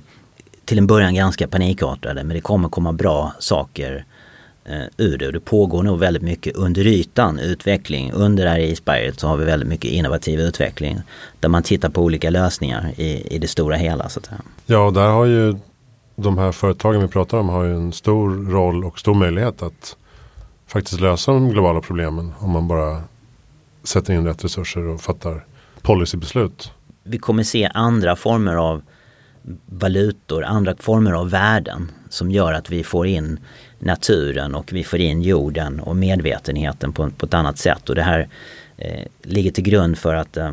till 0.72 0.78
en 0.78 0.86
början 0.86 1.14
ganska 1.14 1.48
panikartade 1.48 2.24
men 2.24 2.34
det 2.34 2.40
kommer 2.40 2.68
komma 2.68 2.92
bra 2.92 3.32
saker 3.38 4.04
eh, 4.64 4.82
ur 4.96 5.18
det. 5.18 5.26
Och 5.26 5.32
det 5.32 5.40
pågår 5.40 5.82
nog 5.82 5.98
väldigt 5.98 6.22
mycket 6.22 6.56
under 6.56 6.86
ytan 6.86 7.38
utveckling. 7.38 8.12
Under 8.12 8.44
det 8.44 8.50
här 8.50 8.58
isberget 8.58 9.20
så 9.20 9.28
har 9.28 9.36
vi 9.36 9.44
väldigt 9.44 9.68
mycket 9.68 9.90
innovativ 9.90 10.40
utveckling. 10.40 11.00
Där 11.40 11.48
man 11.48 11.62
tittar 11.62 11.88
på 11.88 12.02
olika 12.02 12.30
lösningar 12.30 12.92
i, 12.96 13.34
i 13.34 13.38
det 13.38 13.48
stora 13.48 13.76
hela. 13.76 14.08
Så 14.08 14.18
att 14.20 14.26
säga. 14.26 14.40
Ja, 14.66 14.90
där 14.90 15.08
har 15.08 15.24
ju 15.24 15.56
de 16.16 16.38
här 16.38 16.52
företagen 16.52 17.00
vi 17.00 17.08
pratar 17.08 17.38
om 17.38 17.48
har 17.48 17.64
ju 17.64 17.74
en 17.74 17.92
stor 17.92 18.50
roll 18.50 18.84
och 18.84 18.98
stor 18.98 19.14
möjlighet 19.14 19.62
att 19.62 19.96
faktiskt 20.66 21.00
lösa 21.00 21.32
de 21.32 21.48
globala 21.48 21.80
problemen. 21.80 22.32
Om 22.38 22.50
man 22.50 22.68
bara 22.68 23.02
sätter 23.84 24.14
in 24.14 24.26
rätt 24.26 24.44
resurser 24.44 24.86
och 24.86 25.00
fattar 25.00 25.44
policybeslut. 25.82 26.72
Vi 27.02 27.18
kommer 27.18 27.42
se 27.42 27.70
andra 27.74 28.16
former 28.16 28.54
av 28.54 28.82
valutor, 29.66 30.44
andra 30.44 30.74
former 30.76 31.12
av 31.12 31.30
värden 31.30 31.90
som 32.08 32.30
gör 32.30 32.52
att 32.52 32.70
vi 32.70 32.84
får 32.84 33.06
in 33.06 33.40
naturen 33.78 34.54
och 34.54 34.72
vi 34.72 34.84
får 34.84 34.98
in 35.00 35.22
jorden 35.22 35.80
och 35.80 35.96
medvetenheten 35.96 36.92
på, 36.92 37.10
på 37.10 37.26
ett 37.26 37.34
annat 37.34 37.58
sätt. 37.58 37.88
Och 37.88 37.94
det 37.94 38.02
här 38.02 38.28
eh, 38.76 39.06
ligger 39.22 39.50
till 39.50 39.64
grund 39.64 39.98
för 39.98 40.14
att 40.14 40.36
eh, 40.36 40.52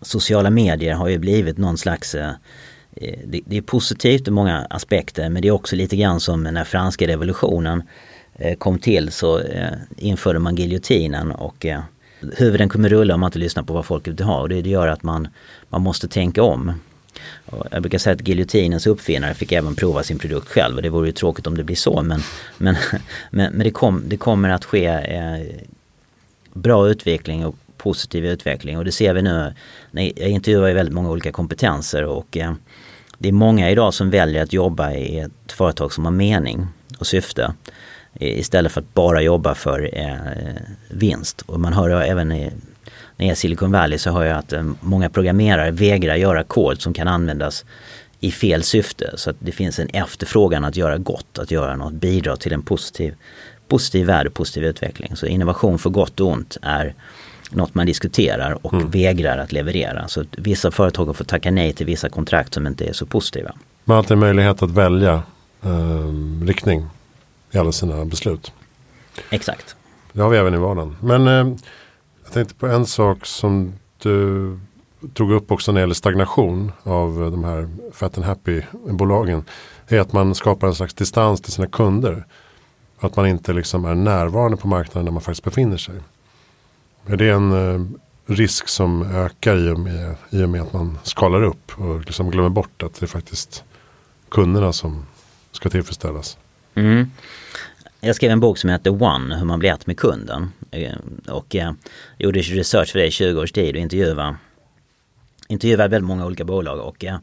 sociala 0.00 0.50
medier 0.50 0.94
har 0.94 1.08
ju 1.08 1.18
blivit 1.18 1.58
någon 1.58 1.78
slags 1.78 2.14
eh, 2.14 2.28
eh 2.96 3.18
det, 3.26 3.40
det, 3.46 3.56
är 3.56 3.62
positivt 3.62 4.28
i 4.28 4.30
många 4.30 4.66
aspekter 4.70 5.28
men 5.28 5.42
det 5.42 5.48
är 5.48 5.52
också 5.52 5.76
lite 5.76 5.96
grann 5.96 6.20
som 6.20 6.42
när 6.42 6.64
franska 6.64 7.06
revolutionen 7.06 7.82
eh, 8.34 8.56
kom 8.56 8.78
till 8.78 9.10
så 9.10 9.40
eh, 9.40 9.72
införde 9.96 10.38
man 10.38 10.56
giljotinen 10.56 11.30
och 11.30 11.66
eh, 11.66 11.80
huvuden 12.36 12.68
kommer 12.68 12.88
rulla 12.88 13.14
om 13.14 13.20
man 13.20 13.28
inte 13.28 13.38
lyssnar 13.38 13.62
på 13.62 13.72
vad 13.72 13.86
folket 13.86 14.14
vill 14.20 14.26
ha 14.26 14.40
och 14.40 14.48
det, 14.48 14.62
det 14.62 14.70
gör 14.70 14.88
att 14.88 15.02
man, 15.02 15.28
man 15.68 15.82
måste 15.82 16.08
tänka 16.08 16.42
om. 16.42 16.72
Jag 17.70 17.82
brukar 17.82 17.98
säga 17.98 18.14
att 18.14 18.28
giljotinens 18.28 18.86
uppfinnare 18.86 19.34
fick 19.34 19.52
även 19.52 19.74
prova 19.74 20.02
sin 20.02 20.18
produkt 20.18 20.48
själv 20.48 20.76
och 20.76 20.82
det 20.82 20.88
vore 20.88 21.06
ju 21.06 21.12
tråkigt 21.12 21.46
om 21.46 21.56
det 21.56 21.64
blir 21.64 21.76
så 21.76 22.02
men, 22.02 22.20
men, 22.58 22.76
men, 23.30 23.52
men 23.52 23.64
det, 23.64 23.70
kom, 23.70 24.02
det 24.06 24.16
kommer 24.16 24.48
att 24.48 24.64
ske 24.64 24.86
eh, 24.86 25.40
bra 26.52 26.88
utveckling 26.88 27.46
och 27.46 27.56
positiv 27.76 28.26
utveckling 28.26 28.78
och 28.78 28.84
det 28.84 28.92
ser 28.92 29.14
vi 29.14 29.22
nu. 29.22 29.54
Jag 29.90 30.30
intervjuar 30.30 30.68
ju 30.68 30.74
väldigt 30.74 30.94
många 30.94 31.10
olika 31.10 31.32
kompetenser 31.32 32.04
och 32.04 32.36
eh, 32.36 32.52
det 33.18 33.28
är 33.28 33.32
många 33.32 33.70
idag 33.70 33.94
som 33.94 34.10
väljer 34.10 34.42
att 34.42 34.52
jobba 34.52 34.92
i 34.92 35.18
ett 35.18 35.52
företag 35.52 35.92
som 35.92 36.04
har 36.04 36.12
mening 36.12 36.66
och 36.98 37.06
syfte 37.06 37.54
istället 38.20 38.72
för 38.72 38.80
att 38.80 38.94
bara 38.94 39.22
jobba 39.22 39.54
för 39.54 39.90
eh, 39.92 40.16
vinst. 40.90 41.42
Och 41.46 41.60
man 41.60 41.72
hör 41.72 41.90
även 41.90 42.32
i, 42.32 42.50
när 43.18 43.26
jag 43.26 43.30
är 43.30 43.32
i 43.32 43.36
Silicon 43.36 43.72
Valley 43.72 43.98
så 43.98 44.10
hör 44.10 44.24
jag 44.24 44.38
att 44.38 44.52
eh, 44.52 44.70
många 44.80 45.10
programmerare 45.10 45.70
vägrar 45.70 46.16
göra 46.16 46.44
kod 46.44 46.80
som 46.80 46.94
kan 46.94 47.08
användas 47.08 47.64
i 48.20 48.30
fel 48.30 48.62
syfte. 48.62 49.12
Så 49.16 49.30
att 49.30 49.36
det 49.38 49.52
finns 49.52 49.78
en 49.78 49.88
efterfrågan 49.88 50.64
att 50.64 50.76
göra 50.76 50.98
gott, 50.98 51.38
att 51.38 51.50
göra 51.50 51.76
något, 51.76 51.92
bidra 51.92 52.36
till 52.36 52.52
en 52.52 52.62
positiv, 52.62 53.14
positiv 53.68 54.06
värld 54.06 54.26
och 54.26 54.34
positiv 54.34 54.64
utveckling. 54.64 55.16
Så 55.16 55.26
innovation 55.26 55.78
för 55.78 55.90
gott 55.90 56.20
och 56.20 56.28
ont 56.28 56.56
är 56.62 56.94
något 57.50 57.74
man 57.74 57.86
diskuterar 57.86 58.66
och 58.66 58.72
mm. 58.72 58.90
vägrar 58.90 59.38
att 59.38 59.52
leverera. 59.52 60.08
Så 60.08 60.24
vissa 60.30 60.70
företag 60.70 61.06
har 61.06 61.14
fått 61.14 61.28
tacka 61.28 61.50
nej 61.50 61.72
till 61.72 61.86
vissa 61.86 62.08
kontrakt 62.08 62.54
som 62.54 62.66
inte 62.66 62.84
är 62.84 62.92
så 62.92 63.06
positiva. 63.06 63.52
Man 63.84 63.94
har 63.94 63.98
alltid 63.98 64.18
möjlighet 64.18 64.62
att 64.62 64.70
välja 64.70 65.22
eh, 65.62 66.44
riktning 66.46 66.86
i 67.50 67.58
alla 67.58 67.72
sina 67.72 68.04
beslut. 68.04 68.52
Exakt. 69.30 69.76
Det 70.12 70.22
har 70.22 70.30
vi 70.30 70.38
även 70.38 70.54
i 70.54 70.58
vardagen. 70.58 70.96
Men 71.00 71.28
eh, 71.28 71.56
jag 72.28 72.32
tänkte 72.32 72.54
på 72.54 72.66
en 72.66 72.86
sak 72.86 73.26
som 73.26 73.72
du 74.02 74.58
tog 75.14 75.32
upp 75.32 75.50
också 75.50 75.72
när 75.72 75.80
det 75.80 75.82
gäller 75.82 75.94
stagnation 75.94 76.72
av 76.82 77.30
de 77.30 77.44
här 77.44 77.68
Fat 77.92 78.18
and 78.18 78.26
Happy-bolagen. 78.26 79.44
är 79.88 80.00
att 80.00 80.12
man 80.12 80.34
skapar 80.34 80.66
en 80.66 80.74
slags 80.74 80.94
distans 80.94 81.40
till 81.40 81.52
sina 81.52 81.66
kunder. 81.66 82.26
Att 83.00 83.16
man 83.16 83.26
inte 83.26 83.52
liksom 83.52 83.84
är 83.84 83.94
närvarande 83.94 84.56
på 84.56 84.68
marknaden 84.68 85.04
där 85.04 85.12
man 85.12 85.22
faktiskt 85.22 85.44
befinner 85.44 85.76
sig. 85.76 85.94
Är 87.06 87.16
det 87.16 87.30
en 87.30 87.52
eh, 87.52 87.86
risk 88.26 88.68
som 88.68 89.02
ökar 89.02 89.56
i 89.56 89.70
och, 89.70 89.78
med, 89.78 90.14
i 90.30 90.44
och 90.44 90.48
med 90.48 90.62
att 90.62 90.72
man 90.72 90.98
skalar 91.02 91.42
upp 91.42 91.80
och 91.80 92.00
liksom 92.00 92.30
glömmer 92.30 92.48
bort 92.48 92.82
att 92.82 92.94
det 92.94 93.04
är 93.04 93.08
faktiskt 93.08 93.64
kunderna 94.28 94.72
som 94.72 95.06
ska 95.52 95.70
tillfredsställas? 95.70 96.38
Mm. 96.74 97.10
Jag 98.00 98.16
skrev 98.16 98.30
en 98.30 98.40
bok 98.40 98.58
som 98.58 98.70
heter 98.70 99.02
One, 99.02 99.36
hur 99.36 99.44
man 99.44 99.58
blir 99.58 99.72
ett 99.72 99.86
med 99.86 99.96
kunden. 99.96 100.52
Eh, 100.70 100.92
och 101.28 101.54
jag 101.54 101.76
gjorde 102.18 102.40
research 102.40 102.92
för 102.92 102.98
det 102.98 103.06
i 103.06 103.10
20 103.10 103.40
års 103.40 103.52
tid 103.52 103.74
och 103.74 103.80
intervjuade, 103.80 104.36
intervjuade 105.48 105.88
väldigt 105.88 106.08
många 106.08 106.26
olika 106.26 106.44
bolag. 106.44 106.80
Och 106.80 107.04
eh, 107.04 107.18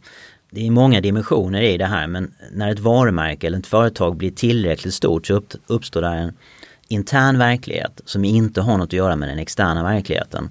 det 0.50 0.68
är 0.68 0.72
många 0.72 1.02
dimensioner 1.02 1.62
i 1.62 1.78
det 1.78 1.86
här 1.86 2.08
men 2.08 2.34
när 2.52 2.72
ett 2.72 2.80
varumärke 2.80 3.48
eller 3.48 3.60
ett 3.60 3.68
företag 3.68 4.16
blir 4.16 4.32
tillräckligt 4.32 4.94
stort 4.94 5.28
så 5.28 5.42
uppstår 5.68 6.02
där 6.02 6.16
en 6.16 6.34
intern 6.88 7.38
verklighet 7.38 8.02
som 8.06 8.26
inte 8.26 8.62
har 8.62 8.78
något 8.78 8.90
att 8.90 8.94
göra 8.94 9.16
med 9.16 9.30
den 9.30 9.40
externa 9.40 9.84
verkligheten. 9.84 10.50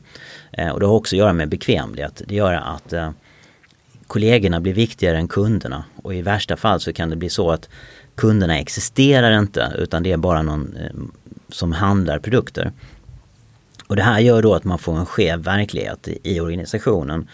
Eh, 0.53 0.69
och 0.69 0.81
det 0.81 0.87
har 0.87 0.95
också 0.95 1.17
att 1.17 1.19
göra 1.19 1.33
med 1.33 1.49
bekvämlighet. 1.49 2.23
Det 2.27 2.35
gör 2.35 2.53
att 2.53 2.93
eh, 2.93 3.11
kollegorna 4.07 4.61
blir 4.61 4.75
viktigare 4.75 5.19
än 5.19 5.29
kunderna 5.29 5.85
och 6.03 6.15
i 6.15 6.23
värsta 6.23 6.57
fall 6.57 6.81
så 6.81 6.93
kan 6.93 7.11
det 7.11 7.17
bli 7.17 7.31
så 7.31 7.51
att 7.51 7.69
kunderna 8.15 8.59
existerar 8.59 9.39
inte 9.39 9.73
utan 9.79 10.03
det 10.03 10.13
är 10.13 10.17
bara 10.17 10.43
någon 10.43 10.77
eh, 10.77 10.91
som 11.49 11.73
handlar 11.73 12.19
produkter. 12.19 12.73
Och 13.87 13.97
det 13.97 14.03
här 14.03 14.21
gör 14.21 14.43
då 14.43 14.55
att 14.55 14.65
man 14.65 14.79
får 14.79 14.99
en 14.99 15.07
skev 15.07 15.43
verklighet 15.43 16.09
i, 16.09 16.19
i 16.23 16.41
organisationen. 16.41 17.29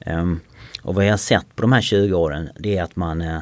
Ehm, 0.00 0.40
och 0.82 0.94
vad 0.94 1.06
jag 1.06 1.12
har 1.12 1.18
sett 1.18 1.56
på 1.56 1.62
de 1.62 1.72
här 1.72 1.80
20 1.80 2.14
åren 2.14 2.48
det 2.58 2.78
är 2.78 2.82
att 2.82 2.96
man, 2.96 3.20
eh, 3.20 3.40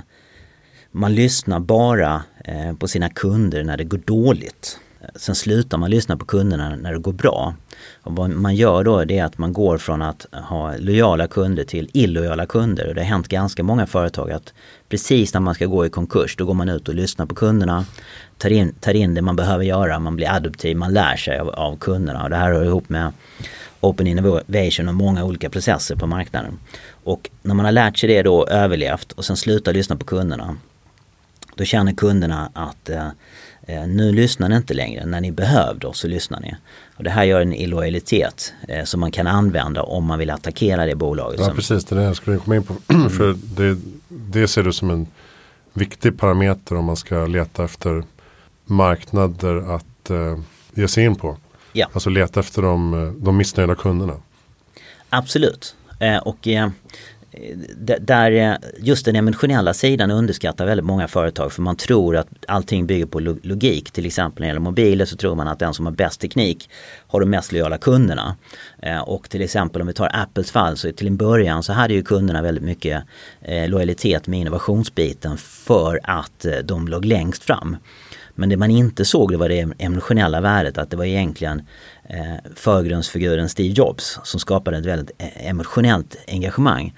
man 0.90 1.14
lyssnar 1.14 1.60
bara 1.60 2.22
eh, 2.44 2.76
på 2.76 2.88
sina 2.88 3.08
kunder 3.08 3.64
när 3.64 3.76
det 3.76 3.84
går 3.84 3.98
dåligt. 3.98 4.78
Sen 5.14 5.34
slutar 5.34 5.78
man 5.78 5.90
lyssna 5.90 6.16
på 6.16 6.24
kunderna 6.24 6.76
när 6.76 6.92
det 6.92 6.98
går 6.98 7.12
bra. 7.12 7.54
Och 8.02 8.16
vad 8.16 8.30
man 8.30 8.54
gör 8.54 8.84
då 8.84 9.04
det 9.04 9.18
är 9.18 9.24
att 9.24 9.38
man 9.38 9.52
går 9.52 9.78
från 9.78 10.02
att 10.02 10.26
ha 10.32 10.76
lojala 10.78 11.26
kunder 11.26 11.64
till 11.64 11.90
illojala 11.92 12.46
kunder. 12.46 12.88
Och 12.88 12.94
det 12.94 13.00
har 13.00 13.08
hänt 13.08 13.28
ganska 13.28 13.62
många 13.62 13.86
företag 13.86 14.30
att 14.30 14.52
precis 14.88 15.34
när 15.34 15.40
man 15.40 15.54
ska 15.54 15.66
gå 15.66 15.86
i 15.86 15.90
konkurs 15.90 16.36
då 16.36 16.44
går 16.44 16.54
man 16.54 16.68
ut 16.68 16.88
och 16.88 16.94
lyssnar 16.94 17.26
på 17.26 17.34
kunderna. 17.34 17.84
Tar 18.38 18.50
in, 18.50 18.74
tar 18.80 18.94
in 18.94 19.14
det 19.14 19.22
man 19.22 19.36
behöver 19.36 19.64
göra, 19.64 19.98
man 19.98 20.16
blir 20.16 20.30
adoptiv, 20.30 20.76
man 20.76 20.92
lär 20.92 21.16
sig 21.16 21.38
av, 21.38 21.48
av 21.48 21.76
kunderna. 21.76 22.24
Och 22.24 22.30
det 22.30 22.36
här 22.36 22.52
hör 22.52 22.64
ihop 22.64 22.88
med 22.88 23.12
Open 23.80 24.06
Innovation 24.06 24.88
och 24.88 24.94
många 24.94 25.24
olika 25.24 25.50
processer 25.50 25.96
på 25.96 26.06
marknaden. 26.06 26.58
Och 27.04 27.30
när 27.42 27.54
man 27.54 27.64
har 27.64 27.72
lärt 27.72 27.98
sig 27.98 28.08
det 28.08 28.22
då, 28.22 28.46
överlevt 28.46 29.12
och 29.12 29.24
sen 29.24 29.36
slutar 29.36 29.72
lyssna 29.72 29.96
på 29.96 30.04
kunderna. 30.04 30.56
Då 31.56 31.64
känner 31.64 31.92
kunderna 31.92 32.50
att 32.54 32.88
Eh, 32.88 33.08
nu 33.68 34.12
lyssnar 34.12 34.48
ni 34.48 34.56
inte 34.56 34.74
längre, 34.74 35.06
när 35.06 35.20
ni 35.20 35.32
behövde 35.32 35.86
oss 35.86 35.98
så 35.98 36.08
lyssnar 36.08 36.40
ni. 36.40 36.54
Och 36.96 37.04
det 37.04 37.10
här 37.10 37.24
gör 37.24 37.40
en 37.40 37.52
illojalitet 37.52 38.54
eh, 38.68 38.84
som 38.84 39.00
man 39.00 39.10
kan 39.10 39.26
använda 39.26 39.82
om 39.82 40.04
man 40.04 40.18
vill 40.18 40.30
attackera 40.30 40.86
det 40.86 40.94
bolaget. 40.94 41.40
Ja 41.40 41.52
precis, 41.54 41.84
det 41.84 41.94
är 41.94 41.98
det 42.00 42.04
jag 42.04 42.16
skulle 42.16 42.38
komma 42.38 42.56
in 42.56 42.62
på. 42.62 42.74
För 43.10 43.36
det, 43.56 43.78
det 44.08 44.48
ser 44.48 44.62
du 44.62 44.72
som 44.72 44.90
en 44.90 45.06
viktig 45.72 46.18
parameter 46.18 46.76
om 46.76 46.84
man 46.84 46.96
ska 46.96 47.26
leta 47.26 47.64
efter 47.64 48.04
marknader 48.64 49.74
att 49.74 50.10
eh, 50.10 50.38
ge 50.74 50.88
sig 50.88 51.04
in 51.04 51.16
på. 51.16 51.36
Ja. 51.72 51.88
Alltså 51.92 52.10
leta 52.10 52.40
efter 52.40 52.62
de, 52.62 52.94
eh, 52.94 53.12
de 53.12 53.36
missnöjda 53.36 53.74
kunderna. 53.74 54.14
Absolut. 55.08 55.76
Eh, 56.00 56.18
och 56.18 56.48
eh, 56.48 56.70
Eh, 57.36 57.56
där 58.00 58.32
eh, 58.32 58.56
just 58.78 59.04
den 59.04 59.16
emotionella 59.16 59.74
sidan 59.74 60.10
underskattar 60.10 60.66
väldigt 60.66 60.86
många 60.86 61.08
företag 61.08 61.52
för 61.52 61.62
man 61.62 61.76
tror 61.76 62.16
att 62.16 62.28
allting 62.48 62.86
bygger 62.86 63.06
på 63.06 63.20
logik. 63.20 63.90
Till 63.90 64.06
exempel 64.06 64.40
när 64.40 64.46
det 64.46 64.50
gäller 64.50 64.60
mobiler 64.60 65.04
så 65.04 65.16
tror 65.16 65.34
man 65.34 65.48
att 65.48 65.58
den 65.58 65.74
som 65.74 65.86
har 65.86 65.92
bäst 65.92 66.20
teknik 66.20 66.70
har 67.06 67.20
de 67.20 67.30
mest 67.30 67.52
lojala 67.52 67.78
kunderna. 67.78 68.36
Eh, 68.82 69.00
och 69.00 69.30
till 69.30 69.42
exempel 69.42 69.82
om 69.82 69.88
vi 69.88 69.94
tar 69.94 70.10
Apples 70.12 70.50
fall 70.50 70.76
så 70.76 70.92
till 70.92 71.06
en 71.06 71.16
början 71.16 71.62
så 71.62 71.72
hade 71.72 71.94
ju 71.94 72.02
kunderna 72.02 72.42
väldigt 72.42 72.64
mycket 72.64 73.04
lojalitet 73.66 74.26
med 74.26 74.40
innovationsbiten 74.40 75.36
för 75.38 76.00
att 76.02 76.46
de 76.64 76.88
låg 76.88 77.04
längst 77.04 77.44
fram. 77.44 77.76
Men 78.34 78.48
det 78.48 78.56
man 78.56 78.70
inte 78.70 79.04
såg 79.04 79.30
det 79.30 79.36
var 79.36 79.48
det 79.48 79.68
emotionella 79.78 80.40
värdet 80.40 80.78
att 80.78 80.90
det 80.90 80.96
var 80.96 81.04
egentligen 81.04 81.62
förgrundsfiguren 82.54 83.48
Steve 83.48 83.74
Jobs 83.74 84.18
som 84.24 84.40
skapade 84.40 84.76
ett 84.78 84.86
väldigt 84.86 85.10
emotionellt 85.36 86.16
engagemang. 86.28 86.94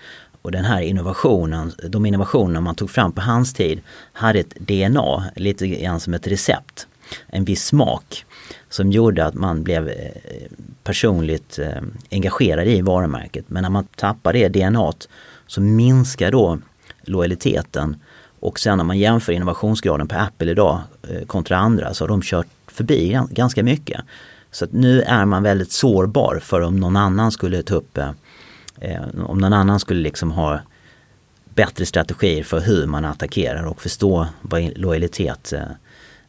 Och 0.46 0.52
den 0.52 0.64
här 0.64 0.80
innovationen, 0.80 1.72
de 1.88 2.06
innovationer 2.06 2.60
man 2.60 2.74
tog 2.74 2.90
fram 2.90 3.12
på 3.12 3.20
hans 3.20 3.54
tid 3.54 3.80
hade 4.12 4.38
ett 4.38 4.54
DNA, 4.54 5.24
lite 5.36 5.68
grann 5.68 6.00
som 6.00 6.14
ett 6.14 6.26
recept. 6.26 6.86
En 7.26 7.44
viss 7.44 7.64
smak 7.64 8.24
som 8.68 8.92
gjorde 8.92 9.24
att 9.24 9.34
man 9.34 9.62
blev 9.62 9.88
eh, 9.88 9.94
personligt 10.84 11.58
eh, 11.58 11.82
engagerad 12.10 12.68
i 12.68 12.80
varumärket. 12.80 13.44
Men 13.48 13.62
när 13.62 13.70
man 13.70 13.84
tappar 13.84 14.32
det 14.32 14.48
DNA 14.48 14.92
så 15.46 15.60
minskar 15.60 16.30
då 16.30 16.58
lojaliteten 17.02 17.96
och 18.40 18.60
sen 18.60 18.78
när 18.78 18.84
man 18.84 18.98
jämför 18.98 19.32
innovationsgraden 19.32 20.08
på 20.08 20.16
Apple 20.16 20.50
idag 20.50 20.80
eh, 21.08 21.26
kontra 21.26 21.56
andra 21.56 21.94
så 21.94 22.04
har 22.04 22.08
de 22.08 22.22
kört 22.22 22.48
förbi 22.66 23.20
ganska 23.30 23.62
mycket. 23.62 24.00
Så 24.50 24.64
att 24.64 24.72
nu 24.72 25.02
är 25.02 25.24
man 25.24 25.42
väldigt 25.42 25.72
sårbar 25.72 26.40
för 26.42 26.60
om 26.60 26.80
någon 26.80 26.96
annan 26.96 27.32
skulle 27.32 27.62
ta 27.62 27.74
upp 27.74 27.98
om 29.26 29.38
någon 29.38 29.52
annan 29.52 29.80
skulle 29.80 30.00
liksom 30.00 30.30
ha 30.30 30.60
bättre 31.54 31.86
strategier 31.86 32.44
för 32.44 32.60
hur 32.60 32.86
man 32.86 33.04
attackerar 33.04 33.66
och 33.66 33.82
förstå 33.82 34.26
vad 34.42 34.78
lojalitet 34.78 35.52
eh, 35.52 35.62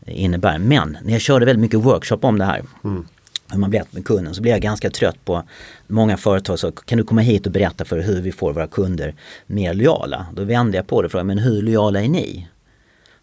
innebär. 0.05 0.59
Men 0.59 0.97
när 1.03 1.11
jag 1.11 1.21
körde 1.21 1.45
väldigt 1.45 1.61
mycket 1.61 1.79
workshop 1.79 2.19
om 2.21 2.39
det 2.39 2.45
här 2.45 2.63
mm. 2.83 3.07
hur 3.51 3.59
man 3.59 3.69
blir 3.69 3.83
med 3.91 4.05
kunden 4.05 4.33
så 4.33 4.41
blev 4.41 4.51
jag 4.51 4.61
ganska 4.61 4.89
trött 4.89 5.25
på 5.25 5.43
många 5.87 6.17
företag 6.17 6.59
så 6.59 6.71
kan 6.71 6.97
du 6.97 7.03
komma 7.03 7.21
hit 7.21 7.45
och 7.45 7.51
berätta 7.51 7.85
för 7.85 7.99
hur 7.99 8.21
vi 8.21 8.31
får 8.31 8.53
våra 8.53 8.67
kunder 8.67 9.15
mer 9.47 9.73
lojala. 9.73 10.25
Då 10.33 10.43
vände 10.43 10.77
jag 10.77 10.87
på 10.87 11.01
det 11.01 11.05
och 11.05 11.11
frågade 11.11 11.27
men 11.27 11.39
hur 11.39 11.61
lojala 11.61 12.01
är 12.01 12.09
ni? 12.09 12.47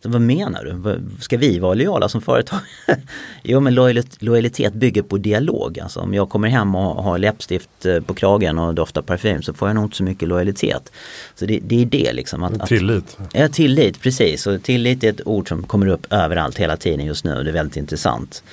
Så 0.05 0.11
vad 0.11 0.21
menar 0.21 0.65
du? 0.65 1.01
Ska 1.21 1.37
vi 1.37 1.59
vara 1.59 1.75
lojala 1.75 2.09
som 2.09 2.21
företag? 2.21 2.59
jo 3.43 3.61
men 3.61 3.75
lojalitet 4.21 4.75
bygger 4.75 5.03
på 5.03 5.19
dialog. 5.19 5.79
Alltså 5.79 6.01
om 6.01 6.15
jag 6.15 6.29
kommer 6.29 6.49
hem 6.49 6.75
och 6.75 7.05
har 7.05 7.19
läppstift 7.19 7.87
eh, 7.87 8.01
på 8.01 8.15
kragen 8.15 8.59
och 8.59 8.75
doftar 8.75 9.03
parfym 9.03 9.43
så 9.43 9.55
får 9.55 9.69
jag 9.69 9.75
nog 9.75 9.85
inte 9.85 9.97
så 9.97 10.03
mycket 10.03 10.29
lojalitet. 10.29 10.93
Så 11.35 11.47
det, 11.47 11.61
det 11.63 11.83
är 11.83 11.87
det 11.87 12.13
liksom. 12.13 12.43
Att, 12.43 12.67
tillit. 12.67 13.17
Att, 13.19 13.35
ja, 13.35 13.49
tillit, 13.49 14.01
precis. 14.01 14.47
Och 14.47 14.63
tillit 14.63 15.05
är 15.05 15.11
ett 15.11 15.27
ord 15.27 15.49
som 15.49 15.63
kommer 15.63 15.87
upp 15.87 16.07
överallt 16.11 16.59
hela 16.59 16.77
tiden 16.77 17.07
just 17.07 17.25
nu 17.25 17.37
och 17.37 17.45
det 17.45 17.51
är 17.51 17.55
väldigt 17.55 17.77
intressant. 17.77 18.45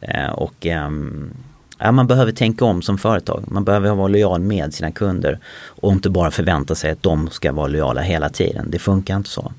Eh, 0.00 0.30
och 0.30 0.66
um, 0.66 1.30
Ja, 1.78 1.92
man 1.92 2.06
behöver 2.06 2.32
tänka 2.32 2.64
om 2.64 2.82
som 2.82 2.98
företag. 2.98 3.44
Man 3.46 3.64
behöver 3.64 3.94
vara 3.94 4.08
lojal 4.08 4.40
med 4.40 4.74
sina 4.74 4.90
kunder 4.90 5.38
och 5.66 5.92
inte 5.92 6.10
bara 6.10 6.30
förvänta 6.30 6.74
sig 6.74 6.90
att 6.90 7.02
de 7.02 7.30
ska 7.30 7.52
vara 7.52 7.66
lojala 7.66 8.00
hela 8.00 8.28
tiden. 8.28 8.70
Det 8.70 8.78
funkar 8.78 9.16
inte 9.16 9.30
så. 9.30 9.52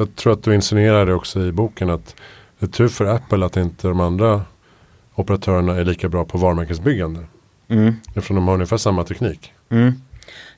Jag 0.00 0.16
tror 0.16 0.32
att 0.32 0.42
du 0.42 0.54
insinuerar 0.54 1.06
det 1.06 1.14
också 1.14 1.40
i 1.40 1.52
boken 1.52 1.90
att 1.90 2.14
det 2.58 2.66
är 2.66 2.70
tur 2.70 2.88
för 2.88 3.04
Apple 3.04 3.46
att 3.46 3.56
inte 3.56 3.88
de 3.88 4.00
andra 4.00 4.42
operatörerna 5.14 5.76
är 5.76 5.84
lika 5.84 6.08
bra 6.08 6.24
på 6.24 6.38
varumärkesbyggande. 6.38 7.20
Mm. 7.68 7.94
Eftersom 8.06 8.36
de 8.36 8.48
har 8.48 8.54
ungefär 8.54 8.76
samma 8.76 9.04
teknik. 9.04 9.52
Mm. 9.70 9.92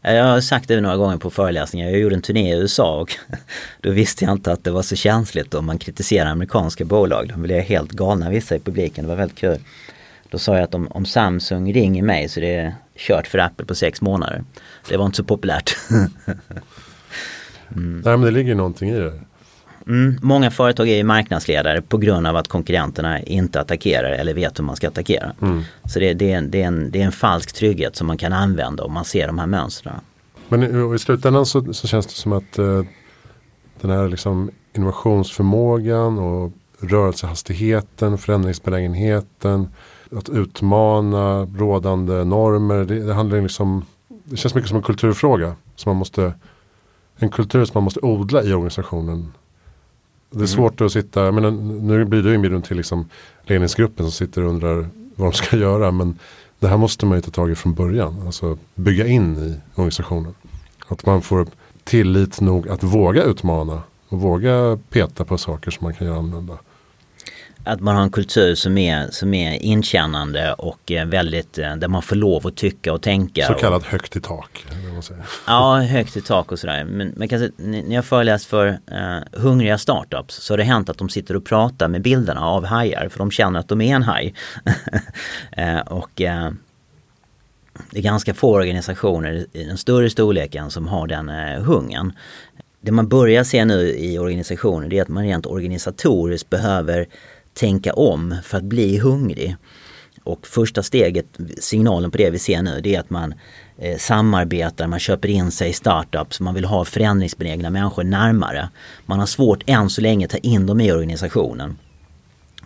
Jag 0.03 0.25
har 0.25 0.41
sagt 0.41 0.69
det 0.69 0.81
några 0.81 0.97
gånger 0.97 1.17
på 1.17 1.31
föreläsningar. 1.31 1.91
Jag 1.91 2.01
gjorde 2.01 2.15
en 2.15 2.23
turné 2.23 2.55
i 2.55 2.59
USA 2.59 3.01
och 3.01 3.17
då 3.81 3.91
visste 3.91 4.25
jag 4.25 4.33
inte 4.33 4.53
att 4.53 4.65
det 4.65 4.71
var 4.71 4.83
så 4.83 4.97
känsligt 4.97 5.55
om 5.55 5.67
man 5.67 5.79
kritiserar 5.79 6.31
amerikanska 6.31 6.85
bolag. 6.85 7.29
De 7.29 7.43
blev 7.43 7.61
helt 7.61 7.93
galna 7.93 8.31
vissa 8.31 8.57
i 8.57 8.61
publiken. 8.61 9.05
Det 9.05 9.09
var 9.09 9.17
väldigt 9.17 9.39
kul. 9.39 9.59
Då 10.31 10.39
sa 10.39 10.55
jag 10.55 10.65
att 10.65 10.75
om, 10.75 10.89
om 10.91 11.07
Samsung 11.07 11.73
ringer 11.73 12.03
mig 12.03 12.29
så 12.29 12.41
det 12.41 12.55
är 12.55 12.75
kört 12.97 13.27
för 13.27 13.39
Apple 13.39 13.67
på 13.67 13.75
sex 13.75 14.01
månader. 14.01 14.45
Det 14.89 14.97
var 14.97 15.07
inte 15.07 15.17
så 15.17 15.25
populärt. 15.25 15.77
mm. 17.77 18.03
Nej 18.05 18.17
men 18.17 18.21
det 18.21 18.31
ligger 18.31 18.55
någonting 18.55 18.91
i 18.91 18.99
det. 18.99 19.21
Mm, 19.87 20.19
många 20.23 20.51
företag 20.51 20.89
är 20.89 20.97
ju 20.97 21.05
marknadsledare 21.05 21.83
på 21.83 21.97
grund 21.97 22.27
av 22.27 22.37
att 22.37 22.49
konkurrenterna 22.49 23.21
inte 23.21 23.61
attackerar 23.61 24.11
eller 24.11 24.35
vet 24.35 24.59
hur 24.59 24.65
man 24.65 24.77
ska 24.77 24.89
attackera. 24.89 25.33
Mm. 25.43 25.63
Så 25.85 25.99
det, 25.99 26.15
det, 26.15 26.33
är 26.33 26.39
en, 26.39 26.51
det, 26.51 26.63
är 26.63 26.67
en, 26.67 26.91
det 26.91 27.01
är 27.01 27.07
en 27.07 27.13
falsk 27.13 27.53
trygghet 27.53 27.97
som 27.97 28.07
man 28.07 28.19
kan 28.19 28.33
använda 28.33 28.85
om 28.85 28.93
man 28.93 29.05
ser 29.05 29.27
de 29.27 29.39
här 29.39 29.47
mönstren. 29.47 29.95
Men 30.49 30.95
i, 30.95 30.99
slutändan 30.99 31.47
så, 31.47 31.73
så, 31.73 31.87
känns 31.87 32.07
det 32.07 32.13
som 32.13 32.33
att 32.33 32.59
eh, 32.59 32.83
den 33.81 33.91
här 33.91 34.09
liksom 34.09 34.51
innovationsförmågan 34.75 36.19
och 36.19 36.53
rörelsehastigheten, 36.81 38.19
förändringsbenägenheten, 38.19 39.69
att 40.17 40.29
utmana 40.29 41.45
rådande 41.45 42.25
normer. 42.25 42.85
Det, 42.85 43.07
det 43.07 43.15
handlar 43.15 43.41
liksom, 43.41 43.85
det 44.25 44.37
känns 44.37 44.55
mycket 44.55 44.69
som 44.69 44.77
en 44.77 44.83
kulturfråga. 44.83 45.55
Som 45.77 45.91
man 45.91 45.97
måste, 45.97 46.35
en 47.17 47.31
kultur 47.31 47.65
som 47.65 47.73
man 47.75 47.85
måste 47.85 48.01
odla 48.01 48.43
i 48.43 48.53
organisationen 48.53 49.33
det 50.33 50.37
är 50.37 50.39
mm. 50.39 50.47
svårt 50.47 50.81
att 50.81 50.93
sitta, 50.93 51.33
men 51.33 51.69
nu 51.87 52.05
blir 52.05 52.23
du 52.23 52.35
inbjuden 52.35 52.63
till 52.63 52.77
liksom 52.77 53.09
ledningsgruppen 53.43 54.07
som 54.07 54.13
sitter 54.13 54.43
och 54.43 54.51
undrar 54.51 54.89
vad 55.17 55.29
de 55.29 55.33
ska 55.33 55.57
göra. 55.69 55.91
Men 55.91 56.19
det 56.59 56.69
här 56.69 56.77
måste 56.77 57.07
man 57.07 57.19
ju 57.19 57.23
ta 57.23 57.31
tag 57.31 57.51
i 57.51 57.55
från 57.55 57.75
början. 57.75 58.23
Alltså 58.27 58.59
bygga 58.75 59.07
in 59.07 59.37
i 59.37 59.61
organisationen. 59.75 60.35
Att 60.89 61.07
man 61.07 61.23
får 61.23 61.47
tillit 61.85 62.41
nog 62.41 62.69
att 62.69 62.83
våga 62.83 63.23
utmana 63.23 63.83
och 64.09 64.21
våga 64.21 64.79
peta 64.91 65.25
på 65.25 65.39
saker 65.39 65.71
som 65.71 65.85
man 65.85 65.95
kan 65.95 66.07
göra 66.07 66.19
annorlunda 66.19 66.59
att 67.65 67.81
man 67.81 67.97
har 67.97 68.03
en 68.03 68.11
kultur 68.11 68.55
som 68.55 68.79
är, 68.79 69.11
som 69.11 69.35
är 69.35 69.63
inkännande 69.63 70.53
och 70.53 70.93
väldigt 71.07 71.59
eh, 71.59 71.77
där 71.77 71.89
man 71.89 72.03
får 72.03 72.17
lov 72.17 72.47
att 72.47 72.57
tycka 72.57 72.93
och 72.93 73.03
tänka. 73.03 73.47
Så 73.47 73.55
kallat 73.55 73.83
och, 73.83 73.89
högt 73.89 74.17
i 74.17 74.21
tak. 74.21 74.67
Ja, 75.47 75.81
högt 75.81 76.17
i 76.17 76.21
tak 76.21 76.53
och 76.53 76.59
sådär. 76.59 76.85
Men 76.85 77.15
man 77.17 77.29
kan 77.29 77.39
säga, 77.39 77.53
när 77.57 77.95
jag 77.95 78.05
föreläst 78.05 78.47
för 78.47 78.67
uh, 78.69 78.79
hungriga 79.33 79.79
startups 79.79 80.35
så 80.35 80.53
har 80.53 80.59
det 80.59 80.65
hänt 80.65 80.89
att 80.89 80.99
de 80.99 81.09
sitter 81.09 81.37
och 81.37 81.45
pratar 81.45 81.89
med 81.89 82.03
bilderna 82.03 82.47
av 82.47 82.65
hajar 82.65 83.09
för 83.09 83.19
de 83.19 83.31
känner 83.31 83.61
att 83.61 83.69
de 83.69 83.81
är 83.81 83.95
en 83.95 84.03
haj. 84.03 84.35
uh, 85.59 85.81
och 85.87 86.21
uh, 86.21 86.51
det 87.91 87.99
är 87.99 88.03
ganska 88.03 88.35
få 88.35 88.53
organisationer 88.53 89.47
i 89.53 89.65
den 89.65 89.79
större 89.79 90.11
storleken 90.11 90.71
som 90.71 90.89
har 90.89 91.07
den 91.07 91.29
uh, 91.29 91.63
hungern. 91.63 92.13
Det 92.81 92.93
man 92.93 93.09
börjar 93.09 93.45
se 93.45 93.65
nu 93.65 93.89
i 93.89 94.19
organisationer 94.19 94.95
är 94.95 95.03
att 95.03 95.09
man 95.09 95.25
rent 95.25 95.47
organisatoriskt 95.47 96.51
behöver 96.51 97.07
tänka 97.55 97.93
om 97.93 98.37
för 98.45 98.59
att 98.59 98.65
bli 98.65 98.99
hungrig. 98.99 99.57
Och 100.25 100.47
första 100.47 100.83
steget, 100.83 101.27
signalen 101.59 102.11
på 102.11 102.19
det 102.19 102.31
vi 102.31 102.39
ser 102.39 102.63
nu, 102.63 102.81
det 102.81 102.95
är 102.95 103.01
att 103.01 103.11
man 103.11 103.35
eh, 103.79 103.99
samarbetar, 103.99 104.87
man 104.87 104.99
köper 104.99 105.29
in 105.29 105.51
sig 105.51 105.71
i 105.71 105.73
startups, 105.73 106.41
man 106.41 106.55
vill 106.55 106.65
ha 106.65 106.85
förändringsbenägna 106.85 107.71
människor 107.71 108.05
närmare. 108.05 108.69
Man 109.07 109.19
har 109.19 109.27
svårt 109.27 109.63
än 109.67 109.91
så 109.91 110.01
länge 110.01 110.27
att 110.27 110.31
ta 110.33 110.39
in 110.39 110.67
dem 110.67 110.81
i 110.81 110.93
organisationen. 110.93 111.79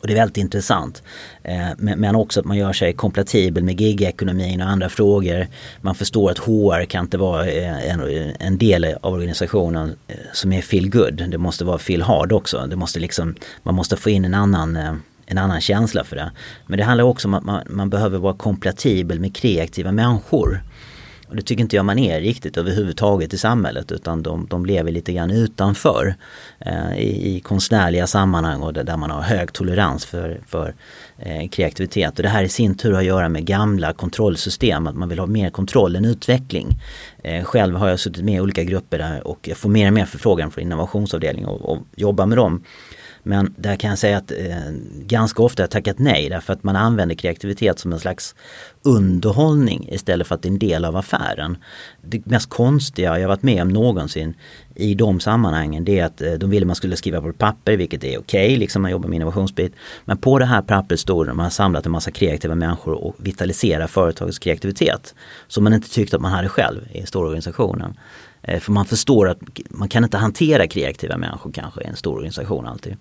Och 0.01 0.07
det 0.07 0.13
är 0.13 0.17
väldigt 0.17 0.37
intressant. 0.37 1.03
Eh, 1.43 1.69
men 1.79 2.17
också 2.17 2.41
att 2.41 2.47
man 2.47 2.57
gör 2.57 2.73
sig 2.73 2.93
kompatibel 2.93 3.65
med 3.65 3.81
gigekonomin 3.81 4.63
och 4.63 4.69
andra 4.69 4.89
frågor. 4.89 5.47
Man 5.81 5.95
förstår 5.95 6.31
att 6.31 6.39
HR 6.39 6.85
kan 6.85 7.05
inte 7.05 7.19
vara 7.19 7.47
eh, 7.47 7.95
en, 8.41 8.59
del 8.59 8.97
av 9.01 9.15
organisationen 9.15 9.97
eh, 10.09 10.17
som 10.33 10.53
är 10.53 10.63
feel 10.63 10.91
good. 10.91 11.31
Det 11.31 11.39
måste 11.39 11.65
vara 11.65 11.79
feel 11.79 12.03
hard 12.03 12.33
också. 12.33 12.67
Det 12.67 12.77
måste 12.77 13.01
liksom, 13.01 13.35
man 13.63 13.75
måste 13.75 13.97
få 13.97 14.11
in 14.11 14.25
en 14.25 14.35
annan 14.35 14.79
en 15.27 15.39
annan 15.39 15.61
känsla 15.61 16.05
för 16.05 16.17
det. 16.17 16.31
Men 16.67 16.79
det 16.79 16.85
handlar 16.85 17.05
också 17.05 17.29
om 17.29 17.35
att 17.35 17.45
man, 17.45 17.63
man 17.71 17.91
behöver 17.91 18.19
vara 18.19 18.35
kompatibel 18.35 19.21
med 19.21 19.37
kreativa 19.37 19.93
människor. 19.93 20.63
Och 21.29 21.37
det 21.37 21.43
tycker 21.43 21.62
inte 21.62 21.77
jag 21.77 21.85
man 21.85 21.99
är 21.99 22.20
riktigt 22.20 22.57
överhuvudtaget 22.57 23.35
i 23.35 23.39
samhället 23.39 23.93
utan 23.93 24.22
de, 24.22 24.47
de 24.51 24.66
lever 24.66 24.93
lite 24.93 25.12
grann 25.12 25.31
utanför 25.31 26.14
eh, 26.59 26.99
i, 26.99 27.37
i 27.37 27.41
konstnärliga 27.41 28.07
sammanhang 28.07 28.62
och 28.62 28.72
där 28.72 28.97
man 28.97 29.11
har 29.11 29.20
hög 29.22 29.53
tolerans 29.53 30.05
för, 30.05 30.41
för 30.47 30.74
eh, 31.18 31.49
kreativitet. 31.49 32.16
Och 32.16 32.22
det 32.22 32.29
här 32.29 32.43
i 32.43 32.49
sin 32.49 32.77
tur 32.77 32.93
har 32.93 33.01
att 33.01 33.07
göra 33.07 33.29
med 33.29 33.45
gamla 33.45 33.93
kontrollsystem, 33.93 34.87
att 34.87 34.97
man 34.97 35.09
vill 35.09 35.18
ha 35.18 35.27
mer 35.27 35.51
kontroll 35.51 35.97
än 35.97 36.05
utveckling. 36.05 36.81
Eh, 37.22 37.45
själv 37.45 37.77
har 37.77 37.89
jag 37.89 38.01
suttit 38.01 38.24
med 38.24 38.35
i 38.35 38.41
olika 38.41 38.64
grupper 38.64 38.99
där 38.99 39.27
och 39.27 39.49
jag 39.49 39.57
får 39.57 39.68
mer 39.68 39.87
och 39.87 39.93
mer 39.93 40.05
förfrågan 40.05 40.51
från 40.51 40.62
innovationsavdelningen 40.62 41.49
och, 41.49 41.70
och 41.70 41.79
jobbar 41.97 42.27
med 42.27 42.39
dem. 42.39 42.62
Men 43.27 43.55
där 43.59 43.77
kan 43.77 43.91
jag 43.91 43.99
säga 43.99 44.16
att 44.16 44.31
eh, 44.31 44.57
ganska 45.01 45.43
ofta 45.43 45.62
har 45.62 45.64
jag 45.64 45.70
tackat 45.70 45.99
nej 45.99 46.29
därför 46.29 46.53
att 46.53 46.62
man 46.62 46.77
använder 46.77 47.14
kreativitet 47.14 47.79
som 47.79 47.93
en 47.93 47.99
slags 47.99 48.35
underhållning 48.83 49.89
istället 49.93 50.27
för 50.27 50.35
att 50.35 50.43
det 50.43 50.49
är 50.49 50.53
en 50.53 50.59
del 50.59 50.85
av 50.85 50.97
affären. 50.97 51.57
Det 52.03 52.27
mest 52.27 52.51
konstiga 52.51 53.18
jag 53.18 53.29
varit 53.29 53.43
med 53.43 53.62
om 53.62 53.68
någonsin 53.68 54.35
i 54.74 54.95
de 54.95 55.20
sammanhangen 55.20 55.85
det 55.85 55.99
är 55.99 56.05
att 56.05 56.20
eh, 56.20 56.33
de 56.33 56.51
ville 56.51 56.66
man 56.66 56.77
skulle 56.77 56.97
skriva 56.97 57.20
på 57.20 57.29
ett 57.29 57.39
papper 57.39 57.77
vilket 57.77 58.05
är 58.05 58.18
okej, 58.18 58.47
okay, 58.47 58.57
liksom 58.57 58.83
man 58.83 58.91
jobbar 58.91 59.09
med 59.09 59.16
innovationsbit. 59.16 59.72
Men 60.05 60.16
på 60.18 60.39
det 60.39 60.47
här 60.47 60.62
pappret 60.62 61.01
stod 61.01 61.27
det 61.27 61.31
att 61.31 61.37
man 61.37 61.45
har 61.45 61.51
samlat 61.51 61.87
en 61.87 61.93
massa 61.93 62.11
kreativa 62.11 62.55
människor 62.55 63.05
och 63.05 63.14
vitaliserar 63.18 63.87
företagets 63.87 64.39
kreativitet. 64.39 65.14
Som 65.49 65.64
man 65.64 65.72
inte 65.72 65.91
tyckte 65.91 66.16
att 66.16 66.22
man 66.22 66.33
hade 66.33 66.49
själv 66.49 66.81
i 66.93 67.07
stora 67.07 67.27
organisationen. 67.27 67.97
Eh, 68.49 68.61
för 68.61 68.73
man 68.73 68.87
förstår 68.87 69.29
att 69.29 69.39
man 69.71 69.89
kan 69.89 70.05
inte 70.05 70.17
hantera 70.17 70.67
kreativa 70.67 71.17
människor 71.17 71.53
kanske 71.53 71.83
i 71.83 71.87
en 71.87 71.97
stor 71.97 72.17
organisation 72.17 72.67
alltid. 72.67 72.97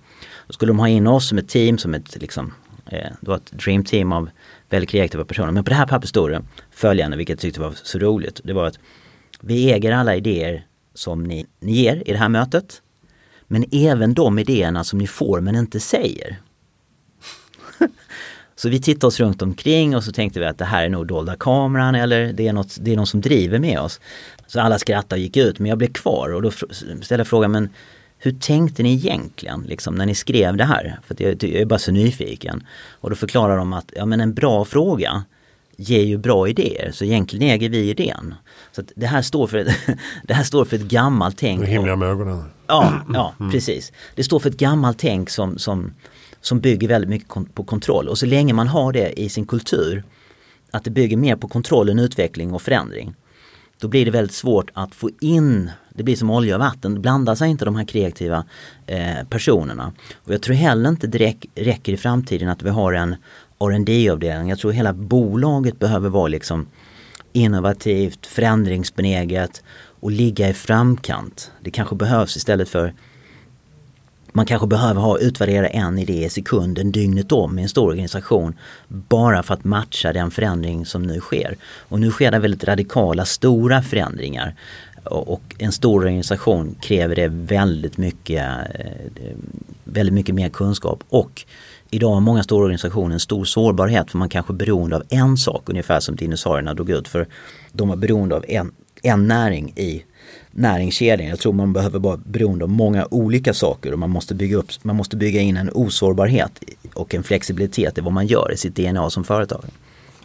Då 0.47 0.53
skulle 0.53 0.69
de 0.69 0.79
ha 0.79 0.87
in 0.87 1.07
oss 1.07 1.29
som 1.29 1.37
ett 1.37 1.49
team, 1.49 1.77
som 1.77 1.93
ett 1.93 2.21
liksom, 2.21 2.53
eh, 2.85 3.09
det 3.21 3.29
var 3.29 3.35
ett 3.35 3.51
dream 3.51 3.83
team 3.83 4.11
av 4.11 4.29
väldigt 4.69 4.89
kreativa 4.89 5.25
personer. 5.25 5.51
Men 5.51 5.63
på 5.63 5.69
det 5.69 5.75
här 5.75 5.87
pappret 5.87 6.09
stod 6.09 6.31
det 6.31 6.41
följande, 6.71 7.17
vilket 7.17 7.33
jag 7.33 7.39
tyckte 7.39 7.61
var 7.61 7.73
så 7.83 7.99
roligt. 7.99 8.41
Det 8.43 8.53
var 8.53 8.65
att 8.65 8.79
vi 9.41 9.71
äger 9.71 9.91
alla 9.91 10.15
idéer 10.15 10.65
som 10.93 11.23
ni, 11.23 11.45
ni 11.59 11.71
ger 11.71 12.03
i 12.05 12.11
det 12.11 12.17
här 12.17 12.29
mötet. 12.29 12.81
Men 13.47 13.65
även 13.71 14.13
de 14.13 14.39
idéerna 14.39 14.83
som 14.83 14.99
ni 14.99 15.07
får 15.07 15.41
men 15.41 15.55
inte 15.55 15.79
säger. 15.79 16.39
Så 18.55 18.69
vi 18.69 18.81
tittade 18.81 19.07
oss 19.07 19.19
runt 19.19 19.41
omkring 19.41 19.95
och 19.95 20.03
så 20.03 20.11
tänkte 20.11 20.39
vi 20.39 20.45
att 20.45 20.57
det 20.57 20.65
här 20.65 20.85
är 20.85 20.89
nog 20.89 21.07
dolda 21.07 21.35
kameran 21.35 21.95
eller 21.95 22.33
det 22.33 22.47
är, 22.47 22.53
något, 22.53 22.77
det 22.81 22.93
är 22.93 22.95
någon 22.95 23.07
som 23.07 23.21
driver 23.21 23.59
med 23.59 23.79
oss. 23.79 23.99
Så 24.47 24.59
alla 24.59 24.79
skrattade 24.79 25.15
och 25.15 25.23
gick 25.23 25.37
ut 25.37 25.59
men 25.59 25.69
jag 25.69 25.77
blev 25.77 25.93
kvar 25.93 26.33
och 26.33 26.41
då 26.41 26.51
ställde 26.51 27.21
jag 27.21 27.27
frågan 27.27 27.51
men 27.51 27.69
hur 28.17 28.31
tänkte 28.31 28.83
ni 28.83 28.93
egentligen 28.93 29.63
liksom, 29.67 29.95
när 29.95 30.05
ni 30.05 30.15
skrev 30.15 30.57
det 30.57 30.65
här? 30.65 30.99
För 31.07 31.15
jag, 31.19 31.43
jag 31.43 31.61
är 31.61 31.65
bara 31.65 31.79
så 31.79 31.91
nyfiken. 31.91 32.63
Och 32.91 33.09
då 33.09 33.15
förklarar 33.15 33.57
de 33.57 33.73
att 33.73 33.93
ja, 33.95 34.05
men 34.05 34.21
en 34.21 34.33
bra 34.33 34.65
fråga 34.65 35.23
ger 35.77 36.03
ju 36.03 36.17
bra 36.17 36.47
idéer 36.47 36.91
så 36.93 37.05
egentligen 37.05 37.49
äger 37.49 37.69
vi 37.69 37.89
idén. 37.89 38.33
Så 38.71 38.83
det, 38.95 39.05
här 39.07 39.21
står 39.21 39.47
för 39.47 39.57
ett, 39.57 39.75
det 40.23 40.33
här 40.33 40.43
står 40.43 40.65
för 40.65 40.75
ett 40.75 40.81
gammalt 40.81 41.37
tänk. 41.37 41.61
Det 41.61 41.67
himliga 41.67 41.95
med 41.95 42.09
ögonen. 42.09 42.43
Ja, 42.67 42.93
ja 43.13 43.33
mm. 43.39 43.51
precis. 43.51 43.91
Det 44.15 44.23
står 44.23 44.39
för 44.39 44.49
ett 44.49 44.57
gammalt 44.57 44.99
tänk 44.99 45.29
som, 45.29 45.57
som, 45.57 45.93
som 46.45 46.59
bygger 46.59 46.87
väldigt 46.87 47.09
mycket 47.09 47.55
på 47.55 47.63
kontroll. 47.63 48.07
Och 48.07 48.17
så 48.17 48.25
länge 48.25 48.53
man 48.53 48.67
har 48.67 48.93
det 48.93 49.19
i 49.19 49.29
sin 49.29 49.45
kultur, 49.45 50.03
att 50.71 50.83
det 50.83 50.91
bygger 50.91 51.17
mer 51.17 51.35
på 51.35 51.47
kontroll 51.47 51.89
än 51.89 51.99
utveckling 51.99 52.53
och 52.53 52.61
förändring, 52.61 53.15
då 53.79 53.87
blir 53.87 54.05
det 54.05 54.11
väldigt 54.11 54.35
svårt 54.35 54.71
att 54.73 54.95
få 54.95 55.09
in, 55.21 55.71
det 55.93 56.03
blir 56.03 56.15
som 56.15 56.29
olja 56.29 56.55
och 56.55 56.59
vatten, 56.59 56.93
det 56.93 56.99
blandar 56.99 57.35
sig 57.35 57.49
inte 57.49 57.65
de 57.65 57.75
här 57.75 57.85
kreativa 57.85 58.45
eh, 58.87 59.27
personerna. 59.29 59.93
Och 60.15 60.33
jag 60.33 60.41
tror 60.41 60.55
heller 60.55 60.89
inte 60.89 61.07
det 61.07 61.35
räcker 61.55 61.93
i 61.93 61.97
framtiden 61.97 62.49
att 62.49 62.63
vi 62.63 62.69
har 62.69 62.93
en 62.93 63.15
rd 63.59 64.11
avdelning 64.11 64.49
Jag 64.49 64.59
tror 64.59 64.71
hela 64.71 64.93
bolaget 64.93 65.79
behöver 65.79 66.09
vara 66.09 66.27
liksom 66.27 66.67
innovativt, 67.33 68.25
förändringsbenäget 68.25 69.63
och 69.99 70.11
ligga 70.11 70.49
i 70.49 70.53
framkant. 70.53 71.51
Det 71.61 71.71
kanske 71.71 71.95
behövs 71.95 72.37
istället 72.37 72.69
för 72.69 72.93
man 74.35 74.45
kanske 74.45 74.67
behöver 74.67 75.01
ha 75.01 75.17
utvärdera 75.17 75.67
en 75.67 75.99
idé 75.99 76.25
i 76.25 76.29
sekunden 76.29 76.91
dygnet 76.91 77.31
om 77.31 77.59
i 77.59 77.61
en 77.61 77.69
stor 77.69 77.87
organisation 77.87 78.53
bara 78.87 79.43
för 79.43 79.53
att 79.53 79.63
matcha 79.63 80.13
den 80.13 80.31
förändring 80.31 80.85
som 80.85 81.03
nu 81.03 81.19
sker. 81.19 81.55
Och 81.89 81.99
nu 81.99 82.11
sker 82.11 82.31
det 82.31 82.39
väldigt 82.39 82.63
radikala, 82.63 83.25
stora 83.25 83.81
förändringar. 83.81 84.55
Och 85.03 85.55
en 85.57 85.71
stor 85.71 85.99
organisation 85.99 86.75
kräver 86.81 87.15
det 87.15 87.27
väldigt 87.27 87.97
mycket, 87.97 88.47
eh, 88.75 89.35
väldigt 89.83 90.13
mycket 90.13 90.35
mer 90.35 90.49
kunskap. 90.49 91.03
Och 91.09 91.45
idag 91.89 92.13
har 92.13 92.21
många 92.21 92.43
stora 92.43 92.63
organisationer 92.63 93.13
en 93.13 93.19
stor 93.19 93.45
sårbarhet 93.45 94.11
för 94.11 94.17
man 94.17 94.29
kanske 94.29 94.53
är 94.53 94.55
beroende 94.55 94.95
av 94.95 95.03
en 95.09 95.37
sak 95.37 95.69
ungefär 95.69 95.99
som 95.99 96.15
dinosaurierna 96.15 96.73
dog 96.73 96.89
ut. 96.89 97.07
För 97.07 97.27
de 97.71 97.87
var 97.89 97.95
beroende 97.95 98.35
av 98.35 98.45
en, 98.47 98.71
en 99.03 99.27
näring 99.27 99.73
i 99.75 100.03
näringskedjan. 100.55 101.29
Jag 101.29 101.39
tror 101.39 101.53
man 101.53 101.73
behöver 101.73 101.99
vara 101.99 102.17
beroende 102.17 102.65
av 102.65 102.69
många 102.69 103.07
olika 103.11 103.53
saker 103.53 103.91
och 103.91 103.99
man 103.99 104.09
måste 104.09 104.35
bygga, 104.35 104.57
upp, 104.57 104.71
man 104.81 104.95
måste 104.95 105.17
bygga 105.17 105.41
in 105.41 105.57
en 105.57 105.69
osårbarhet 105.73 106.63
och 106.93 107.15
en 107.15 107.23
flexibilitet 107.23 107.97
i 107.97 108.01
vad 108.01 108.13
man 108.13 108.27
gör 108.27 108.51
i 108.53 108.57
sitt 108.57 108.75
DNA 108.75 109.09
som 109.09 109.23
företag. 109.23 109.65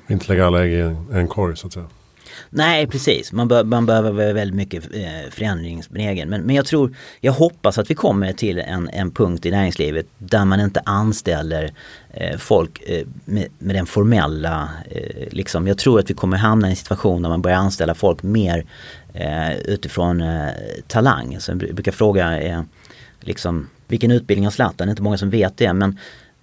Inte 0.08 0.28
lägga 0.28 0.46
alla 0.46 0.64
ägg 0.64 0.72
i 0.72 0.80
en, 0.80 1.06
en 1.12 1.28
korg 1.28 1.56
så 1.56 1.66
att 1.66 1.72
säga. 1.72 1.86
Nej 2.50 2.86
precis, 2.86 3.32
man, 3.32 3.48
bör, 3.48 3.64
man 3.64 3.86
behöver 3.86 4.32
väldigt 4.32 4.56
mycket 4.56 4.84
eh, 4.94 5.30
förändringsbenägen. 5.30 6.28
Men, 6.28 6.42
men 6.42 6.56
jag 6.56 6.66
tror, 6.66 6.96
jag 7.20 7.32
hoppas 7.32 7.78
att 7.78 7.90
vi 7.90 7.94
kommer 7.94 8.32
till 8.32 8.58
en, 8.58 8.88
en 8.88 9.10
punkt 9.10 9.46
i 9.46 9.50
näringslivet 9.50 10.06
där 10.18 10.44
man 10.44 10.60
inte 10.60 10.82
anställer 10.84 11.72
eh, 12.10 12.38
folk 12.38 12.82
eh, 12.86 13.06
med, 13.24 13.46
med, 13.58 13.76
den 13.76 13.86
formella, 13.86 14.68
eh, 14.90 15.28
liksom, 15.30 15.66
jag 15.66 15.78
tror 15.78 16.00
att 16.00 16.10
vi 16.10 16.14
kommer 16.14 16.36
hamna 16.36 16.68
i 16.68 16.70
en 16.70 16.76
situation 16.76 17.22
där 17.22 17.28
man 17.28 17.42
börjar 17.42 17.58
anställa 17.58 17.94
folk 17.94 18.22
mer 18.22 18.64
utifrån 19.64 20.20
eh, 20.20 20.48
talang. 20.86 21.40
Så 21.40 21.50
jag 21.50 21.58
brukar 21.58 21.92
fråga 21.92 22.40
eh, 22.40 22.62
liksom, 23.20 23.68
vilken 23.88 24.10
utbildning 24.10 24.46
har 24.46 24.50
Zlatan? 24.50 24.86
Det 24.86 24.88
är 24.88 24.90
inte 24.90 25.02
många 25.02 25.18
som 25.18 25.30
vet 25.30 25.56
det 25.56 25.72
men 25.72 25.98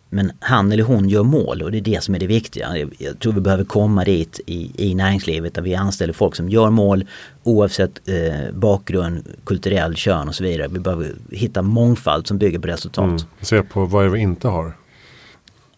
men 0.09 0.31
han 0.39 0.71
eller 0.71 0.83
hon 0.83 1.09
gör 1.09 1.23
mål 1.23 1.61
och 1.61 1.71
det 1.71 1.77
är 1.77 1.81
det 1.81 2.03
som 2.03 2.15
är 2.15 2.19
det 2.19 2.27
viktiga. 2.27 2.77
Jag 2.97 3.19
tror 3.19 3.33
vi 3.33 3.41
behöver 3.41 3.63
komma 3.63 4.03
dit 4.03 4.39
i, 4.45 4.89
i 4.89 4.95
näringslivet 4.95 5.53
där 5.53 5.61
vi 5.61 5.75
anställer 5.75 6.13
folk 6.13 6.35
som 6.35 6.49
gör 6.49 6.69
mål 6.69 7.05
oavsett 7.43 8.09
eh, 8.09 8.53
bakgrund, 8.53 9.27
kulturell, 9.45 9.95
kön 9.95 10.27
och 10.27 10.35
så 10.35 10.43
vidare. 10.43 10.67
Vi 10.67 10.79
behöver 10.79 11.15
hitta 11.31 11.61
mångfald 11.61 12.27
som 12.27 12.37
bygger 12.37 12.59
på 12.59 12.67
resultat. 12.67 13.05
Mm. 13.05 13.19
Se 13.41 13.63
på 13.63 13.85
vad 13.85 14.05
är 14.05 14.09
vi 14.09 14.19
inte 14.19 14.47
har. 14.47 14.73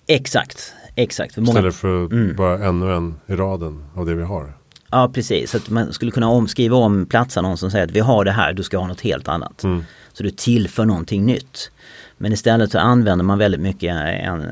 Exakt, 0.08 0.74
exakt. 0.96 1.34
För 1.34 1.42
många... 1.42 1.60
Istället 1.60 1.76
för 1.76 2.06
mm. 2.06 2.36
bara 2.36 2.66
ännu 2.66 2.94
en 2.94 3.16
i 3.28 3.34
raden 3.34 3.84
av 3.96 4.06
det 4.06 4.16
vi 4.16 4.24
har. 4.24 4.54
Ja 4.92 5.12
precis, 5.14 5.52
så 5.52 5.58
att 5.58 5.70
man 5.70 5.94
skulle 5.94 6.12
kunna 6.12 6.30
omskriva 6.30 6.78
om 6.78 7.06
platsannonsen 7.06 7.66
och 7.68 7.72
säga 7.72 7.84
att 7.84 7.92
vi 7.92 8.00
har 8.00 8.26
det 8.26 8.32
här, 8.32 8.54
du 8.54 8.64
ska 8.64 8.78
ha 8.78 8.88
något 8.88 9.02
helt 9.02 9.28
annat. 9.28 9.64
Mm. 9.64 9.84
Så 10.14 10.24
du 10.24 10.30
tillför 10.30 10.86
någonting 10.86 11.26
nytt. 11.26 11.72
Men 12.18 12.34
istället 12.34 12.72
så 12.72 12.80
använder 12.80 13.26
man 13.26 13.38
väldigt 13.38 13.62
mycket 13.62 13.96
en 13.96 14.46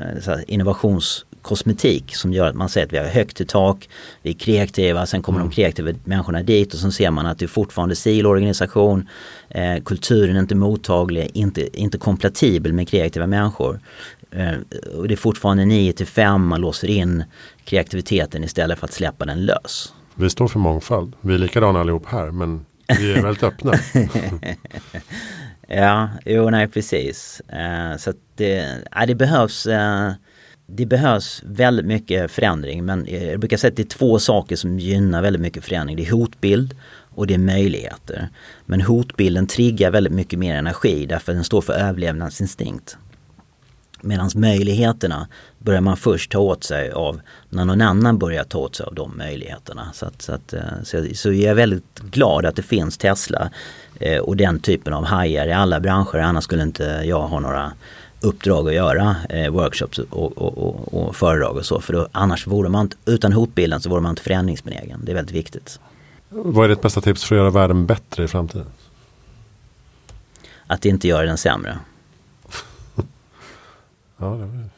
innovationskosmetik 0.46 2.16
som 2.16 2.32
gör 2.32 2.46
att 2.46 2.54
man 2.54 2.68
säger 2.68 2.86
att 2.86 2.92
vi 2.92 2.98
har 2.98 3.04
högt 3.04 3.40
i 3.40 3.44
tak, 3.44 3.88
vi 4.22 4.30
är 4.30 4.34
kreativa, 4.34 5.06
sen 5.06 5.22
kommer 5.22 5.38
mm. 5.38 5.50
de 5.50 5.54
kreativa 5.54 5.92
människorna 6.04 6.42
dit 6.42 6.74
och 6.74 6.80
så 6.80 6.90
ser 6.90 7.10
man 7.10 7.26
att 7.26 7.38
det 7.38 7.44
är 7.44 7.48
fortfarande 7.48 7.96
silorganisation, 7.96 9.08
eh, 9.48 9.82
kulturen 9.84 10.36
är 10.36 10.40
inte 10.40 10.54
mottaglig, 10.54 11.30
inte, 11.34 11.80
inte 11.80 11.98
kompatibel 11.98 12.72
med 12.72 12.88
kreativa 12.88 13.26
människor. 13.26 13.80
Eh, 14.30 14.54
och 14.96 15.08
det 15.08 15.14
är 15.14 15.16
fortfarande 15.16 15.64
9 15.64 15.92
till 15.92 16.06
5, 16.06 16.46
man 16.46 16.60
låser 16.60 16.88
in 16.88 17.24
kreativiteten 17.64 18.44
istället 18.44 18.78
för 18.78 18.86
att 18.86 18.92
släppa 18.92 19.24
den 19.24 19.46
lös. 19.46 19.92
Vi 20.18 20.30
står 20.30 20.48
för 20.48 20.58
mångfald, 20.58 21.12
vi 21.20 21.34
är 21.34 21.38
likadana 21.38 21.80
allihop 21.80 22.06
här 22.06 22.30
men 22.30 22.66
vi 22.98 23.12
är 23.12 23.22
väldigt 23.22 23.42
öppna. 23.42 23.72
Ja, 25.70 26.08
jo 26.26 26.50
nej 26.50 26.68
precis. 26.68 27.42
Uh, 27.52 27.96
så 27.96 28.12
det, 28.34 28.78
ja, 28.94 29.06
det 29.06 29.14
behövs 29.14 29.66
uh, 29.66 30.12
det 30.66 30.86
behövs 30.86 31.42
väldigt 31.46 31.86
mycket 31.86 32.30
förändring 32.30 32.84
men 32.84 33.06
eh, 33.06 33.30
jag 33.30 33.40
brukar 33.40 33.56
säga 33.56 33.68
att 33.68 33.76
det 33.76 33.82
är 33.82 33.98
två 33.98 34.18
saker 34.18 34.56
som 34.56 34.78
gynnar 34.78 35.22
väldigt 35.22 35.42
mycket 35.42 35.64
förändring. 35.64 35.96
Det 35.96 36.06
är 36.06 36.12
hotbild 36.12 36.74
och 37.14 37.26
det 37.26 37.34
är 37.34 37.38
möjligheter. 37.38 38.28
Men 38.66 38.80
hotbilden 38.80 39.46
triggar 39.46 39.90
väldigt 39.90 40.12
mycket 40.12 40.38
mer 40.38 40.56
energi 40.56 41.06
därför 41.06 41.32
att 41.32 41.36
den 41.36 41.44
står 41.44 41.60
för 41.60 41.72
överlevnadsinstinkt. 41.72 42.96
Medan 44.00 44.30
möjligheterna 44.34 45.28
börjar 45.58 45.80
man 45.80 45.96
först 45.96 46.30
ta 46.30 46.38
åt 46.38 46.64
sig 46.64 46.90
av 46.90 47.20
när 47.48 47.64
någon 47.64 47.80
annan 47.80 48.18
börjar 48.18 48.44
ta 48.44 48.58
åt 48.58 48.76
sig 48.76 48.86
av 48.86 48.94
de 48.94 49.16
möjligheterna. 49.16 49.90
Så, 49.92 50.06
att, 50.06 50.22
så, 50.22 50.32
att, 50.32 50.52
eh, 50.52 50.60
så, 50.82 51.06
så 51.14 51.32
jag 51.32 51.50
är 51.50 51.54
väldigt 51.54 51.98
glad 51.98 52.46
att 52.46 52.56
det 52.56 52.62
finns 52.62 52.98
Tesla 52.98 53.50
eh, 54.00 54.18
och 54.18 54.36
den 54.36 54.60
typen 54.60 54.94
av 54.94 55.04
hajar 55.04 55.46
i 55.46 55.52
alla 55.52 55.80
branscher. 55.80 56.18
Annars 56.18 56.44
skulle 56.44 56.62
inte 56.62 57.02
jag 57.04 57.26
ha 57.26 57.40
några 57.40 57.72
uppdrag 58.20 58.68
att 58.68 58.74
göra 58.74 59.16
eh, 59.28 59.50
workshops 59.50 59.98
och, 59.98 60.38
och, 60.38 60.58
och, 60.58 60.94
och, 60.94 61.16
föredrag 61.16 61.56
och 61.56 61.66
så. 61.66 61.80
För 61.80 61.92
då, 61.92 62.08
annars 62.12 62.46
vore 62.46 62.68
man 62.68 62.80
inte, 62.82 62.96
utan 63.06 63.32
hotbilden 63.32 63.80
så 63.80 63.90
vore 63.90 64.00
man 64.00 64.10
inte 64.10 64.22
förändringsbenägen. 64.22 65.00
Det 65.04 65.12
är 65.12 65.16
väldigt 65.16 65.34
viktigt. 65.34 65.80
Vad 66.28 66.64
är 66.64 66.68
ditt 66.68 66.82
bästa 66.82 67.00
tips 67.00 67.24
för 67.24 67.34
att 67.34 67.38
göra 67.38 67.50
världen 67.50 67.86
bättre 67.86 68.24
i 68.24 68.28
framtiden? 68.28 68.66
Att 70.66 70.84
inte 70.84 71.08
göra 71.08 71.26
den 71.26 71.38
sämre. 71.38 71.78
Ja, 74.20 74.26
det 74.26 74.46
var 74.46 74.68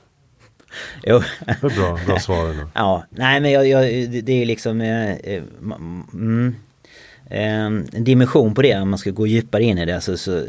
jo. 1.05 1.23
Det 1.47 1.67
är 1.67 1.77
bra, 1.77 1.99
bra 2.07 2.19
svar 2.19 2.49
ändå. 2.49 2.65
Ja, 2.75 3.05
nej 3.11 3.41
men 3.41 3.51
jag, 3.51 3.69
jag, 3.69 3.83
det 4.25 4.43
är 4.43 4.47
liksom 4.47 4.81
eh, 4.81 5.11
eh 5.11 5.43
mm, 6.13 6.55
eh, 7.31 7.65
en 7.65 8.05
dimension 8.05 8.55
på 8.55 8.63
det 8.63 8.81
om 8.81 8.91
man 8.91 8.99
ska 8.99 9.11
gå 9.11 9.27
djupare 9.27 9.63
in 9.63 9.79
i 9.79 9.85
det. 9.85 10.01
Så, 10.01 10.17
så, 10.17 10.43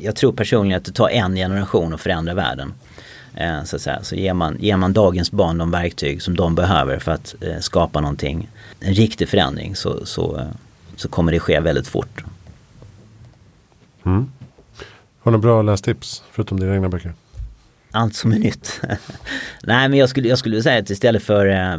jag 0.00 0.16
tror 0.16 0.32
personligen 0.32 0.78
att 0.78 0.84
det 0.84 0.92
tar 0.92 1.08
en 1.08 1.34
generation 1.34 1.94
att 1.94 2.00
förändra 2.00 2.34
världen. 2.34 2.72
Eh, 3.34 3.64
så, 3.64 3.78
säga. 3.78 4.02
så 4.02 4.14
ger, 4.14 4.34
man, 4.34 4.56
ger 4.60 4.76
man 4.76 4.92
dagens 4.92 5.32
barn 5.32 5.58
de 5.58 5.70
verktyg 5.70 6.22
som 6.22 6.36
de 6.36 6.54
behöver 6.54 6.98
för 6.98 7.12
att 7.12 7.34
eh, 7.40 7.58
skapa 7.58 8.00
någonting, 8.00 8.48
en 8.80 8.94
riktig 8.94 9.28
förändring 9.28 9.76
så, 9.76 10.06
så, 10.06 10.38
eh, 10.38 10.46
så 10.96 11.08
kommer 11.08 11.32
det 11.32 11.40
ske 11.40 11.60
väldigt 11.60 11.88
fort. 11.88 12.24
Mm. 14.04 14.32
Har 15.20 15.32
du 15.32 15.38
några 15.38 15.42
bra 15.42 15.62
lästips 15.62 16.22
förutom 16.32 16.60
dina 16.60 16.74
egna 16.74 16.88
böcker? 16.88 17.14
Allt 17.90 18.14
som 18.14 18.32
är 18.32 18.38
nytt. 18.38 18.80
Nej 19.62 19.88
men 19.88 19.98
jag 19.98 20.08
skulle, 20.08 20.28
jag 20.28 20.38
skulle 20.38 20.62
säga 20.62 20.78
att 20.78 20.90
istället 20.90 21.22
för 21.22 21.46
eh, 21.46 21.78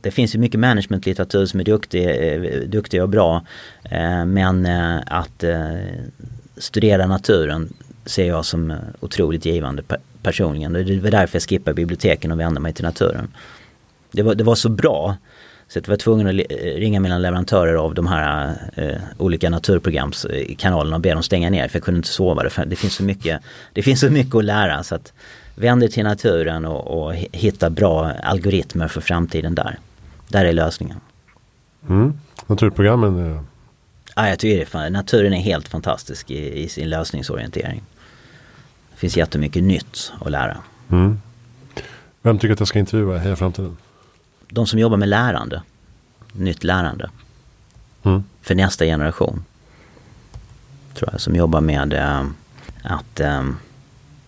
det 0.00 0.10
finns 0.10 0.34
ju 0.34 0.38
mycket 0.38 0.60
managementlitteratur 0.60 1.46
som 1.46 1.60
är 1.60 1.64
duktig, 1.64 2.34
eh, 2.34 2.60
duktig 2.66 3.02
och 3.02 3.08
bra. 3.08 3.46
Eh, 3.84 4.24
men 4.24 4.66
eh, 4.66 5.00
att 5.06 5.44
eh, 5.44 5.76
studera 6.56 7.06
naturen 7.06 7.72
ser 8.04 8.28
jag 8.28 8.44
som 8.44 8.70
eh, 8.70 8.76
otroligt 9.00 9.46
givande 9.46 9.82
personligen. 10.22 10.72
Det 10.72 11.00
var 11.00 11.10
därför 11.10 11.36
jag 11.36 11.42
skippade 11.42 11.74
biblioteken 11.74 12.32
och 12.32 12.40
vände 12.40 12.60
mig 12.60 12.72
till 12.72 12.84
naturen. 12.84 13.34
Det 14.10 14.22
var, 14.22 14.34
det 14.34 14.44
var 14.44 14.54
så 14.54 14.68
bra 14.68 15.16
så 15.72 15.78
jag 15.78 15.88
var 15.88 15.96
tvungen 15.96 16.26
att 16.26 16.34
ringa 16.60 17.00
mina 17.00 17.18
leverantörer 17.18 17.74
av 17.74 17.94
de 17.94 18.06
här 18.06 18.54
eh, 18.74 18.96
olika 19.18 19.50
naturprogramskanalerna 19.50 20.96
och 20.96 21.02
be 21.02 21.14
dem 21.14 21.22
stänga 21.22 21.50
ner 21.50 21.68
för 21.68 21.76
jag 21.76 21.84
kunde 21.84 21.98
inte 21.98 22.08
sova. 22.08 22.42
Det, 22.42 22.64
det, 22.66 22.76
finns, 22.76 22.94
så 22.94 23.02
mycket, 23.02 23.42
det 23.72 23.82
finns 23.82 24.00
så 24.00 24.10
mycket 24.10 24.34
att 24.34 24.44
lära 24.44 24.82
så 24.82 24.94
att 24.94 25.12
vänd 25.54 25.82
dig 25.82 25.90
till 25.90 26.04
naturen 26.04 26.64
och, 26.64 27.02
och 27.04 27.14
hitta 27.14 27.70
bra 27.70 28.12
algoritmer 28.22 28.88
för 28.88 29.00
framtiden 29.00 29.54
där. 29.54 29.78
Där 30.28 30.44
är 30.44 30.52
lösningen. 30.52 30.96
Mm. 31.88 32.12
Naturprogrammen? 32.46 33.18
Är... 33.18 33.40
Ja, 34.16 34.28
jag 34.28 34.38
tycker 34.38 34.80
det. 34.82 34.90
Naturen 34.90 35.32
är 35.32 35.40
helt 35.40 35.68
fantastisk 35.68 36.30
i, 36.30 36.62
i, 36.62 36.68
sin 36.68 36.88
lösningsorientering. 36.88 37.82
Det 38.90 38.96
finns 38.96 39.16
jättemycket 39.16 39.62
nytt 39.62 40.12
att 40.20 40.30
lära. 40.30 40.56
Mm. 40.90 41.20
Vem 42.22 42.38
tycker 42.38 42.52
att 42.52 42.60
jag 42.60 42.68
ska 42.68 42.78
intervjua 42.78 43.32
i 43.32 43.36
framtiden? 43.36 43.76
De 44.52 44.66
som 44.66 44.78
jobbar 44.78 44.96
med 44.96 45.08
lärande, 45.08 45.62
nytt 46.32 46.64
lärande. 46.64 47.10
Mm. 48.02 48.24
För 48.40 48.54
nästa 48.54 48.84
generation. 48.84 49.44
Tror 50.94 51.08
jag, 51.12 51.20
som 51.20 51.36
jobbar 51.36 51.60
med 51.60 51.92
äh, 51.92 52.24
att 52.82 53.20
äh, 53.20 53.42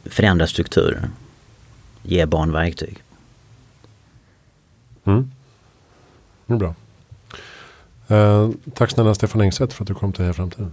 förändra 0.04 0.46
strukturer. 0.46 1.10
Ge 2.02 2.26
barn 2.26 2.52
verktyg. 2.52 3.02
Mm. 5.04 5.30
Det 6.46 6.54
är 6.54 6.58
bra. 6.58 6.74
Eh, 8.08 8.50
tack 8.74 8.90
snälla 8.90 9.14
Stefan 9.14 9.40
Engstedt 9.40 9.72
för 9.72 9.84
att 9.84 9.88
du 9.88 9.94
kom 9.94 10.12
till 10.12 10.22
Heja 10.22 10.34
Framtiden. 10.34 10.72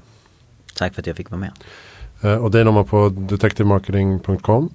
Tack 0.75 0.93
för 0.93 1.01
att 1.01 1.07
jag 1.07 1.17
fick 1.17 1.29
vara 1.29 1.39
med. 1.39 1.51
Eh, 2.21 2.35
och 2.35 2.51
dig 2.51 2.63
når 2.63 2.71
man 2.71 2.85
på 2.85 3.09
detectivemarketing.com 3.09 4.69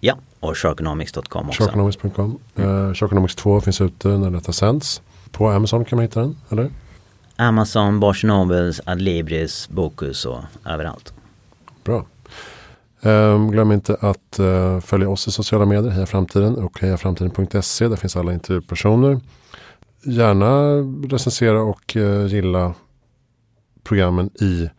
Ja, 0.00 0.16
och 0.44 0.58
sharkonomics.com 0.58 1.48
också. 1.48 1.62
Sharkonomics.com. 1.62 2.38
Mm. 2.54 2.70
Uh, 2.70 2.94
Sharkonomics 2.94 3.34
2 3.34 3.60
finns 3.60 3.80
ute 3.80 4.08
när 4.08 4.30
detta 4.30 4.52
sänds. 4.52 5.02
På 5.30 5.48
Amazon 5.48 5.84
kan 5.84 5.96
man 5.96 6.02
hitta 6.02 6.20
den, 6.20 6.36
eller? 6.50 6.70
Amazon, 7.36 8.00
Barnes 8.00 8.24
Nobles, 8.24 8.80
Adlibris, 8.84 9.68
Bokus 9.68 10.26
och 10.26 10.40
överallt. 10.66 11.14
Bra. 11.84 12.06
Um, 13.02 13.50
glöm 13.50 13.72
inte 13.72 13.96
att 14.00 14.38
uh, 14.40 14.80
följa 14.80 15.08
oss 15.08 15.28
i 15.28 15.30
sociala 15.30 15.66
medier, 15.66 15.90
Heja 15.90 16.06
Framtiden 16.06 16.54
och 16.56 16.80
hejaframtiden.se. 16.80 17.88
Där 17.88 17.96
finns 17.96 18.16
alla 18.16 18.32
intervjupersoner. 18.32 19.20
Gärna 20.04 20.76
recensera 21.08 21.62
och 21.62 21.96
uh, 21.96 22.26
gilla 22.26 22.74
programmen 23.82 24.30
i 24.40 24.70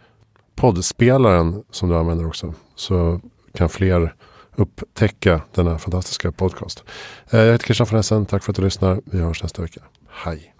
poddspelaren 0.56 1.64
som 1.72 1.90
du 1.90 1.96
använder 1.96 2.28
också. 2.28 2.54
Så 2.76 3.22
kan 3.54 3.70
fler 3.70 4.16
upptäcka 4.56 5.42
denna 5.54 5.78
fantastiska 5.78 6.32
podcast. 6.32 6.84
Eh, 7.30 7.40
jag 7.40 7.52
heter 7.52 7.66
Christian 7.66 7.88
von 7.92 8.00
Essen. 8.00 8.26
Tack 8.26 8.44
för 8.44 8.52
att 8.52 8.56
du 8.56 8.62
lyssnar. 8.62 9.02
Vi 9.06 9.20
hörs 9.20 9.44
nästa 9.44 9.62
vecka. 9.62 9.82
Hej! 10.10 10.55